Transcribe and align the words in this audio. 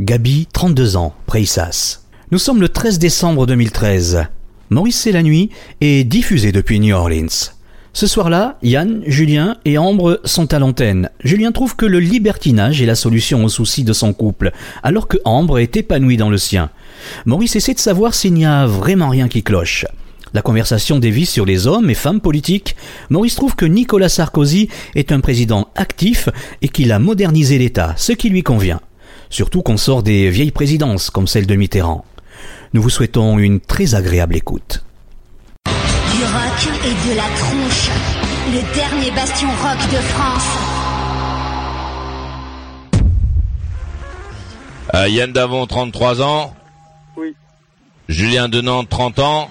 Gabi, 0.00 0.48
32 0.50 0.96
ans, 0.96 1.12
Preissas. 1.26 2.00
Nous 2.30 2.38
sommes 2.38 2.62
le 2.62 2.70
13 2.70 2.98
décembre 2.98 3.46
2013. 3.46 4.24
Maurice 4.70 4.98
c'est 4.98 5.12
la 5.12 5.22
nuit 5.22 5.50
est 5.82 6.04
diffusé 6.04 6.52
depuis 6.52 6.80
New 6.80 6.96
Orleans. 6.96 7.52
Ce 7.92 8.06
soir-là, 8.06 8.56
Yann, 8.62 9.02
Julien 9.06 9.58
et 9.66 9.76
Ambre 9.76 10.18
sont 10.24 10.54
à 10.54 10.58
l'antenne. 10.58 11.10
Julien 11.22 11.52
trouve 11.52 11.76
que 11.76 11.84
le 11.84 12.00
libertinage 12.00 12.80
est 12.80 12.86
la 12.86 12.94
solution 12.94 13.44
aux 13.44 13.50
soucis 13.50 13.84
de 13.84 13.92
son 13.92 14.14
couple, 14.14 14.52
alors 14.82 15.06
que 15.06 15.18
Ambre 15.26 15.58
est 15.58 15.76
épanouie 15.76 16.16
dans 16.16 16.30
le 16.30 16.38
sien. 16.38 16.70
Maurice 17.26 17.56
essaie 17.56 17.74
de 17.74 17.78
savoir 17.78 18.14
s'il 18.14 18.32
n'y 18.32 18.46
a 18.46 18.64
vraiment 18.64 19.10
rien 19.10 19.28
qui 19.28 19.42
cloche. 19.42 19.84
La 20.32 20.40
conversation 20.40 20.98
dévie 20.98 21.26
sur 21.26 21.44
les 21.44 21.66
hommes 21.66 21.90
et 21.90 21.94
femmes 21.94 22.22
politiques. 22.22 22.74
Maurice 23.10 23.34
trouve 23.34 23.54
que 23.54 23.66
Nicolas 23.66 24.08
Sarkozy 24.08 24.70
est 24.94 25.12
un 25.12 25.20
président 25.20 25.68
actif 25.74 26.30
et 26.62 26.68
qu'il 26.68 26.90
a 26.90 26.98
modernisé 26.98 27.58
l'État, 27.58 27.92
ce 27.98 28.12
qui 28.12 28.30
lui 28.30 28.42
convient. 28.42 28.80
Surtout 29.30 29.62
qu'on 29.62 29.76
sort 29.76 30.02
des 30.02 30.28
vieilles 30.28 30.50
présidences 30.50 31.08
comme 31.08 31.28
celle 31.28 31.46
de 31.46 31.54
Mitterrand. 31.54 32.04
Nous 32.72 32.82
vous 32.82 32.90
souhaitons 32.90 33.38
une 33.38 33.60
très 33.60 33.94
agréable 33.94 34.36
écoute. 34.36 34.84
Du 35.66 36.24
rock 36.24 36.68
et 36.84 37.08
de 37.10 37.16
la 37.16 37.22
tronche. 37.22 37.90
Le 38.52 38.74
dernier 38.74 39.10
bastion 39.12 39.48
rock 39.48 39.78
de 39.92 39.96
France. 39.96 40.58
Euh, 44.94 45.08
Yann 45.08 45.32
Davon, 45.32 45.66
33 45.66 46.20
ans. 46.22 46.56
Oui. 47.16 47.34
Julien 48.08 48.48
de 48.48 48.60
Nantes, 48.60 48.88
30 48.88 49.20
ans. 49.20 49.50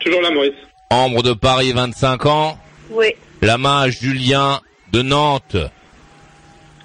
Toujours 0.00 0.22
là, 0.22 0.30
Maurice. 0.30 0.54
Ambre 0.88 1.22
de 1.22 1.34
Paris, 1.34 1.72
25 1.72 2.24
ans. 2.24 2.58
Oui. 2.90 3.08
Lama 3.42 3.90
Julien 3.90 4.60
de 4.92 5.02
Nantes. 5.02 5.56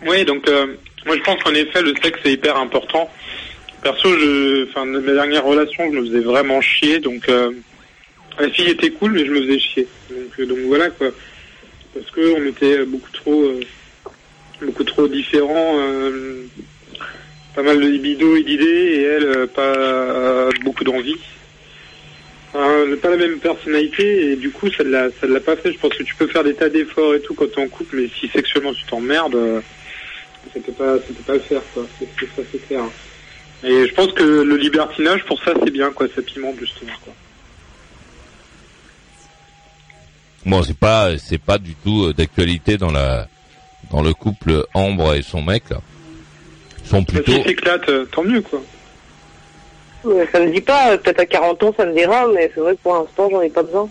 Oui, 0.05 0.25
donc 0.25 0.47
euh, 0.50 0.75
moi 1.05 1.16
je 1.16 1.21
pense 1.21 1.41
qu'en 1.44 1.53
effet 1.53 1.81
le 1.81 1.94
sexe 2.02 2.19
est 2.25 2.33
hyper 2.33 2.57
important. 2.57 3.09
Perso, 3.81 4.09
je, 4.09 4.67
enfin, 4.69 4.85
de 4.85 4.99
mes 4.99 5.13
dernières 5.13 5.44
relations, 5.44 5.91
je 5.91 5.99
me 5.99 6.05
faisais 6.05 6.19
vraiment 6.19 6.61
chier, 6.61 6.99
donc 6.99 7.27
euh, 7.30 7.52
la 8.39 8.49
fille 8.49 8.69
était 8.69 8.91
cool, 8.91 9.13
mais 9.13 9.25
je 9.25 9.31
me 9.31 9.41
faisais 9.41 9.59
chier. 9.59 9.88
Donc, 10.11 10.39
euh, 10.39 10.45
donc 10.45 10.59
voilà 10.67 10.89
quoi. 10.91 11.07
Parce 11.94 12.09
que 12.11 12.39
on 12.39 12.45
était 12.45 12.85
beaucoup 12.85 13.11
trop, 13.11 13.41
euh, 13.41 13.59
beaucoup 14.61 14.83
trop 14.83 15.07
différents. 15.07 15.79
pas 17.55 17.63
mal 17.63 17.79
de 17.79 17.88
libido 17.88 18.35
et 18.35 18.44
d'idées, 18.44 18.63
et 18.66 19.02
elle, 19.02 19.47
pas 19.47 20.49
beaucoup 20.63 20.83
d'envie. 20.83 21.17
Pas 22.53 23.09
la 23.09 23.17
même 23.17 23.39
personnalité, 23.39 24.31
et 24.31 24.35
du 24.35 24.52
coup, 24.52 24.69
ça 24.72 24.83
ne 24.83 24.89
l'a, 24.89 25.39
pas 25.39 25.55
fait. 25.55 25.73
Je 25.73 25.79
pense 25.79 25.95
que 25.95 26.03
tu 26.03 26.13
peux 26.16 26.27
faire 26.27 26.44
des 26.44 26.53
tas 26.53 26.69
d'efforts 26.69 27.16
et 27.16 27.22
tout 27.22 27.33
quand 27.33 27.52
t'es 27.52 27.61
en 27.61 27.67
mais 27.94 28.09
si 28.19 28.27
sexuellement 28.27 28.73
tu 28.73 28.85
t'emmerdes, 28.85 29.63
ça 30.53 30.59
peut 30.59 30.72
pas, 30.72 30.97
ça 30.97 31.08
peut 31.08 31.23
pas 31.25 31.34
le 31.34 31.39
faire, 31.39 31.61
quoi. 31.73 31.84
C'est, 32.00 32.08
c'est, 32.20 32.25
ça, 32.36 32.47
c'est 32.52 32.67
clair. 32.67 32.84
Et 33.64 33.88
je 33.88 33.94
pense 33.94 34.11
que 34.14 34.23
le 34.23 34.58
libertinage, 34.58 35.23
pour 35.25 35.42
ça, 35.44 35.53
c'est 35.64 35.72
bien, 35.72 35.92
quoi. 35.92 36.08
Ça 36.16 36.22
pimente, 36.22 36.59
justement, 36.59 36.94
quoi. 37.03 37.14
Bon, 40.45 40.64
c'est 40.64 40.78
pas, 40.78 41.18
c'est 41.18 41.38
pas 41.38 41.57
du 41.59 41.75
tout 41.75 42.06
euh, 42.06 42.13
d'actualité 42.13 42.78
dans 42.78 42.91
la, 42.91 43.28
dans 43.91 44.01
le 44.01 44.13
couple 44.13 44.66
Ambre 44.74 45.13
et 45.13 45.22
son 45.22 45.41
mec, 45.44 45.69
là. 45.69 45.81
Ils 46.84 46.90
sont 46.90 47.00
Mais 47.13 47.22
plutôt, 47.22 47.31
si 47.34 47.44
s'éclate, 47.44 47.88
euh, 47.90 48.06
tant 48.06 48.24
mieux, 48.24 48.41
quoi. 48.41 48.62
Ça 50.31 50.40
me 50.40 50.51
dit 50.51 50.62
pas, 50.62 50.94
euh, 50.94 50.97
peut-être 50.97 51.19
à 51.19 51.25
40 51.28 51.62
ans 51.62 51.74
ça 51.78 51.85
me 51.85 51.94
dira, 51.94 52.25
mais 52.34 52.51
c'est 52.56 52.59
vrai 52.59 52.75
que 52.75 52.81
pour 52.81 52.96
l'instant 52.96 53.30
j'en 53.30 53.41
ai 53.41 53.51
pas 53.51 53.62
besoin. 53.62 53.88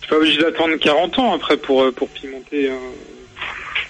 T'es 0.00 0.08
pas 0.08 0.16
obligé 0.16 0.40
d'attendre 0.42 0.74
40 0.74 1.18
ans 1.20 1.34
après 1.34 1.56
pour, 1.56 1.92
pour 1.92 2.08
pimenter. 2.08 2.68
hein. 2.68 2.74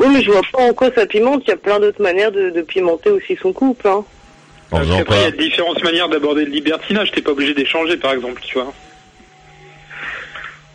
Oui, 0.01 0.07
mais 0.13 0.23
je 0.23 0.31
vois 0.31 0.43
pas 0.53 0.63
en 0.63 0.73
quoi 0.75 0.91
ça 0.95 1.07
pimente, 1.07 1.43
il 1.47 1.51
y 1.51 1.53
a 1.53 1.57
plein 1.57 1.81
d'autres 1.81 2.03
manières 2.03 2.31
de, 2.33 2.51
de 2.51 2.63
pimenter 2.63 3.11
aussi 3.11 3.37
son 3.41 3.53
couple. 3.53 3.89
Hein. 3.89 4.05
en 4.05 4.05
Parce 4.71 4.85
faisant 4.85 4.99
qu'après, 4.99 5.17
il 5.19 5.23
y 5.23 5.27
a 5.27 5.31
différentes 5.33 5.83
manières 5.83 6.09
d'aborder 6.09 6.45
le 6.45 6.51
libertinage. 6.51 7.11
T'es 7.11 7.23
pas 7.23 7.33
obligé 7.33 7.55
d'échanger, 7.55 7.97
par 7.97 8.13
exemple, 8.13 8.41
tu 8.45 8.55
vois. 8.55 8.73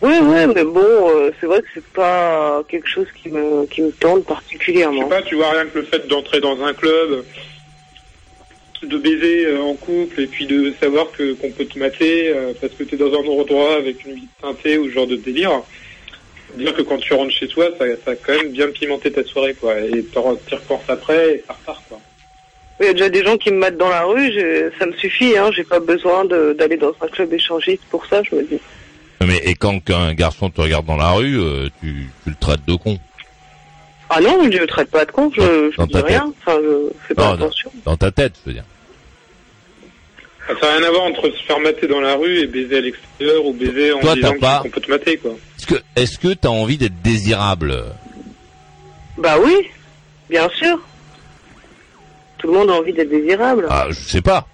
Oui, 0.01 0.15
oui, 0.21 0.47
mais 0.53 0.65
bon, 0.65 0.81
euh, 0.81 1.31
c'est 1.39 1.45
vrai 1.47 1.61
que 1.61 1.67
c'est 1.73 1.87
pas 1.93 2.61
quelque 2.67 2.89
chose 2.89 3.07
qui 3.21 3.29
me, 3.29 3.65
qui 3.67 3.81
me 3.81 3.91
tente 3.91 4.23
Je 4.23 4.27
sais 4.27 4.33
particulièrement. 4.33 5.07
pas, 5.07 5.21
tu 5.21 5.35
vois 5.35 5.51
rien 5.51 5.65
que 5.65 5.79
le 5.79 5.85
fait 5.85 6.05
d'entrer 6.09 6.41
dans 6.41 6.61
un 6.61 6.73
club, 6.73 7.23
de 8.83 8.97
baiser 8.97 9.45
euh, 9.45 9.61
en 9.61 9.75
couple 9.75 10.19
et 10.19 10.27
puis 10.27 10.45
de 10.45 10.73
savoir 10.81 11.09
que 11.13 11.31
qu'on 11.35 11.51
peut 11.51 11.63
te 11.63 11.79
mater 11.79 12.33
euh, 12.35 12.51
parce 12.59 12.73
que 12.73 12.83
t'es 12.83 12.97
dans 12.97 13.13
un 13.13 13.25
endroit 13.25 13.75
avec 13.77 14.03
une 14.05 14.15
vie 14.15 14.27
teintée 14.41 14.77
ou 14.77 14.89
ce 14.89 14.91
genre 14.93 15.07
de 15.07 15.15
délire. 15.15 15.61
Dire 16.55 16.73
que 16.73 16.81
quand 16.83 16.97
tu 16.97 17.13
rentres 17.13 17.33
chez 17.33 17.47
toi, 17.47 17.65
ça, 17.79 17.85
ça 18.05 18.11
a 18.11 18.15
quand 18.15 18.33
même 18.33 18.51
bien 18.51 18.67
pimenté 18.69 19.11
ta 19.11 19.23
soirée, 19.23 19.53
quoi. 19.55 19.79
Et 19.79 20.03
t'en- 20.03 20.35
t'y 20.35 20.55
repenses 20.55 20.83
après 20.87 21.35
et 21.35 21.43
ça 21.47 21.53
repart, 21.53 21.81
quoi. 21.89 21.99
Il 22.79 22.85
y 22.87 22.89
a 22.89 22.93
déjà 22.93 23.09
des 23.09 23.23
gens 23.23 23.37
qui 23.37 23.51
me 23.51 23.57
matent 23.57 23.77
dans 23.77 23.89
la 23.89 24.03
rue, 24.03 24.31
ça 24.79 24.85
me 24.85 24.93
suffit, 24.93 25.37
hein, 25.37 25.49
j'ai 25.55 25.63
pas 25.63 25.79
besoin 25.79 26.25
de- 26.25 26.53
d'aller 26.53 26.77
dans 26.77 26.93
un 27.01 27.07
club 27.07 27.31
échangiste 27.33 27.83
pour 27.89 28.05
ça, 28.05 28.21
je 28.29 28.35
me 28.35 28.43
dis. 28.43 28.59
Mais, 29.25 29.37
et 29.45 29.55
quand 29.55 29.79
un 29.89 30.13
garçon 30.13 30.49
te 30.49 30.59
regarde 30.59 30.85
dans 30.85 30.97
la 30.97 31.11
rue, 31.11 31.39
euh, 31.39 31.69
tu, 31.81 32.07
tu 32.23 32.29
le 32.29 32.35
traites 32.39 32.65
de 32.67 32.75
con? 32.75 32.97
Ah 34.09 34.19
non, 34.21 34.37
je 34.51 34.57
ne 34.59 34.65
traite 34.65 34.89
pas 34.91 35.05
de 35.05 35.11
con, 35.11 35.31
je, 35.35 35.71
je 35.75 35.83
dis 35.85 35.97
rien, 35.97 36.31
enfin, 36.45 36.59
je 36.61 36.89
fais 37.07 37.13
pas 37.13 37.27
Non, 37.29 37.33
attention. 37.33 37.71
Dans 37.85 37.95
ta 37.95 38.11
tête, 38.11 38.33
je 38.43 38.49
veux 38.49 38.53
dire. 38.53 38.65
Ça 40.47 40.53
n'a 40.67 40.77
rien 40.77 40.87
à 40.87 40.91
voir 40.91 41.03
entre 41.03 41.29
se 41.29 41.43
faire 41.43 41.59
mater 41.59 41.87
dans 41.87 42.01
la 42.01 42.15
rue 42.15 42.39
et 42.39 42.47
baiser 42.47 42.77
à 42.77 42.81
l'extérieur 42.81 43.45
ou 43.45 43.53
baiser 43.53 43.93
en 43.93 43.99
Toi, 44.01 44.15
disant 44.15 44.33
qu'on 44.61 44.69
peut 44.69 44.81
te 44.81 44.91
mater, 44.91 45.17
quoi. 45.17 45.35
Est-ce 45.63 45.75
que, 45.75 45.81
est-ce 45.95 46.17
que 46.19 46.33
t'as 46.33 46.49
envie 46.49 46.77
d'être 46.77 47.01
désirable? 47.01 47.85
Bah 49.17 49.37
oui, 49.41 49.69
bien 50.29 50.49
sûr. 50.49 50.77
Tout 52.37 52.47
le 52.47 52.53
monde 52.53 52.69
a 52.69 52.73
envie 52.73 52.91
d'être 52.91 53.09
désirable. 53.09 53.67
Ah, 53.69 53.85
je 53.89 53.93
sais 53.95 54.21
pas. 54.21 54.45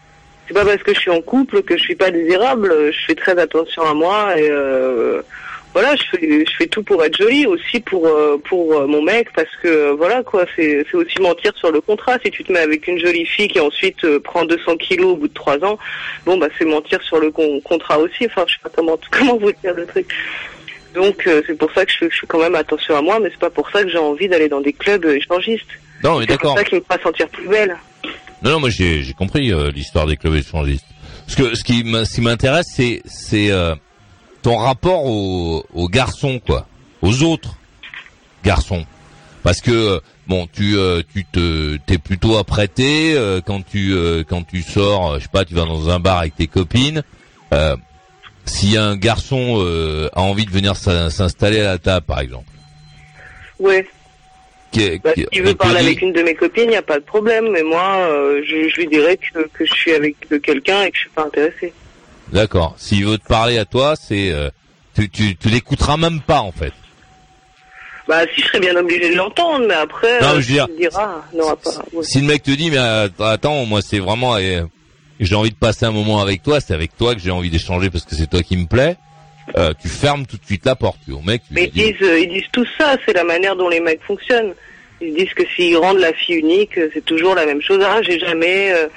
C'est 0.48 0.53
pas 0.53 0.64
parce 0.66 0.84
que 0.84 0.94
je 0.94 1.00
suis 1.00 1.09
en 1.09 1.22
couple 1.22 1.64
que 1.64 1.75
je 1.78 1.81
suis 1.81 1.96
pas 1.96 2.12
désirable. 2.12 2.92
Je 2.92 3.06
fais 3.08 3.16
très 3.16 3.40
attention 3.40 3.81
à 3.81 3.96
moi 3.96 4.38
et 4.40 4.48
euh, 4.52 5.24
voilà, 5.74 5.96
je 5.96 6.03
fais, 6.12 6.46
je 6.46 6.52
fais 6.56 6.68
tout 6.68 6.84
pour 6.84 7.03
être 7.03 7.18
jolie 7.18 7.48
aussi 7.48 7.80
pour 7.80 8.06
euh, 8.06 8.38
pour 8.48 8.74
euh, 8.75 8.86
mon 8.86 9.02
mec 9.02 9.30
parce 9.34 9.50
que 9.64 9.90
voilà 9.94 10.22
quoi, 10.22 10.46
c'est 10.56 10.86
c'est 10.92 10.98
aussi 10.98 11.19
mentir 11.19 11.53
sur 11.58 11.72
le 11.72 11.81
contrat. 11.81 12.18
Si 12.24 12.30
tu 12.30 12.44
te 12.44 12.52
mets 12.52 12.59
avec 12.59 12.88
une 12.88 13.00
jolie 13.00 13.25
fille 13.25 13.48
qui 13.48 13.59
ensuite 13.59 14.03
euh, 14.03 14.19
prend 14.19 14.46
200 14.46 14.78
kilos 14.78 15.14
au 15.14 15.16
bout 15.16 15.28
de 15.28 15.34
trois 15.34 15.58
ans, 15.64 15.80
bon 16.28 16.38
bah 16.38 16.50
c'est 16.59 16.66
mentir 16.66 17.02
sur 17.02 17.19
le 17.19 17.31
con- 17.31 17.62
contrat 17.62 17.98
aussi. 17.98 18.28
Enfin, 18.28 18.44
je 18.48 18.53
sais 18.53 18.59
pas 18.62 18.69
comment 18.75 19.00
comment 19.12 19.38
vous 19.38 19.52
dire 19.64 19.74
le 19.74 19.88
truc. 19.88 20.08
Donc 20.94 21.27
euh, 21.27 21.41
c'est 21.45 21.57
pour 21.57 21.72
ça 21.73 21.85
que 21.85 21.91
je, 21.91 21.97
fais- 21.97 22.09
je 22.11 22.19
fais 22.19 22.27
quand 22.27 22.39
même 22.39 22.55
attention 22.55 22.95
à 22.97 23.01
moi, 23.01 23.19
mais 23.19 23.29
c'est 23.31 23.39
pas 23.39 23.50
pour 23.50 23.69
ça 23.69 23.83
que 23.83 23.89
j'ai 23.89 23.97
envie 23.97 24.27
d'aller 24.27 24.50
dans 24.50 24.61
des 24.61 24.73
clubs 24.73 25.05
euh, 25.05 25.16
échangistes. 25.17 25.66
Non, 26.03 26.19
mais 26.19 26.25
C'est 26.27 26.38
pour 26.39 26.53
d'accord. 26.53 26.57
ça 26.57 26.63
qui 26.63 26.75
me 26.75 26.81
fera 26.81 26.97
sentir 27.03 27.27
plus 27.29 27.47
belle. 27.47 27.75
Non, 28.41 28.51
non, 28.51 28.59
moi 28.61 28.69
j'ai 28.69 29.03
j'ai 29.03 29.13
compris 29.13 29.51
euh, 29.51 29.69
l'histoire 29.72 30.07
des 30.07 30.17
clubs 30.17 30.35
échangistes. 30.35 30.85
Parce 31.25 31.35
que 31.35 31.55
ce 31.55 31.63
qui 31.63 31.81
m- 31.81 32.05
ce 32.05 32.16
qui 32.16 32.22
m'intéresse, 32.22 32.67
c'est 32.75 33.01
c'est 33.05 33.51
euh, 33.51 33.75
ton 34.41 34.57
rapport 34.57 35.05
aux, 35.05 35.63
aux 35.73 35.88
garçons, 35.89 36.39
quoi, 36.44 36.67
aux 37.01 37.21
autres 37.23 37.56
garçons. 38.44 38.85
Parce 39.44 39.61
que 39.61 39.71
euh, 39.71 40.00
bon, 40.27 40.47
tu 40.51 40.75
euh, 40.77 41.01
tu 41.13 41.23
te 41.25 41.77
t'es 41.85 41.97
plutôt 41.97 42.38
apprêté 42.38 43.13
euh, 43.16 43.42
quand 43.45 43.62
tu 43.65 43.94
euh, 43.94 44.24
quand 44.27 44.44
tu 44.47 44.62
sors, 44.63 45.12
euh, 45.13 45.18
je 45.19 45.24
sais 45.24 45.30
pas, 45.31 45.45
tu 45.45 45.53
vas 45.53 45.65
dans 45.65 45.89
un 45.89 46.00
bar 46.00 46.18
avec 46.19 46.35
tes 46.35 46.47
copines. 46.47 47.03
Si 48.45 48.77
un 48.77 48.95
garçon 48.95 49.57
euh, 49.63 50.09
a 50.13 50.21
envie 50.21 50.45
de 50.45 50.51
venir 50.51 50.75
s'in- 50.75 51.09
s'installer 51.09 51.59
à 51.62 51.65
la 51.71 51.77
table, 51.77 52.06
par 52.06 52.19
exemple, 52.19 52.45
qui, 54.71 55.00
Bah, 55.00 55.13
qui- 55.13 55.21
si 55.21 55.27
tu 55.31 55.41
veux 55.41 55.56
parler 55.56 55.80
avec 55.80 56.01
une 56.01 56.13
de 56.13 56.21
mes 56.21 56.36
copines, 56.36 56.65
il 56.65 56.69
n'y 56.69 56.75
a 56.75 56.81
pas 56.81 57.00
de 57.00 57.03
problème. 57.03 57.50
Mais 57.51 57.63
moi, 57.63 57.97
euh, 58.09 58.41
je, 58.45 58.69
je 58.69 58.75
lui 58.77 58.88
dirais 58.88 59.18
que, 59.18 59.39
que 59.53 59.65
je 59.65 59.74
suis 59.74 59.94
avec 59.94 60.15
quelqu'un 60.44 60.83
et 60.83 60.91
que 60.91 60.95
je 60.97 61.01
suis 61.01 61.09
pas 61.09 61.24
intéressée. 61.25 61.74
D'accord. 62.31 62.75
S'il 62.77 63.06
veut 63.06 63.18
te 63.18 63.25
parler 63.27 63.57
à 63.57 63.65
toi, 63.65 63.95
c'est 63.95 64.31
euh, 64.31 64.50
tu 64.95 65.09
tu 65.09 65.35
tu 65.35 65.50
l'écouteras 65.50 65.97
même 65.97 66.21
pas 66.21 66.42
en 66.42 66.51
fait. 66.51 66.74
Bah, 68.07 68.21
si 68.33 68.42
je 68.42 68.47
serais 68.47 68.59
bien 68.59 68.75
obligée 68.75 69.12
de 69.12 69.15
l'entendre, 69.15 69.65
mais 69.68 69.74
après, 69.75 70.19
Non, 70.21 70.30
euh, 70.35 70.42
je 70.42 70.47
dire, 70.47 70.65
tu 70.68 70.74
me 70.74 70.77
diras, 70.77 71.24
non, 71.33 71.56
pas. 71.56 71.69
ouais. 71.94 72.03
Si 72.03 72.19
le 72.21 72.27
mec 72.27 72.42
te 72.44 72.51
dit 72.51 72.69
mais 72.71 72.77
euh, 72.80 73.07
attends, 73.19 73.65
moi 73.65 73.81
c'est 73.81 74.00
vraiment 74.00 74.35
euh, 74.35 74.63
j'ai 75.19 75.36
envie 75.36 75.51
de 75.51 75.56
passer 75.56 75.86
un 75.86 75.92
moment 75.92 76.21
avec 76.21 76.44
toi, 76.44 76.60
c'est 76.62 76.74
avec 76.74 76.95
toi 76.98 77.13
que 77.16 77.21
j'ai 77.21 77.31
envie 77.31 77.50
d'échanger 77.50 77.89
parce 77.89 78.06
que 78.06 78.16
c'est 78.16 78.30
toi 78.30 78.42
qui 78.44 78.56
me 78.57 78.66
plaît. 78.68 78.95
euh, 79.57 79.74
tu 79.81 79.88
fermes 79.89 80.25
tout 80.25 80.38
de 80.38 80.45
suite 80.45 80.66
la 80.66 80.75
porte. 80.75 81.00
Au 81.12 81.21
mec, 81.21 81.42
tu 81.48 81.54
Mais 81.54 81.66
ils 81.66 81.71
dis, 81.71 81.83
disent, 81.94 82.07
euh, 82.07 82.19
ils 82.19 82.30
disent 82.30 82.50
tout 82.51 82.66
ça. 82.77 82.95
C'est 83.06 83.13
la 83.13 83.24
manière 83.24 83.56
dont 83.56 83.68
les 83.69 83.80
mecs 83.80 84.01
fonctionnent. 84.04 84.54
Ils 85.01 85.13
disent 85.16 85.33
que 85.33 85.44
s'ils 85.56 85.77
rendent 85.77 85.98
la 86.00 86.13
fille 86.13 86.36
unique, 86.36 86.77
euh, 86.77 86.89
c'est 86.94 87.04
toujours 87.06 87.33
la 87.33 87.45
même 87.45 87.62
chose. 87.62 87.80
Ah, 87.83 88.01
j'ai 88.04 88.19
jamais 88.19 88.71
euh, 88.74 88.88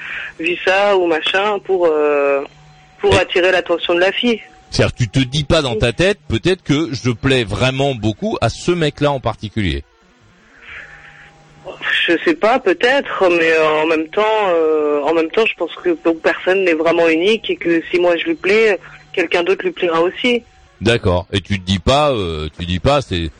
vu 0.41 0.57
ça 0.65 0.97
ou 0.97 1.07
machin 1.07 1.59
pour 1.61 1.87
euh, 1.87 2.43
pour 3.01 3.15
Et- 3.15 3.19
attirer 3.19 3.51
l'attention 3.53 3.95
de 3.95 4.01
la 4.01 4.13
fille. 4.13 4.41
C'est-à-dire, 4.71 4.95
tu 4.95 5.09
te 5.09 5.19
dis 5.21 5.45
pas 5.45 5.61
dans 5.63 5.77
ta 5.77 5.93
tête, 5.93 6.19
peut-être 6.29 6.63
que 6.63 6.89
je 6.93 7.11
plais 7.11 7.45
vraiment 7.45 7.95
beaucoup 7.95 8.37
à 8.41 8.49
ce 8.49 8.71
mec-là 8.73 9.11
en 9.13 9.21
particulier. 9.21 9.85
Je 12.07 12.17
sais 12.25 12.35
pas, 12.35 12.59
peut-être, 12.59 13.29
mais 13.29 13.53
euh, 13.53 13.83
en 13.83 13.87
même 13.87 14.09
temps, 14.09 14.23
euh, 14.49 15.03
en 15.03 15.13
même 15.13 15.31
temps, 15.31 15.45
je 15.47 15.55
pense 15.55 15.75
que 15.77 15.91
personne 16.13 16.65
n'est 16.65 16.73
vraiment 16.75 17.09
unique 17.09 17.51
et 17.51 17.57
que 17.57 17.83
si 17.91 17.99
moi 18.01 18.17
je 18.17 18.25
lui 18.25 18.35
plais, 18.35 18.79
quelqu'un 19.13 19.43
d'autre 19.43 19.63
lui 19.65 19.73
plaira 19.73 20.01
aussi. 20.01 20.43
D'accord. 20.81 21.27
Et 21.33 21.41
tu 21.41 21.61
te 21.61 21.65
dis 21.65 21.79
pas, 21.79 22.11
euh, 22.13 22.49
tu 22.59 22.65
dis 22.65 22.81
pas, 22.81 23.03
c'est, 23.03 23.31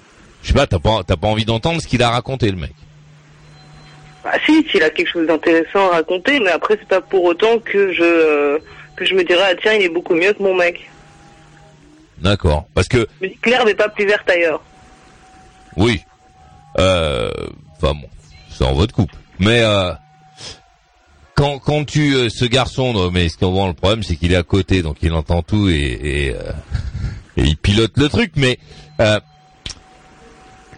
je 0.43 0.49
sais 0.49 0.53
pas, 0.55 0.67
t'as 0.67 0.79
pas, 0.79 1.03
t'as 1.07 1.17
pas 1.17 1.29
envie 1.29 1.45
d'entendre 1.45 1.81
ce 1.81 1.87
qu'il 1.87 2.03
a 2.03 2.11
raconté 2.11 2.51
le 2.51 2.57
mec. 2.59 2.73
Bah 4.23 4.33
si, 4.47 4.65
s'il 4.71 4.83
a 4.85 4.91
quelque 4.91 5.11
chose 5.11 5.27
d'intéressant 5.27 5.91
à 5.91 5.95
raconter, 5.97 6.39
mais 6.39 6.51
après 6.51 6.77
c'est 6.79 6.87
pas 6.89 7.01
pour 7.01 7.25
autant 7.25 7.59
que 7.59 7.93
je 7.93 8.05
euh, 8.05 8.59
que 8.95 9.05
je 9.05 9.15
me 9.15 9.25
dirais 9.25 9.43
ah 9.51 9.55
tiens 9.61 9.73
il 9.73 9.83
est 9.83 9.89
beaucoup 9.89 10.15
mieux 10.15 10.33
que 10.33 10.43
mon 10.43 10.55
mec. 10.55 10.89
D'accord. 12.19 12.67
Parce 12.75 12.87
que, 12.87 13.09
Mais 13.21 13.31
Claire 13.43 13.65
n'est 13.65 13.75
pas 13.75 13.89
plus 13.89 14.07
verte 14.07 14.29
ailleurs. 14.31 14.63
oui, 15.77 16.03
euh, 16.79 17.31
enfin 17.77 17.95
bon, 17.95 18.09
c'est 18.55 18.65
en 18.65 18.75
votre 18.75 18.95
couple. 18.95 19.15
Mais 19.39 19.63
euh, 19.63 19.93
quand 21.35 21.59
quand 21.59 21.85
tu, 21.85 22.15
euh, 22.15 22.29
ce 22.29 22.45
garçon, 22.45 22.93
non, 22.93 23.11
mais 23.11 23.29
ce 23.29 23.37
qu'on 23.37 23.51
voit 23.51 23.67
le 23.67 23.75
problème, 23.75 24.03
c'est 24.03 24.17
qu'il 24.17 24.33
est 24.33 24.37
à 24.37 24.43
côté, 24.43 24.83
donc 24.83 24.99
il 25.03 25.13
entend 25.13 25.43
tout 25.43 25.69
et 25.69 25.75
et, 25.75 26.35
euh, 26.35 26.53
et 27.37 27.43
il 27.43 27.57
pilote 27.57 27.97
le 27.97 28.09
truc. 28.09 28.33
Mais 28.37 28.59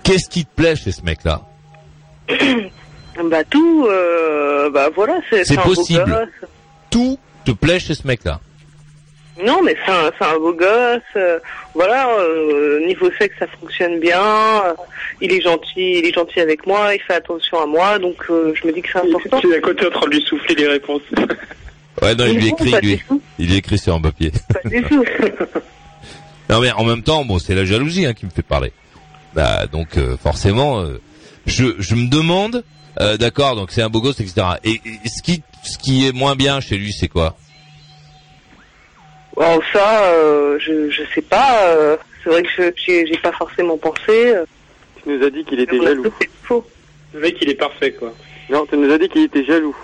qu'est-ce 0.03 0.29
qui 0.29 0.44
te 0.44 0.55
plaît 0.55 0.76
chez 0.76 0.93
ce 0.93 1.03
mec-là? 1.03 1.43
Bah 3.31 3.44
tout, 3.44 3.87
bah 4.73 4.88
voilà, 4.93 5.20
c'est 5.31 5.61
possible. 5.61 6.29
Tout 6.91 7.17
te 7.44 7.53
plaît 7.53 7.79
chez 7.79 7.94
ce 7.94 8.09
mec-là? 8.09 8.41
Non, 9.43 9.63
mais 9.63 9.75
c'est 9.85 9.91
un, 9.93 10.11
c'est 10.19 10.25
un 10.27 10.39
beau 10.39 10.53
gosse. 10.53 11.01
euh, 11.17 11.39
voilà, 11.75 12.09
euh, 12.19 12.87
niveau 12.87 13.11
sexe, 13.19 13.35
ça 13.39 13.47
fonctionne 13.61 13.99
bien. 13.99 14.21
euh, 14.21 14.75
il 15.21 15.33
est 15.33 15.41
gentil, 15.41 15.99
il 15.99 16.07
est 16.07 16.15
gentil 16.15 16.41
avec 16.41 16.67
moi, 16.67 16.95
il 16.95 17.01
fait 17.01 17.15
attention 17.15 17.61
à 17.61 17.67
moi, 17.67 17.99
donc 17.99 18.17
euh, 18.31 18.55
je 18.55 18.67
me 18.67 18.73
dis 18.73 18.81
que 18.83 18.89
c'est 18.93 18.99
important. 18.99 19.41
Tu 19.41 19.53
es 19.53 19.57
à 19.57 19.61
côté 19.61 19.87
en 19.87 19.91
train 19.91 20.07
de 20.07 20.15
lui 20.15 20.23
souffler 20.23 20.55
les 20.55 20.69
réponses. 20.69 21.03
Ouais, 22.03 22.13
non, 22.17 22.27
il 22.27 22.39
lui 22.39 22.49
écrit, 22.49 22.73
lui, 22.83 23.01
il 23.39 23.47
lui 23.49 23.57
écrit 23.57 23.79
sur 23.79 23.95
un 23.95 24.01
papier. 24.01 24.33
pas 24.53 24.69
du 24.69 24.83
tout. 24.89 25.05
Non 26.51 26.61
mais 26.61 26.73
en 26.73 26.85
même 26.85 27.03
temps, 27.03 27.25
bon, 27.25 27.39
c'est 27.39 27.55
la 27.55 27.65
jalousie 27.65 28.05
hein, 28.05 28.15
qui 28.15 28.27
me 28.27 28.31
fait 28.33 28.43
parler. 28.43 28.73
Bah 29.33 29.67
donc 29.67 29.97
euh, 29.97 30.17
forcément, 30.17 30.81
euh, 30.81 31.01
je 31.47 31.67
je 31.79 31.95
me 31.95 32.09
demande, 32.09 32.65
euh, 33.01 33.17
d'accord, 33.17 33.55
donc 33.55 33.71
c'est 33.71 33.81
un 33.81 33.89
beau 33.89 34.01
gosse, 34.01 34.19
etc. 34.21 34.45
Et, 34.65 34.81
et 34.85 35.09
ce 35.09 35.23
qui 35.23 35.43
ce 35.63 35.79
qui 35.79 36.07
est 36.07 36.13
moins 36.13 36.35
bien 36.35 36.61
chez 36.61 36.77
lui, 36.77 36.93
c'est 36.93 37.09
quoi? 37.09 37.37
Bon, 39.37 39.61
ça, 39.73 40.05
euh, 40.13 40.59
je, 40.61 40.91
je 40.91 41.03
sais 41.15 41.23
pas. 41.23 41.65
euh, 41.69 41.97
c'est 42.23 42.31
vrai 42.31 42.43
que 42.43 42.49
je 42.57 42.63
j'ai 42.77 43.07
j'ai 43.07 43.17
pas 43.19 43.33
forcément 43.33 43.77
pensé. 43.77 44.35
euh, 44.35 44.45
Tu 45.03 45.11
nous 45.11 45.25
as 45.25 45.31
dit 45.31 45.45
qu'il 45.45 45.61
était 45.61 45.81
jaloux. 45.81 46.05
c'est 46.21 46.31
faux. 46.43 46.65
Le 47.13 47.21
mec, 47.21 47.37
il 47.41 47.51
est 47.51 47.55
parfait, 47.55 47.93
quoi. 47.93 48.13
Non, 48.51 48.65
tu 48.67 48.77
nous 48.77 48.93
as 48.93 48.99
dit 48.99 49.09
qu'il 49.09 49.25
était 49.25 49.45
jaloux. 49.45 49.77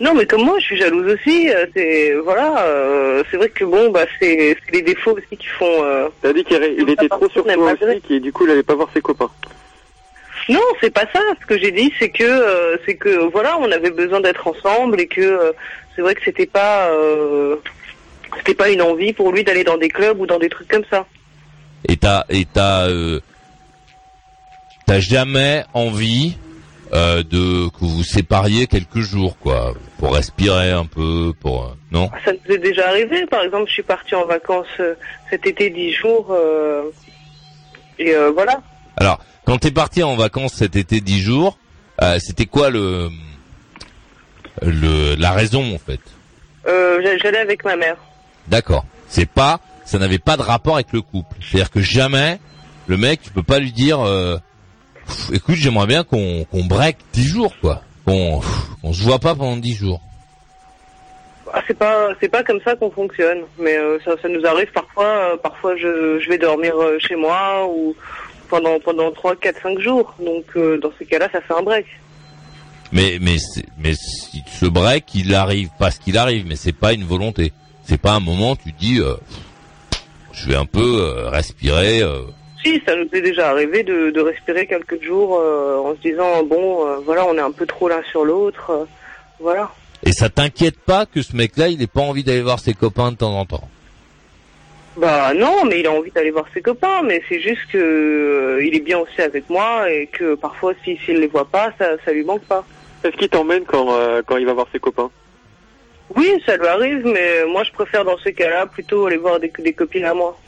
Non, 0.00 0.14
mais 0.14 0.26
comme 0.26 0.42
moi, 0.44 0.58
je 0.58 0.64
suis 0.64 0.76
jalouse 0.76 1.12
aussi. 1.12 1.50
euh, 1.50 1.66
C'est 1.74 2.12
voilà. 2.24 2.64
euh, 2.66 3.22
c'est 3.30 3.36
vrai 3.36 3.48
que 3.48 3.64
bon, 3.64 3.90
bah 3.90 4.04
c'est 4.20 4.56
c'est 4.64 4.72
les 4.72 4.82
défauts 4.82 5.12
aussi 5.12 5.36
qui 5.36 5.46
font. 5.46 5.84
euh, 5.84 6.08
Tu 6.22 6.28
as 6.28 6.32
dit 6.32 6.44
qu'il 6.44 6.74
il 6.78 6.90
était 6.90 7.08
trop 7.08 7.28
sur 7.30 7.44
toi 7.44 7.54
aussi, 7.72 8.02
et 8.14 8.20
du 8.20 8.32
coup, 8.32 8.44
il 8.46 8.50
allait 8.50 8.62
pas 8.62 8.74
voir 8.74 8.88
ses 8.94 9.00
copains. 9.00 9.30
Non, 10.48 10.60
c'est 10.80 10.90
pas 10.92 11.06
ça. 11.12 11.20
Ce 11.40 11.46
que 11.46 11.56
j'ai 11.56 11.70
dit, 11.70 11.92
c'est 11.98 12.08
que 12.10 12.24
euh, 12.24 12.76
c'est 12.84 12.96
que 12.96 13.30
voilà, 13.30 13.56
on 13.58 13.70
avait 13.70 13.90
besoin 13.92 14.20
d'être 14.20 14.46
ensemble 14.46 15.00
et 15.00 15.06
que 15.06 15.20
euh, 15.20 15.52
c'est 15.94 16.02
vrai 16.02 16.14
que 16.16 16.22
c'était 16.24 16.46
pas 16.46 16.88
euh, 16.90 17.56
c'était 18.38 18.54
pas 18.54 18.70
une 18.70 18.82
envie 18.82 19.12
pour 19.12 19.32
lui 19.32 19.44
d'aller 19.44 19.64
dans 19.64 19.76
des 19.78 19.88
clubs 19.88 20.18
ou 20.20 20.26
dans 20.26 20.38
des 20.38 20.48
trucs 20.48 20.68
comme 20.68 20.84
ça. 20.90 21.06
Et 21.88 21.96
t'as 21.96 22.24
et 22.28 22.44
t'as 22.44 22.88
euh, 22.88 23.20
t'as 24.86 25.00
jamais 25.00 25.64
envie 25.74 26.36
euh, 26.92 27.22
de 27.22 27.68
que 27.70 27.78
vous 27.84 28.02
sépariez 28.04 28.66
quelques 28.66 29.00
jours, 29.00 29.38
quoi, 29.38 29.74
pour 29.98 30.14
respirer 30.14 30.70
un 30.70 30.84
peu, 30.84 31.32
pour 31.40 31.64
euh, 31.64 31.68
non? 31.90 32.10
Ça 32.24 32.32
nous 32.32 32.54
est 32.54 32.58
déjà 32.58 32.88
arrivé. 32.88 33.26
Par 33.26 33.42
exemple, 33.42 33.66
je 33.68 33.72
suis 33.72 33.82
partie 33.82 34.14
en 34.14 34.26
vacances 34.26 34.66
euh, 34.80 34.94
cet 35.30 35.46
été 35.46 35.70
dix 35.70 35.92
jours 35.92 36.28
euh, 36.30 36.82
et 37.98 38.14
euh, 38.14 38.30
voilà. 38.30 38.60
Alors, 38.98 39.18
quand 39.46 39.58
t'es 39.58 39.70
parti 39.70 40.02
en 40.02 40.16
vacances 40.16 40.54
cet 40.54 40.76
été 40.76 41.00
dix 41.00 41.20
jours, 41.20 41.56
euh, 42.02 42.18
c'était 42.20 42.46
quoi 42.46 42.68
le 42.70 43.08
le 44.60 45.14
la 45.16 45.32
raison 45.32 45.74
en 45.74 45.78
fait? 45.78 46.00
Euh, 46.68 47.00
j'a- 47.02 47.18
J'allais 47.18 47.38
avec 47.38 47.64
ma 47.64 47.74
mère. 47.76 47.96
D'accord. 48.52 48.84
C'est 49.08 49.24
pas, 49.28 49.60
ça 49.86 49.98
n'avait 49.98 50.18
pas 50.18 50.36
de 50.36 50.42
rapport 50.42 50.74
avec 50.74 50.92
le 50.92 51.00
couple. 51.00 51.36
C'est-à-dire 51.40 51.70
que 51.70 51.80
jamais 51.80 52.38
le 52.86 52.98
mec, 52.98 53.22
tu 53.22 53.30
peux 53.30 53.42
pas 53.42 53.58
lui 53.58 53.72
dire, 53.72 53.98
euh, 54.00 54.36
écoute, 55.32 55.54
j'aimerais 55.54 55.86
bien 55.86 56.04
qu'on 56.04 56.44
qu'on 56.44 56.64
break 56.64 56.98
10 57.14 57.24
jours, 57.24 57.54
quoi. 57.62 57.82
Qu'on 58.04 58.42
qu'on 58.82 58.92
se 58.92 59.02
voit 59.02 59.18
pas 59.18 59.34
pendant 59.34 59.56
10 59.56 59.74
jours. 59.74 60.02
Ah, 61.54 61.62
c'est 61.66 61.78
pas 61.78 62.08
c'est 62.20 62.28
pas 62.28 62.44
comme 62.44 62.60
ça 62.62 62.76
qu'on 62.76 62.90
fonctionne, 62.90 63.40
mais 63.58 63.74
euh, 63.76 63.98
ça, 64.04 64.12
ça 64.20 64.28
nous 64.28 64.44
arrive 64.44 64.70
parfois. 64.72 65.06
euh, 65.32 65.36
parfois, 65.38 65.74
je, 65.76 66.20
je 66.22 66.28
vais 66.28 66.38
dormir 66.38 66.74
chez 66.98 67.16
moi 67.16 67.66
ou 67.74 67.96
pendant 68.50 68.78
pendant 68.80 69.10
trois, 69.12 69.34
quatre, 69.34 69.62
cinq 69.62 69.78
jours. 69.78 70.14
Donc 70.22 70.44
dans 70.82 70.92
ces 70.98 71.06
cas-là, 71.06 71.30
ça 71.32 71.40
fait 71.40 71.54
un 71.54 71.62
break. 71.62 71.86
Mais 72.92 73.16
mais 73.18 73.36
mais 73.78 73.94
si 73.94 74.42
ce 74.60 74.66
break, 74.66 75.14
il 75.14 75.34
arrive 75.34 75.70
parce 75.78 75.96
qu'il 75.98 76.18
arrive, 76.18 76.46
mais 76.46 76.56
c'est 76.56 76.76
pas 76.76 76.92
une 76.92 77.04
volonté. 77.04 77.54
C'est 77.92 78.00
pas 78.00 78.12
un 78.12 78.20
moment 78.20 78.52
où 78.52 78.56
tu 78.56 78.72
dis, 78.72 79.00
euh, 79.00 79.12
je 80.32 80.48
vais 80.48 80.56
un 80.56 80.64
peu 80.64 80.80
euh, 80.80 81.28
respirer. 81.28 82.00
euh. 82.00 82.22
Si, 82.64 82.80
ça 82.86 82.96
nous 82.96 83.06
est 83.12 83.20
déjà 83.20 83.50
arrivé 83.50 83.82
de, 83.82 84.10
de 84.10 84.20
respirer 84.22 84.66
quelques 84.66 85.04
jours 85.04 85.38
euh, 85.38 85.76
en 85.76 85.94
se 85.96 86.00
disant 86.00 86.42
bon, 86.42 86.86
euh, 86.86 86.96
voilà, 87.04 87.26
on 87.26 87.36
est 87.36 87.42
un 87.42 87.50
peu 87.50 87.66
trop 87.66 87.90
l'un 87.90 88.02
sur 88.10 88.24
l'autre, 88.24 88.70
euh, 88.70 88.84
voilà. 89.40 89.70
Et 90.06 90.12
ça 90.12 90.30
t'inquiète 90.30 90.78
pas 90.78 91.04
que 91.04 91.20
ce 91.20 91.36
mec-là, 91.36 91.68
il 91.68 91.82
ait 91.82 91.86
pas 91.86 92.00
envie 92.00 92.24
d'aller 92.24 92.40
voir 92.40 92.60
ses 92.60 92.72
copains 92.72 93.12
de 93.12 93.18
temps 93.18 93.38
en 93.38 93.44
temps? 93.44 93.68
Bah 94.96 95.34
non, 95.34 95.66
mais 95.66 95.80
il 95.80 95.86
a 95.86 95.92
envie 95.92 96.12
d'aller 96.12 96.30
voir 96.30 96.46
ses 96.54 96.62
copains, 96.62 97.02
mais 97.02 97.20
c'est 97.28 97.40
juste 97.40 97.66
que 97.70 97.76
euh, 97.76 98.64
il 98.64 98.74
est 98.74 98.80
bien 98.80 99.00
aussi 99.00 99.20
avec 99.20 99.50
moi 99.50 99.90
et 99.90 100.06
que 100.06 100.34
parfois, 100.34 100.72
si 100.82 100.96
s'il 101.04 101.18
les 101.18 101.26
voit 101.26 101.44
pas, 101.44 101.74
ça 101.78 101.90
ça 102.06 102.12
lui 102.12 102.24
manque 102.24 102.44
pas. 102.44 102.64
Est-ce 103.04 103.18
qu'il 103.18 103.28
t'emmène 103.28 103.64
quand, 103.64 103.92
euh, 103.92 104.22
quand 104.24 104.38
il 104.38 104.46
va 104.46 104.54
voir 104.54 104.68
ses 104.72 104.78
copains? 104.78 105.10
Oui, 106.16 106.42
ça 106.46 106.56
lui 106.56 106.66
arrive, 106.66 107.06
mais 107.06 107.44
moi 107.46 107.64
je 107.64 107.72
préfère 107.72 108.04
dans 108.04 108.18
ces 108.18 108.32
cas-là 108.34 108.66
plutôt 108.66 109.06
aller 109.06 109.16
voir 109.16 109.38
des, 109.40 109.52
des 109.58 109.72
copines 109.72 110.04
à 110.04 110.14
moi. 110.14 110.38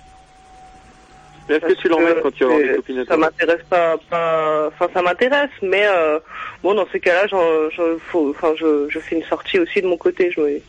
Est-ce 1.48 1.58
que 1.58 1.72
tu 1.74 1.88
l'emmènes 1.88 2.20
quand 2.22 2.32
tu 2.32 2.44
vas 2.44 2.50
voir 2.50 2.60
des 2.62 2.74
copines 2.76 2.98
à 3.00 3.02
Ça 3.02 3.06
toi 3.08 3.16
m'intéresse 3.18 3.62
pas, 3.68 3.96
pas, 4.10 4.66
enfin 4.68 4.88
ça 4.94 5.02
m'intéresse, 5.02 5.50
mais 5.62 5.84
euh, 5.86 6.18
bon 6.62 6.74
dans 6.74 6.86
ces 6.90 7.00
cas-là, 7.00 7.28
faut- 8.10 8.30
enfin 8.30 8.54
je, 8.56 8.86
je 8.88 8.98
fais 8.98 9.16
une 9.16 9.24
sortie 9.24 9.58
aussi 9.58 9.82
de 9.82 9.86
mon 9.86 9.96
côté, 9.98 10.30
je 10.30 10.40
me. 10.40 10.60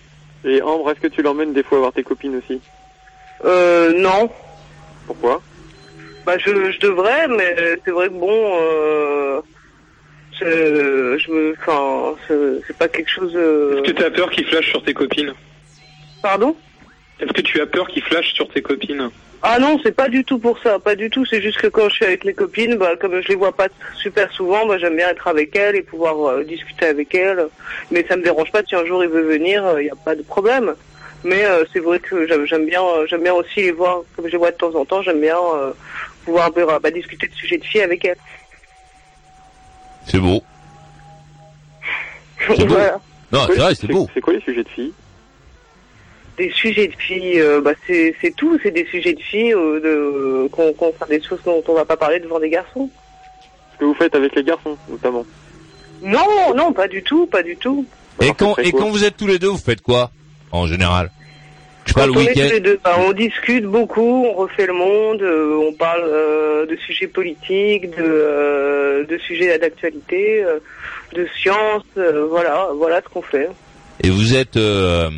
Et 0.48 0.62
Ambre, 0.62 0.92
est-ce 0.92 1.00
que 1.00 1.08
tu 1.08 1.22
l'emmènes 1.22 1.54
des 1.54 1.64
fois 1.64 1.80
voir 1.80 1.94
tes 1.94 2.04
copines 2.04 2.38
aussi? 2.38 2.62
Euh, 3.46 3.94
non, 3.94 4.30
Pourquoi? 5.08 5.42
Bah 6.25 6.38
je, 6.38 6.72
je 6.72 6.80
devrais, 6.80 7.28
mais 7.28 7.56
c'est 7.86 7.92
vrai 7.92 8.08
que 8.08 8.14
bon, 8.14 8.58
euh, 8.60 9.42
c'est- 10.39 11.20
je 11.20 11.32
me, 11.32 11.56
enfin 11.60 12.15
c'est 12.68 12.77
pas 12.77 12.88
quelque 12.88 13.10
chose. 13.10 13.34
euh, 13.36 13.82
Est-ce 13.84 13.92
que 13.92 13.98
tu 13.98 14.04
as 14.04 14.12
peur 14.12 14.30
qu'il 14.32 14.46
flash 14.46 14.70
sur 14.70 14.84
tes 14.84 14.94
copines? 14.94 15.34
Pardon? 16.22 16.56
Est-ce 17.20 17.32
que 17.32 17.42
tu 17.42 17.62
as 17.62 17.65
peur 17.65 17.88
qu'il 17.88 18.04
flash 18.04 18.34
sur 18.34 18.48
tes 18.50 18.62
copines? 18.62 19.10
Ah 19.42 19.60
non, 19.60 19.80
c'est 19.84 19.92
pas 19.96 20.10
du 20.10 20.24
tout 20.25 20.39
pour 20.39 20.58
ça, 20.60 20.80
pas 20.80 20.96
du 20.96 21.10
tout. 21.10 21.24
C'est 21.25 21.42
juste 21.42 21.60
que 21.60 21.68
quand 21.68 21.88
je 21.89 21.96
suis 21.96 22.06
avec 22.06 22.25
mes 22.25 22.34
copines, 22.34 22.75
bah, 22.77 22.96
comme 23.00 23.22
je 23.22 23.27
les 23.27 23.36
vois 23.36 23.51
pas 23.56 23.68
super 23.96 24.32
souvent, 24.32 24.65
bah, 24.65 24.77
j'aime 24.80 24.96
bien 24.96 25.10
être 25.10 25.27
avec 25.27 25.56
elles 25.56 25.75
et 25.75 25.82
pouvoir 25.84 26.30
euh, 26.30 26.44
discuter 26.44 26.88
avec 26.88 27.13
elles. 27.13 27.48
Mais 27.92 28.04
ça 28.10 28.15
me 28.18 28.24
dérange 28.24 28.51
pas 28.51 28.63
si 28.68 28.75
un 28.75 28.86
jour 28.86 29.04
il 29.04 29.10
veut 29.10 29.22
venir, 29.22 29.63
il 29.80 29.84
n'y 29.84 29.89
a 29.89 29.96
pas 30.04 30.15
de 30.15 30.24
problème. 30.24 30.74
Mais 31.24 31.46
euh, 31.46 31.63
c'est 31.72 31.80
vrai 31.80 32.00
que 32.00 32.27
j'aime 32.48 32.65
bien, 32.65 32.82
euh, 32.84 33.06
j'aime 33.08 33.22
bien 33.24 33.34
aussi 33.34 33.62
les 33.62 33.72
voir, 33.72 34.01
comme 34.15 34.25
je 34.25 34.32
les 34.32 34.38
vois 34.38 34.51
de 34.51 34.58
temps 34.58 34.74
en 34.75 34.84
temps, 34.86 35.01
j'aime 35.04 35.22
bien 35.22 35.38
euh, 35.38 35.72
pouvoir 36.24 36.51
bah, 36.51 36.92
discuter 36.92 37.27
de 37.27 37.34
sujets 37.34 37.58
de 37.58 37.63
filles 37.65 37.82
avec 37.82 38.04
elles. 38.04 38.18
C'est 40.08 40.20
beau. 40.20 40.44
C'est 42.40 42.66
beau. 42.66 42.74
Voilà. 42.74 43.00
Non, 43.32 43.40
c'est 43.48 43.56
vrai, 43.56 43.76
c'est 43.76 43.88
beau. 43.88 44.08
C'est 44.14 44.22
quoi 44.22 44.34
les 44.34 44.42
sujets 44.42 44.64
de 44.64 44.70
filles? 44.70 44.94
Des 46.38 46.52
sujets 46.52 46.88
de 46.88 46.96
filles, 46.96 47.40
euh, 47.40 47.62
bah, 47.62 47.72
c'est 47.88 48.14
c'est 48.22 48.36
tout, 48.36 48.60
c'est 48.62 48.72
des 48.72 48.86
sujets 48.86 49.14
de 49.14 49.22
filles, 49.22 49.54
euh, 49.54 49.80
de, 49.80 50.48
qu'on, 50.50 50.74
qu'on, 50.74 50.90
enfin, 50.90 51.06
des 51.10 51.22
choses 51.22 51.40
dont 51.46 51.64
on 51.68 51.74
va 51.74 51.86
pas 51.86 51.96
parler 51.96 52.20
devant 52.20 52.40
des 52.40 52.50
garçons. 52.50 52.90
Ce 53.74 53.80
que 53.80 53.86
vous 53.86 53.94
faites 53.94 54.14
avec 54.16 54.36
les 54.36 54.44
garçons, 54.44 54.78
notamment. 54.90 55.26
Non, 56.02 56.54
non, 56.56 56.74
pas 56.74 56.88
du 56.88 57.02
tout, 57.04 57.26
pas 57.26 57.42
du 57.42 57.56
tout. 57.56 57.86
Et 58.22 58.32
quand 58.34 58.58
et 58.58 58.72
quand 58.72 58.90
vous 58.90 59.04
êtes 59.06 59.18
tous 59.18 59.28
les 59.28 59.40
deux, 59.40 59.48
vous 59.48 59.58
faites 59.58 59.82
quoi 59.82 60.12
en 60.52 60.68
général? 60.68 61.10
Je 61.86 61.94
sais 61.94 62.00
pas, 62.00 62.08
le 62.08 62.13
Quand 62.13 62.20
on 62.20 62.24
est 62.24 62.51
les 62.51 62.60
deux, 62.60 62.80
bah, 62.84 62.96
on 63.00 63.13
discute 63.13 63.65
beaucoup, 63.65 64.25
on 64.25 64.34
refait 64.34 64.65
le 64.65 64.74
monde, 64.74 65.22
euh, 65.22 65.68
on 65.68 65.74
parle 65.74 66.04
euh, 66.04 66.65
de 66.65 66.75
sujets 66.77 67.08
politiques, 67.08 67.89
de, 67.92 68.04
euh, 68.04 69.06
de 69.06 69.18
sujets 69.20 69.58
d'actualité, 69.60 70.44
euh, 70.44 70.60
de 71.13 71.27
sciences, 71.39 71.84
euh, 71.98 72.25
voilà, 72.30 72.70
voilà 72.75 73.01
ce 73.01 73.10
qu'on 73.13 73.22
fait. 73.22 73.50
Et 74.04 74.10
vous 74.10 74.36
êtes 74.36 74.58
euh, 74.58 75.10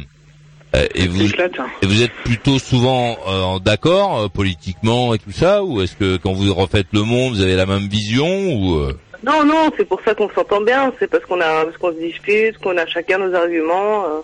et 0.96 1.08
vous 1.08 1.24
et 1.24 1.86
vous 1.86 2.04
êtes 2.04 2.12
plutôt 2.24 2.60
souvent 2.60 3.18
euh, 3.28 3.60
d'accord 3.60 4.20
euh, 4.20 4.28
politiquement 4.28 5.14
et 5.14 5.18
tout 5.18 5.32
ça 5.32 5.64
ou 5.64 5.82
est-ce 5.82 5.96
que 5.96 6.18
quand 6.18 6.34
vous 6.34 6.54
refaites 6.54 6.88
le 6.94 7.04
monde 7.04 7.34
vous 7.34 7.42
avez 7.42 7.56
la 7.56 7.66
même 7.66 7.88
vision 7.88 8.28
ou 8.28 8.76
euh, 8.76 8.94
Non, 9.24 9.46
non, 9.46 9.72
c'est 9.78 9.86
pour 9.86 10.02
ça 10.02 10.14
qu'on 10.14 10.30
s'entend 10.30 10.62
bien, 10.62 10.94
c'est 11.00 11.10
parce 11.10 11.24
qu'on 11.26 11.40
a, 11.40 11.66
parce 11.66 11.78
qu'on 11.78 11.92
se 11.92 12.00
dispute, 12.00 12.58
qu'on 12.60 12.78
a 12.78 12.86
chacun 12.86 13.18
nos 13.18 13.34
arguments 13.34 14.06
euh, 14.06 14.20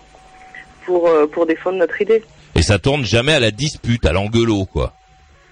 pour, 0.86 1.08
euh, 1.08 1.26
pour 1.26 1.46
défendre 1.46 1.78
notre 1.78 2.00
idée. 2.00 2.22
et 2.54 2.62
ça 2.62 2.78
tourne 2.78 3.04
jamais 3.04 3.32
à 3.34 3.40
la 3.40 3.50
dispute 3.50 4.04
à 4.06 4.12
l'engueulot 4.12 4.64
quoi. 4.66 4.92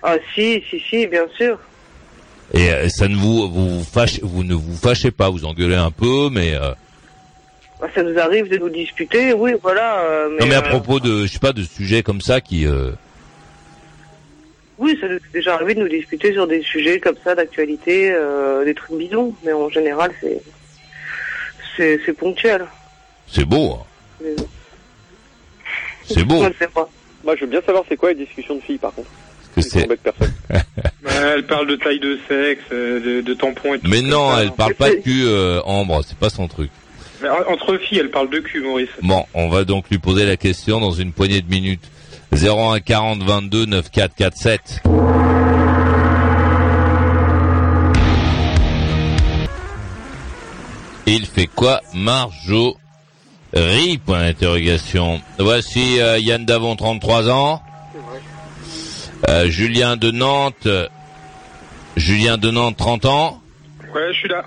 Ah 0.03 0.17
si, 0.35 0.63
si, 0.69 0.81
si, 0.81 1.07
bien 1.07 1.27
sûr. 1.37 1.59
Et 2.55 2.71
euh, 2.71 2.89
ça 2.89 3.09
ne 3.09 3.17
vous 3.17 3.49
vous 3.49 3.79
vous 3.79 3.85
fâchez 3.85 4.21
vous 4.23 4.45
ne 4.45 4.55
vous 4.55 4.77
fâchez 4.77 5.11
pas 5.11 5.31
vous 5.31 5.45
engueulez 5.45 5.77
un 5.77 5.91
peu 5.91 6.29
mais 6.31 6.55
euh, 6.55 6.73
Bah, 7.81 7.89
ça 7.95 8.03
nous 8.03 8.19
arrive 8.19 8.49
de 8.49 8.59
nous 8.59 8.69
disputer, 8.69 9.33
oui, 9.33 9.53
voilà. 9.63 10.01
euh, 10.01 10.29
mais, 10.33 10.41
non 10.41 10.47
mais 10.49 10.55
à 10.57 10.63
propos 10.63 11.01
de 11.01 11.25
je 11.27 11.33
sais 11.33 11.39
pas 11.39 11.53
de 11.53 11.63
sujets 11.63 12.03
comme 12.03 12.21
ça 12.21 12.41
qui 12.41 12.67
Oui, 14.79 14.99
ça 15.01 15.07
nous 15.09 15.17
est 15.17 15.33
déjà 15.33 15.55
arrivé 15.55 15.75
de 15.75 15.81
nous 15.81 15.89
disputer 15.89 16.33
sur 16.33 16.47
des 16.47 16.63
sujets 16.63 16.99
comme 16.99 17.17
ça 17.23 17.35
d'actualité, 17.35 18.15
des 18.65 18.75
trucs 18.75 18.99
bidons, 18.99 19.35
mais 19.45 19.53
en 19.53 19.69
général 19.71 20.11
c'est 20.21 20.41
c'est 21.77 22.01
c'est 22.05 22.13
ponctuel. 22.13 22.67
c'est 23.29 23.45
beau 23.45 23.75
hein. 23.81 23.85
Mais- 24.23 24.37
c'est 26.07 26.25
beau 26.25 26.41
Moi, 27.25 27.37
je 27.37 27.41
veux 27.45 27.51
bien 27.51 27.61
savoir 27.65 27.85
c'est 27.89 27.97
quoi 27.97 28.11
les 28.13 28.25
discussions 28.25 28.57
de 28.57 28.61
filles, 28.61 28.79
par 28.79 28.93
contre. 28.93 29.09
parce 29.55 29.67
que 29.69 29.73
c'est. 29.73 29.87
Bah, 29.87 30.13
elle 31.35 31.47
parle 31.47 31.67
de 31.69 31.77
taille 31.77 32.01
de 32.01 32.19
sexe, 32.29 32.63
euh, 32.73 33.01
de, 33.01 33.21
de 33.21 33.35
tampons 33.35 33.75
et 33.75 33.79
tout. 33.79 33.89
mais 33.91 34.01
non 34.03 34.33
ça. 34.35 34.43
elle 34.43 34.53
parle 34.53 34.75
pas 34.75 34.91
de 34.91 34.97
cul 34.97 35.23
euh, 35.25 35.61
Ambre 35.65 36.03
c'est 36.07 36.17
pas 36.19 36.31
son 36.31 36.49
truc. 36.49 36.71
Mais 37.23 37.29
en- 37.29 37.53
Entre 37.53 37.77
filles, 37.79 37.99
elle 38.01 38.11
parle 38.11 38.31
de 38.31 38.41
cul, 38.41 38.63
Maurice. 38.63 38.89
Bon, 39.03 39.25
on 39.35 39.49
va 39.49 39.65
donc 39.65 39.89
lui 39.91 39.99
poser 39.99 40.27
la 40.27 40.37
question 40.37 40.81
dans 40.81 40.91
une 40.91 41.13
poignée 41.13 41.41
de 41.41 41.49
minutes. 41.49 41.85
01 42.33 42.81
40 42.81 43.23
22 43.23 43.67
9447. 43.67 44.83
Il 51.07 51.27
fait 51.27 51.47
quoi 51.49 51.81
Marjo? 51.95 52.77
Ri, 53.55 53.99
point 53.99 54.21
d'interrogation. 54.21 55.21
Voici 55.39 56.01
euh, 56.01 56.19
Yann 56.19 56.45
Davon, 56.45 56.75
33 56.77 57.31
ans. 57.31 57.63
Euh, 59.29 59.49
Julien 59.49 59.97
de 59.97 60.11
Nantes. 60.11 60.69
Julien 61.97 62.39
de 62.39 62.51
Nantes, 62.51 62.77
30 62.77 63.05
ans. 63.07 63.43
Ouais, 63.95 64.13
je 64.13 64.19
suis 64.19 64.29
là. 64.29 64.45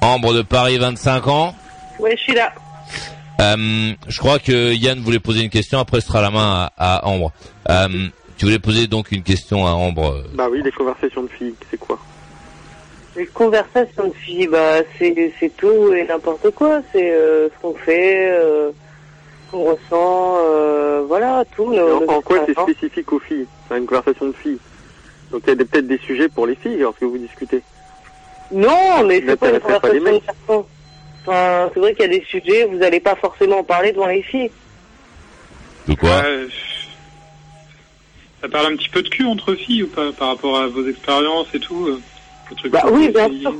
Ambre 0.00 0.32
de 0.32 0.42
Paris, 0.42 0.78
25 0.78 1.28
ans. 1.28 1.54
Ouais, 1.98 2.16
je 2.16 2.22
suis 2.22 2.34
là. 2.34 2.52
Euh, 3.40 3.92
je 4.08 4.18
crois 4.18 4.38
que 4.38 4.74
Yann 4.74 4.98
voulait 5.00 5.20
poser 5.20 5.42
une 5.42 5.50
question, 5.50 5.78
après 5.78 6.00
ce 6.00 6.08
sera 6.08 6.22
la 6.22 6.30
main 6.30 6.68
à, 6.76 6.96
à 6.96 7.06
Ambre. 7.06 7.32
Euh, 7.68 8.08
tu 8.36 8.46
voulais 8.46 8.58
poser 8.58 8.86
donc 8.86 9.12
une 9.12 9.22
question 9.22 9.66
à 9.66 9.70
Ambre. 9.72 10.24
Bah 10.34 10.46
oui, 10.50 10.62
les 10.64 10.72
conversations 10.72 11.22
de 11.22 11.28
filles, 11.28 11.54
c'est 11.70 11.76
quoi? 11.76 11.98
Les 13.18 13.26
conversations 13.26 14.06
de 14.08 14.14
filles, 14.14 14.46
bah 14.46 14.76
c'est 14.98 15.32
c'est 15.40 15.54
tout 15.56 15.92
et 15.92 16.04
n'importe 16.06 16.50
quoi. 16.52 16.80
C'est 16.92 17.10
euh, 17.12 17.48
ce 17.48 17.60
qu'on 17.60 17.74
fait, 17.74 18.30
euh, 18.30 18.70
ce 19.46 19.50
qu'on 19.50 19.64
ressent, 19.64 20.36
euh, 20.46 21.02
voilà, 21.06 21.44
tout. 21.56 21.72
nos- 21.74 21.96
En, 21.96 22.00
nos 22.00 22.10
en 22.10 22.20
quoi 22.22 22.36
c'est 22.44 22.52
expériences. 22.52 22.70
spécifique 22.76 23.12
aux 23.12 23.18
filles 23.18 23.46
C'est 23.68 23.76
une 23.78 23.86
conversation 23.86 24.26
de 24.28 24.32
filles. 24.34 24.58
Donc 25.32 25.42
il 25.44 25.48
y 25.48 25.52
a 25.52 25.54
des- 25.56 25.64
peut-être 25.64 25.86
des 25.88 25.98
sujets 25.98 26.28
pour 26.28 26.46
les 26.46 26.54
filles 26.54 26.78
lorsque 26.78 27.02
vous 27.02 27.18
discutez. 27.18 27.60
Non, 28.52 29.02
mais 29.04 29.20
c'est 29.26 29.36
pas 29.36 29.50
une 29.50 29.58
pas 29.60 29.78
de. 29.90 30.10
Enfin, 31.26 31.70
c'est 31.74 31.80
vrai 31.80 31.92
qu'il 31.94 32.02
y 32.02 32.14
a 32.14 32.18
des 32.18 32.24
sujets, 32.24 32.64
vous 32.64 32.76
n'allez 32.78 33.00
pas 33.00 33.16
forcément 33.16 33.58
en 33.58 33.64
parler 33.64 33.92
devant 33.92 34.06
les 34.06 34.22
filles. 34.22 34.50
De 35.88 35.94
quoi 35.96 36.08
Ouais, 36.22 36.46
ça 38.40 38.48
parle 38.48 38.72
un 38.72 38.76
petit 38.76 38.88
peu 38.88 39.02
de 39.02 39.08
cul 39.08 39.24
entre 39.26 39.54
filles 39.54 39.82
ou 39.82 39.88
pas 39.88 40.12
par 40.12 40.28
rapport 40.28 40.56
à 40.58 40.68
vos 40.68 40.86
expériences 40.88 41.48
et 41.52 41.58
tout 41.60 41.98
le 42.50 42.56
truc 42.56 42.72
Bah 42.72 42.82
oui, 42.90 43.08
bien 43.10 43.28
sûr. 43.40 43.54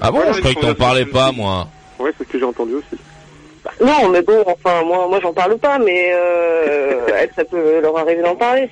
Ah 0.00 0.10
bon, 0.10 0.18
Ouais, 0.18 0.32
je 0.32 0.38
croyais 0.38 0.54
que 0.56 0.60
t'en 0.60 0.68
une 0.68 0.74
parlais 0.74 1.04
pas, 1.06 1.30
conversation 1.30 1.42
moi. 1.42 1.68
Ouais, 1.98 2.10
c'est 2.18 2.24
ce 2.26 2.32
que 2.32 2.38
j'ai 2.38 2.44
entendu 2.44 2.74
aussi. 2.74 3.00
Bah, 3.64 3.70
non, 3.84 4.08
mais 4.10 4.22
bon, 4.22 4.44
enfin, 4.46 4.82
moi, 4.84 5.08
moi, 5.08 5.18
j'en 5.22 5.32
parle 5.32 5.58
pas, 5.58 5.78
mais 5.78 6.10
euh, 6.12 7.06
elles, 7.18 7.30
ça 7.34 7.44
peut 7.44 7.80
leur 7.80 7.96
arriver 7.98 8.22
d'en 8.22 8.36
parler? 8.36 8.68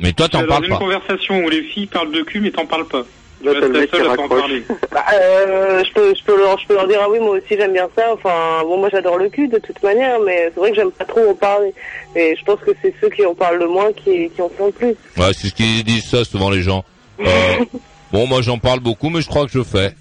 Mais 0.00 0.12
toi, 0.12 0.28
t'en 0.28 0.40
Dans 0.42 0.48
parles 0.48 0.64
une 0.64 0.70
pas. 0.72 0.78
conversation 0.78 1.44
où 1.44 1.48
les 1.48 1.62
filles 1.62 1.86
parlent 1.86 2.10
de 2.12 2.22
cul 2.22 2.40
mais 2.40 2.50
t'en 2.50 2.66
parles 2.66 2.88
pas. 2.88 3.04
Tu 3.52 4.02
le 4.02 4.10
à 4.10 4.28
parler. 4.28 4.64
Bah, 4.90 5.04
euh, 5.12 5.82
je 5.84 5.92
peux, 5.92 6.14
je 6.14 6.24
peux 6.24 6.36
leur, 6.38 6.58
je 6.58 6.66
peux 6.66 6.74
leur 6.74 6.86
dire 6.88 7.00
ah 7.02 7.10
oui, 7.10 7.18
moi 7.18 7.30
aussi 7.30 7.56
j'aime 7.58 7.72
bien 7.72 7.88
ça. 7.96 8.12
Enfin, 8.12 8.62
bon, 8.62 8.78
moi 8.78 8.88
j'adore 8.90 9.18
le 9.18 9.28
cul 9.28 9.48
de 9.48 9.58
toute 9.58 9.82
manière, 9.82 10.18
mais 10.20 10.50
c'est 10.54 10.60
vrai 10.60 10.70
que 10.70 10.76
j'aime 10.76 10.90
pas 10.92 11.04
trop 11.04 11.28
en 11.30 11.34
parler. 11.34 11.74
Et 12.16 12.36
je 12.38 12.44
pense 12.44 12.60
que 12.60 12.70
c'est 12.80 12.94
ceux 13.00 13.10
qui 13.10 13.24
en 13.26 13.34
parlent 13.34 13.58
le 13.58 13.68
moins 13.68 13.92
qui, 13.92 14.30
qui 14.30 14.40
en 14.42 14.48
font 14.48 14.66
le 14.66 14.72
plus. 14.72 14.94
Ouais, 15.16 15.32
c'est 15.36 15.48
ce 15.48 15.54
qu'ils 15.54 15.84
disent 15.84 16.08
ça 16.08 16.24
souvent 16.24 16.50
les 16.50 16.62
gens. 16.62 16.84
Euh, 17.20 17.24
bon, 18.12 18.26
moi 18.26 18.40
j'en 18.42 18.58
parle 18.58 18.80
beaucoup, 18.80 19.10
mais 19.10 19.20
je 19.20 19.28
crois 19.28 19.46
que 19.46 19.52
je 19.52 19.62
fais. 19.62 19.94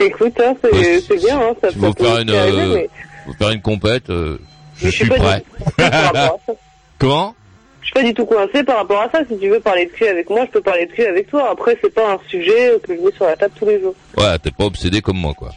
Écoute, 0.00 0.38
hein, 0.40 0.54
c'est, 0.62 0.72
Ouais, 0.72 1.00
c'est 1.06 1.16
bien, 1.16 1.38
hein, 1.40 1.54
ça, 1.62 1.70
si 1.70 1.78
ça 1.78 1.86
vous 1.86 1.94
peut 1.94 2.04
faire 2.04 2.18
une, 2.18 2.30
arriver, 2.30 2.60
euh, 2.60 2.86
mais 3.26 3.34
faire 3.38 3.50
une 3.50 3.62
compète, 3.62 4.10
euh, 4.10 4.38
je 4.76 4.86
mais 4.86 4.90
suis 4.90 5.08
pas 5.08 5.14
prêt. 5.16 5.38
du 5.38 5.64
tout 5.64 5.70
coincée 5.76 5.90
par 5.90 6.02
rapport 6.04 6.20
à 6.20 6.38
ça. 6.46 6.52
Comment? 6.98 7.34
Je 7.80 7.86
suis 7.86 7.94
pas 7.94 8.02
du 8.02 8.12
tout 8.14 8.26
coincé 8.26 8.62
par 8.62 8.76
rapport 8.78 9.00
à 9.00 9.10
ça. 9.10 9.20
Si 9.28 9.38
tu 9.38 9.48
veux 9.48 9.60
parler 9.60 9.86
de 9.86 9.90
cul 9.90 10.06
avec 10.06 10.28
moi, 10.28 10.44
je 10.46 10.50
peux 10.50 10.60
parler 10.60 10.86
de 10.86 10.92
cul 10.92 11.04
avec 11.06 11.28
toi. 11.30 11.48
Après, 11.50 11.76
c'est 11.82 11.92
pas 11.92 12.12
un 12.12 12.18
sujet 12.28 12.78
que 12.82 12.94
je 12.94 13.00
mets 13.00 13.12
sur 13.12 13.24
la 13.24 13.36
table 13.36 13.54
tous 13.58 13.66
les 13.66 13.80
jours. 13.80 13.94
Ouais, 14.18 14.38
t'es 14.38 14.50
pas 14.50 14.64
obsédé 14.64 15.00
comme 15.00 15.16
moi, 15.16 15.32
quoi. 15.34 15.50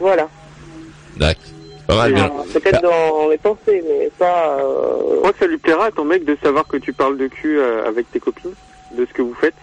Voilà. 0.00 0.28
D'accord. 1.16 1.42
Pas 1.86 1.94
mal, 1.96 2.12
bien. 2.12 2.24
Alors, 2.24 2.44
Peut-être 2.52 2.82
dans 2.82 3.28
mes 3.28 3.36
pensées, 3.38 3.82
mais 3.88 4.10
pas. 4.18 4.58
Je 4.58 4.64
Euh... 4.64 5.16
crois 5.18 5.32
que 5.32 5.38
ça 5.38 5.46
lui 5.46 5.58
plaira 5.58 5.86
à 5.86 5.90
ton 5.90 6.04
mec 6.04 6.24
de 6.24 6.36
savoir 6.42 6.66
que 6.66 6.76
tu 6.76 6.92
parles 6.92 7.16
de 7.16 7.26
cul 7.28 7.58
euh, 7.58 7.86
avec 7.86 8.10
tes 8.10 8.20
copines, 8.20 8.54
de 8.92 9.06
ce 9.06 9.12
que 9.12 9.22
vous 9.22 9.34
faites 9.34 9.54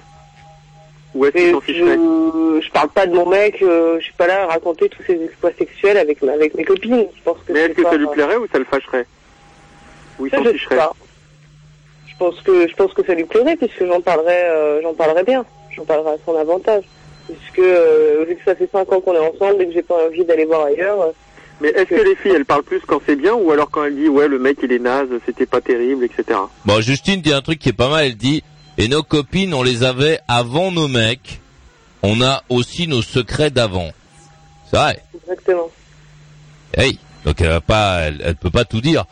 Ou 1.15 1.25
est-ce 1.25 1.33
qu'il 1.35 1.51
s'en 1.51 1.61
ficherait 1.61 1.95
je, 1.95 2.61
je 2.65 2.71
parle 2.71 2.89
pas 2.89 3.07
de 3.07 3.13
mon 3.13 3.25
mec, 3.27 3.61
euh, 3.61 3.97
je 3.99 4.03
suis 4.05 4.13
pas 4.13 4.27
là 4.27 4.43
à 4.43 4.47
raconter 4.47 4.89
tous 4.89 5.03
ses 5.03 5.21
exploits 5.23 5.51
sexuels 5.57 5.97
avec, 5.97 6.21
mes 6.21 6.63
copines. 6.65 7.05
Je 7.15 7.21
pense 7.23 7.37
que 7.45 7.53
Mais 7.53 7.59
est-ce 7.61 7.73
que 7.73 7.81
pas- 7.81 7.91
ça 7.91 7.97
lui 7.97 8.07
plairait 8.07 8.35
ou 8.37 8.47
ça 8.51 8.57
le 8.59 8.65
fâcherait? 8.65 9.05
Ou 10.19 10.25
il 10.27 10.29
Ça, 10.31 10.37
s'en 10.37 10.43
ficherait 10.45 10.75
pas. 10.77 10.93
Je 12.19 12.25
pense 12.25 12.41
que 12.41 12.67
je 12.67 12.75
pense 12.75 12.93
que 12.93 13.05
ça 13.05 13.13
lui 13.13 13.25
plairait 13.25 13.55
puisque 13.55 13.85
j'en 13.85 14.01
parlerai, 14.01 14.43
euh, 14.45 14.81
j'en 14.81 14.93
parlerai 14.95 15.23
bien. 15.23 15.45
J'en 15.75 15.85
parlerai 15.85 16.11
à 16.11 16.17
son 16.25 16.35
avantage. 16.35 16.83
Puisque 17.27 17.59
euh, 17.59 18.25
vu 18.27 18.35
que 18.35 18.43
ça 18.43 18.55
fait 18.55 18.69
cinq 18.71 18.91
ans 18.91 18.99
qu'on 19.01 19.13
est 19.13 19.19
ensemble 19.19 19.61
et 19.61 19.67
que 19.67 19.73
j'ai 19.73 19.83
pas 19.83 20.07
envie 20.07 20.25
d'aller 20.25 20.45
voir 20.45 20.63
ailleurs. 20.65 20.99
euh, 21.01 21.11
Mais 21.61 21.69
est-ce 21.69 21.89
que 21.89 21.95
les 22.01 22.15
filles, 22.15 22.31
elles 22.35 22.45
parlent 22.45 22.63
plus 22.63 22.79
quand 22.87 22.99
c'est 23.05 23.15
bien 23.15 23.33
ou 23.35 23.51
alors 23.51 23.69
quand 23.69 23.83
elles 23.83 23.95
disent 23.95 24.09
ouais 24.09 24.27
le 24.27 24.39
mec 24.39 24.57
il 24.63 24.71
est 24.71 24.79
naze, 24.79 25.09
c'était 25.25 25.45
pas 25.45 25.61
terrible, 25.61 26.05
etc. 26.05 26.39
Bon, 26.65 26.81
Justine 26.81 27.21
dit 27.21 27.33
un 27.33 27.41
truc 27.41 27.59
qui 27.59 27.69
est 27.69 27.73
pas 27.73 27.89
mal, 27.89 28.05
elle 28.05 28.15
dit, 28.17 28.43
et 28.79 28.87
nos 28.87 29.03
copines, 29.03 29.53
on 29.53 29.61
les 29.61 29.83
avait 29.83 30.19
avant 30.27 30.71
nos 30.71 30.87
mecs, 30.87 31.39
on 32.01 32.21
a 32.21 32.43
aussi 32.49 32.87
nos 32.87 33.01
secrets 33.03 33.51
d'avant. 33.51 33.91
C'est 34.71 34.77
vrai. 34.77 35.03
Exactement. 35.21 35.69
Hey. 36.75 36.97
Donc 37.27 37.41
elle 37.41 37.49
va 37.49 37.59
pas, 37.59 37.99
elle, 38.03 38.21
elle 38.23 38.35
peut 38.35 38.49
pas 38.49 38.63
tout 38.63 38.79
dire. 38.79 39.03